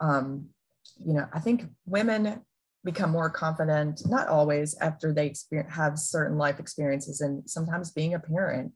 um 0.00 0.48
you 1.04 1.14
know, 1.14 1.26
I 1.32 1.40
think 1.40 1.64
women 1.86 2.42
become 2.84 3.10
more 3.10 3.30
confident, 3.30 4.02
not 4.06 4.28
always 4.28 4.76
after 4.78 5.12
they 5.12 5.26
experience, 5.26 5.74
have 5.74 5.98
certain 5.98 6.38
life 6.38 6.58
experiences. 6.58 7.20
And 7.20 7.48
sometimes 7.48 7.90
being 7.90 8.14
a 8.14 8.18
parent 8.18 8.72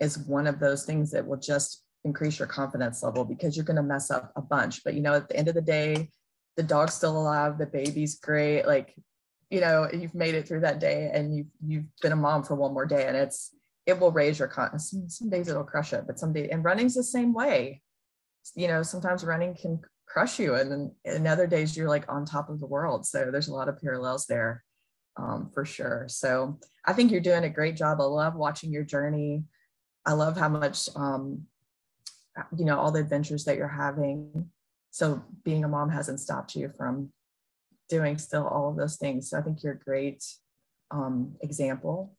is 0.00 0.18
one 0.18 0.46
of 0.46 0.58
those 0.58 0.84
things 0.84 1.10
that 1.12 1.26
will 1.26 1.38
just 1.38 1.84
increase 2.04 2.38
your 2.38 2.48
confidence 2.48 3.02
level 3.02 3.24
because 3.24 3.56
you're 3.56 3.64
going 3.64 3.76
to 3.76 3.82
mess 3.82 4.10
up 4.10 4.32
a 4.36 4.42
bunch. 4.42 4.82
But, 4.84 4.94
you 4.94 5.02
know, 5.02 5.14
at 5.14 5.28
the 5.28 5.36
end 5.36 5.48
of 5.48 5.54
the 5.54 5.62
day, 5.62 6.10
the 6.56 6.62
dog's 6.62 6.94
still 6.94 7.16
alive, 7.16 7.58
the 7.58 7.66
baby's 7.66 8.18
great. 8.18 8.66
Like, 8.66 8.94
you 9.50 9.60
know, 9.60 9.88
you've 9.92 10.14
made 10.14 10.34
it 10.34 10.46
through 10.46 10.60
that 10.60 10.80
day 10.80 11.10
and 11.12 11.34
you've, 11.34 11.46
you've 11.64 11.96
been 12.02 12.12
a 12.12 12.16
mom 12.16 12.42
for 12.42 12.54
one 12.54 12.74
more 12.74 12.86
day 12.86 13.06
and 13.06 13.16
it's, 13.16 13.54
it 13.86 13.98
will 13.98 14.12
raise 14.12 14.38
your 14.38 14.48
confidence. 14.48 14.90
Some, 14.90 15.08
some 15.08 15.30
days 15.30 15.48
it'll 15.48 15.64
crush 15.64 15.92
it, 15.92 16.04
but 16.06 16.18
some 16.18 16.32
days, 16.32 16.48
and 16.52 16.64
running's 16.64 16.94
the 16.94 17.02
same 17.02 17.32
way. 17.32 17.82
You 18.54 18.68
know, 18.68 18.82
sometimes 18.82 19.24
running 19.24 19.54
can 19.54 19.80
crush 20.08 20.38
you 20.38 20.54
and 20.54 20.70
then 20.72 20.94
in 21.04 21.26
other 21.26 21.46
days 21.46 21.76
you're 21.76 21.88
like 21.88 22.10
on 22.10 22.24
top 22.24 22.48
of 22.48 22.60
the 22.60 22.66
world. 22.66 23.06
So 23.06 23.30
there's 23.30 23.48
a 23.48 23.54
lot 23.54 23.68
of 23.68 23.80
parallels 23.80 24.26
there 24.26 24.64
um, 25.16 25.50
for 25.52 25.64
sure. 25.64 26.06
So 26.08 26.58
i 26.86 26.92
think 26.92 27.10
you're 27.10 27.20
doing 27.20 27.44
a 27.44 27.50
great 27.50 27.76
job. 27.76 28.00
I 28.00 28.04
love 28.04 28.34
watching 28.34 28.72
your 28.72 28.84
journey. 28.84 29.44
I 30.06 30.12
love 30.12 30.36
how 30.36 30.48
much 30.48 30.88
um, 30.96 31.46
you 32.56 32.64
know 32.64 32.78
all 32.78 32.92
the 32.92 33.00
adventures 33.00 33.44
that 33.44 33.56
you're 33.56 33.68
having. 33.68 34.50
So 34.90 35.22
being 35.44 35.64
a 35.64 35.68
mom 35.68 35.90
hasn't 35.90 36.20
stopped 36.20 36.54
you 36.54 36.72
from 36.76 37.12
doing 37.88 38.16
still 38.18 38.46
all 38.46 38.70
of 38.70 38.76
those 38.76 38.96
things. 38.96 39.28
So 39.28 39.38
i 39.38 39.42
think 39.42 39.62
you're 39.62 39.74
a 39.74 39.78
great 39.78 40.24
um, 40.90 41.36
example 41.42 42.16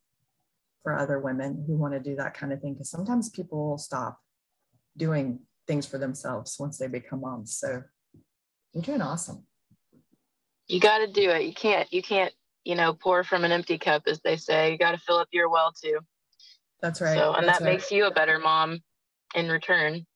for 0.82 0.96
other 0.96 1.18
women 1.18 1.64
who 1.66 1.76
want 1.76 1.94
to 1.94 2.00
do 2.00 2.16
that 2.16 2.34
kind 2.34 2.52
of 2.52 2.60
thing 2.60 2.74
because 2.74 2.90
sometimes 2.90 3.28
people 3.28 3.76
stop 3.76 4.18
doing 4.96 5.40
things 5.70 5.86
for 5.86 5.98
themselves 5.98 6.56
once 6.58 6.78
they 6.78 6.88
become 6.88 7.20
moms. 7.20 7.56
So 7.56 7.84
you're 8.72 8.82
doing 8.82 9.00
awesome. 9.00 9.44
You 10.66 10.80
got 10.80 10.98
to 10.98 11.06
do 11.06 11.30
it. 11.30 11.44
You 11.44 11.54
can't, 11.54 11.92
you 11.92 12.02
can't, 12.02 12.34
you 12.64 12.74
know, 12.74 12.92
pour 12.92 13.22
from 13.22 13.44
an 13.44 13.52
empty 13.52 13.78
cup, 13.78 14.02
as 14.08 14.20
they 14.20 14.36
say. 14.36 14.72
You 14.72 14.78
got 14.78 14.92
to 14.92 14.98
fill 14.98 15.18
up 15.18 15.28
your 15.30 15.48
well 15.48 15.72
too. 15.72 16.00
That's 16.82 17.00
right. 17.00 17.14
So, 17.14 17.34
and 17.34 17.46
That's 17.46 17.60
that 17.60 17.64
right. 17.64 17.74
makes 17.74 17.92
you 17.92 18.06
a 18.06 18.10
better 18.10 18.40
mom 18.40 18.80
in 19.36 19.48
return. 19.48 20.06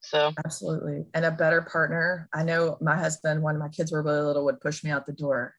So, 0.00 0.34
absolutely. 0.44 1.06
And 1.14 1.24
a 1.24 1.30
better 1.30 1.62
partner. 1.62 2.28
I 2.34 2.42
know 2.42 2.76
my 2.82 2.96
husband, 2.96 3.42
when 3.42 3.58
my 3.58 3.68
kids 3.68 3.90
were 3.90 4.02
really 4.02 4.20
little, 4.20 4.44
would 4.44 4.60
push 4.60 4.84
me 4.84 4.90
out 4.90 5.06
the 5.06 5.12
door 5.14 5.54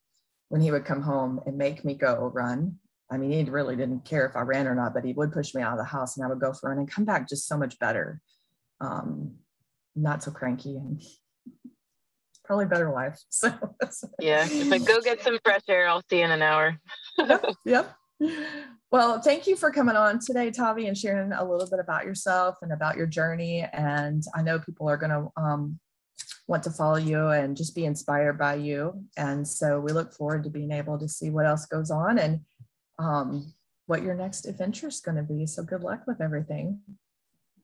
when 0.49 0.61
he 0.61 0.69
would 0.69 0.85
come 0.85 1.01
home 1.01 1.39
and 1.47 1.57
make 1.57 1.83
me 1.83 1.95
go 1.95 2.31
run. 2.35 2.75
I 3.09 3.17
mean, 3.17 3.31
he 3.31 3.49
really 3.49 3.75
didn't 3.75 4.05
care 4.05 4.27
if 4.27 4.35
I 4.35 4.41
ran 4.41 4.67
or 4.67 4.75
not, 4.75 4.93
but 4.93 5.05
he 5.05 5.13
would 5.13 5.31
push 5.31 5.55
me 5.55 5.63
out 5.63 5.73
of 5.73 5.79
the 5.79 5.85
house 5.85 6.17
and 6.17 6.23
I 6.23 6.29
would 6.29 6.39
go 6.39 6.53
for 6.53 6.67
a 6.67 6.69
run 6.69 6.79
and 6.79 6.91
come 6.91 7.05
back 7.05 7.27
just 7.27 7.47
so 7.47 7.57
much 7.57 7.79
better 7.79 8.21
um, 8.81 9.35
not 9.95 10.23
so 10.23 10.31
cranky 10.31 10.77
and 10.77 11.01
probably 12.43 12.65
better 12.65 12.91
life. 12.91 13.19
So 13.31 13.53
yeah, 14.19 14.47
I 14.49 14.77
go 14.79 15.01
get 15.01 15.21
some 15.21 15.39
fresh 15.43 15.61
air, 15.67 15.87
I'll 15.87 16.03
see 16.09 16.19
you 16.19 16.25
in 16.25 16.31
an 16.31 16.41
hour. 16.41 16.79
yep, 17.17 17.45
yep. 17.65 17.95
Well, 18.91 19.21
thank 19.21 19.45
you 19.45 19.55
for 19.55 19.71
coming 19.71 19.95
on 19.95 20.19
today, 20.19 20.49
Tavi, 20.49 20.87
and 20.87 20.97
sharing 20.97 21.31
a 21.31 21.49
little 21.49 21.69
bit 21.69 21.79
about 21.79 22.05
yourself 22.05 22.57
and 22.61 22.73
about 22.73 22.97
your 22.97 23.05
journey. 23.05 23.65
And 23.71 24.23
I 24.35 24.41
know 24.41 24.59
people 24.59 24.89
are 24.89 24.97
going 24.97 25.11
to 25.11 25.29
um, 25.37 25.79
want 26.47 26.63
to 26.63 26.71
follow 26.71 26.97
you 26.97 27.27
and 27.27 27.55
just 27.55 27.75
be 27.75 27.85
inspired 27.85 28.39
by 28.39 28.55
you. 28.55 29.05
And 29.15 29.47
so 29.47 29.79
we 29.79 29.91
look 29.91 30.11
forward 30.11 30.43
to 30.43 30.49
being 30.49 30.71
able 30.71 30.97
to 30.97 31.07
see 31.07 31.29
what 31.29 31.45
else 31.45 31.67
goes 31.67 31.91
on 31.91 32.17
and 32.17 32.41
um, 32.97 33.53
what 33.85 34.01
your 34.01 34.15
next 34.15 34.47
adventure 34.47 34.87
is 34.87 34.99
going 34.99 35.17
to 35.17 35.23
be. 35.23 35.45
So 35.45 35.63
good 35.63 35.83
luck 35.83 36.01
with 36.07 36.19
everything. 36.19 36.81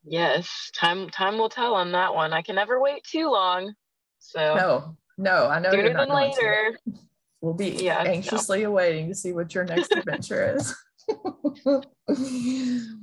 Yes, 0.08 0.72
time 0.76 1.10
time 1.10 1.38
will 1.38 1.50
tell 1.50 1.74
on 1.74 1.92
that 1.94 2.14
one. 2.14 2.32
I 2.34 2.42
can 2.42 2.56
never 2.56 2.80
wait 2.80 3.04
too 3.04 3.30
long. 3.30 3.74
So 4.20 4.56
no, 4.56 4.98
no, 5.18 5.48
I 5.48 5.60
know 5.60 5.72
sooner 5.72 5.94
than 5.94 6.10
later. 6.10 6.78
we'll 7.42 7.54
be 7.54 7.70
yeah, 7.70 8.02
anxiously 8.04 8.64
no. 8.64 8.70
awaiting 8.70 9.10
to 9.10 9.16
see 9.16 9.34
what 9.34 9.54
your 9.56 9.64
next 9.64 9.92
adventure 9.92 10.56
is. 10.58 10.76
Good 11.08 11.84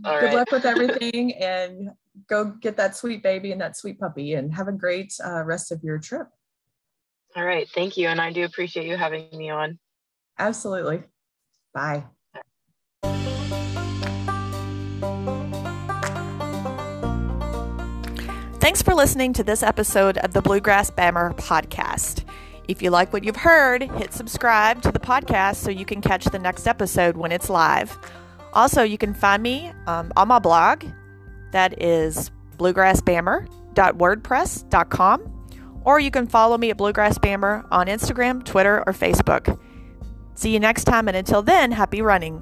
right. 0.05 0.34
luck 0.34 0.50
with 0.50 0.64
everything 0.64 1.34
and 1.34 1.90
go 2.28 2.44
get 2.61 2.76
that 2.76 2.96
sweet 2.96 3.22
baby 3.22 3.53
and 3.53 3.61
that 3.61 3.76
sweet 3.76 3.98
puppy 3.98 4.34
and 4.34 4.55
have 4.55 4.68
a 4.68 4.72
great 4.72 5.12
uh, 5.24 5.42
rest 5.44 5.72
of 5.72 5.82
your 5.82 5.98
trip. 5.98 6.28
All 7.34 7.44
right. 7.44 7.68
Thank 7.74 7.96
you. 7.96 8.09
And 8.09 8.20
I 8.20 8.32
do 8.32 8.44
appreciate 8.44 8.86
you 8.86 8.96
having 8.96 9.28
me 9.32 9.50
on. 9.50 9.78
Absolutely. 10.38 11.05
Bye. 11.72 12.05
Thanks 18.63 18.81
for 18.81 18.95
listening 18.95 19.33
to 19.33 19.43
this 19.43 19.65
episode 19.65 20.19
of 20.19 20.35
the 20.35 20.41
Bluegrass 20.41 20.89
BAMR 20.93 21.37
podcast. 21.37 22.23
If 22.69 22.81
you 22.81 22.91
like 22.91 23.13
what 23.13 23.25
you've 23.25 23.35
heard, 23.35 23.83
hit 23.83 24.13
subscribe 24.13 24.83
to 24.83 24.93
the 24.93 25.01
podcast 25.01 25.57
so 25.57 25.69
you 25.69 25.85
can 25.85 26.01
catch 26.01 26.27
the 26.27 26.39
next 26.39 26.69
episode 26.69 27.17
when 27.17 27.33
it's 27.33 27.51
live. 27.51 27.99
Also, 28.53 28.85
you 28.85 28.97
can 28.97 29.15
find 29.15 29.43
me 29.43 29.73
um, 29.89 30.13
on 30.17 30.29
my 30.29 30.39
blog. 30.39 30.85
That 31.51 31.83
is 31.83 32.31
bluegrassbamr.wordpress.com. 32.59 35.49
Or 35.85 35.99
you 35.99 36.13
can 36.13 36.29
follow 36.29 36.57
me 36.57 36.71
at 36.71 36.77
Bluegrass 36.77 37.19
BAMR 37.19 37.67
on 37.73 37.89
Instagram, 37.89 38.45
Twitter, 38.45 38.85
or 38.87 38.93
Facebook. 38.93 39.59
See 40.37 40.53
you 40.53 40.61
next 40.61 40.85
time, 40.85 41.09
and 41.09 41.17
until 41.17 41.43
then, 41.43 41.73
happy 41.73 42.01
running. 42.01 42.41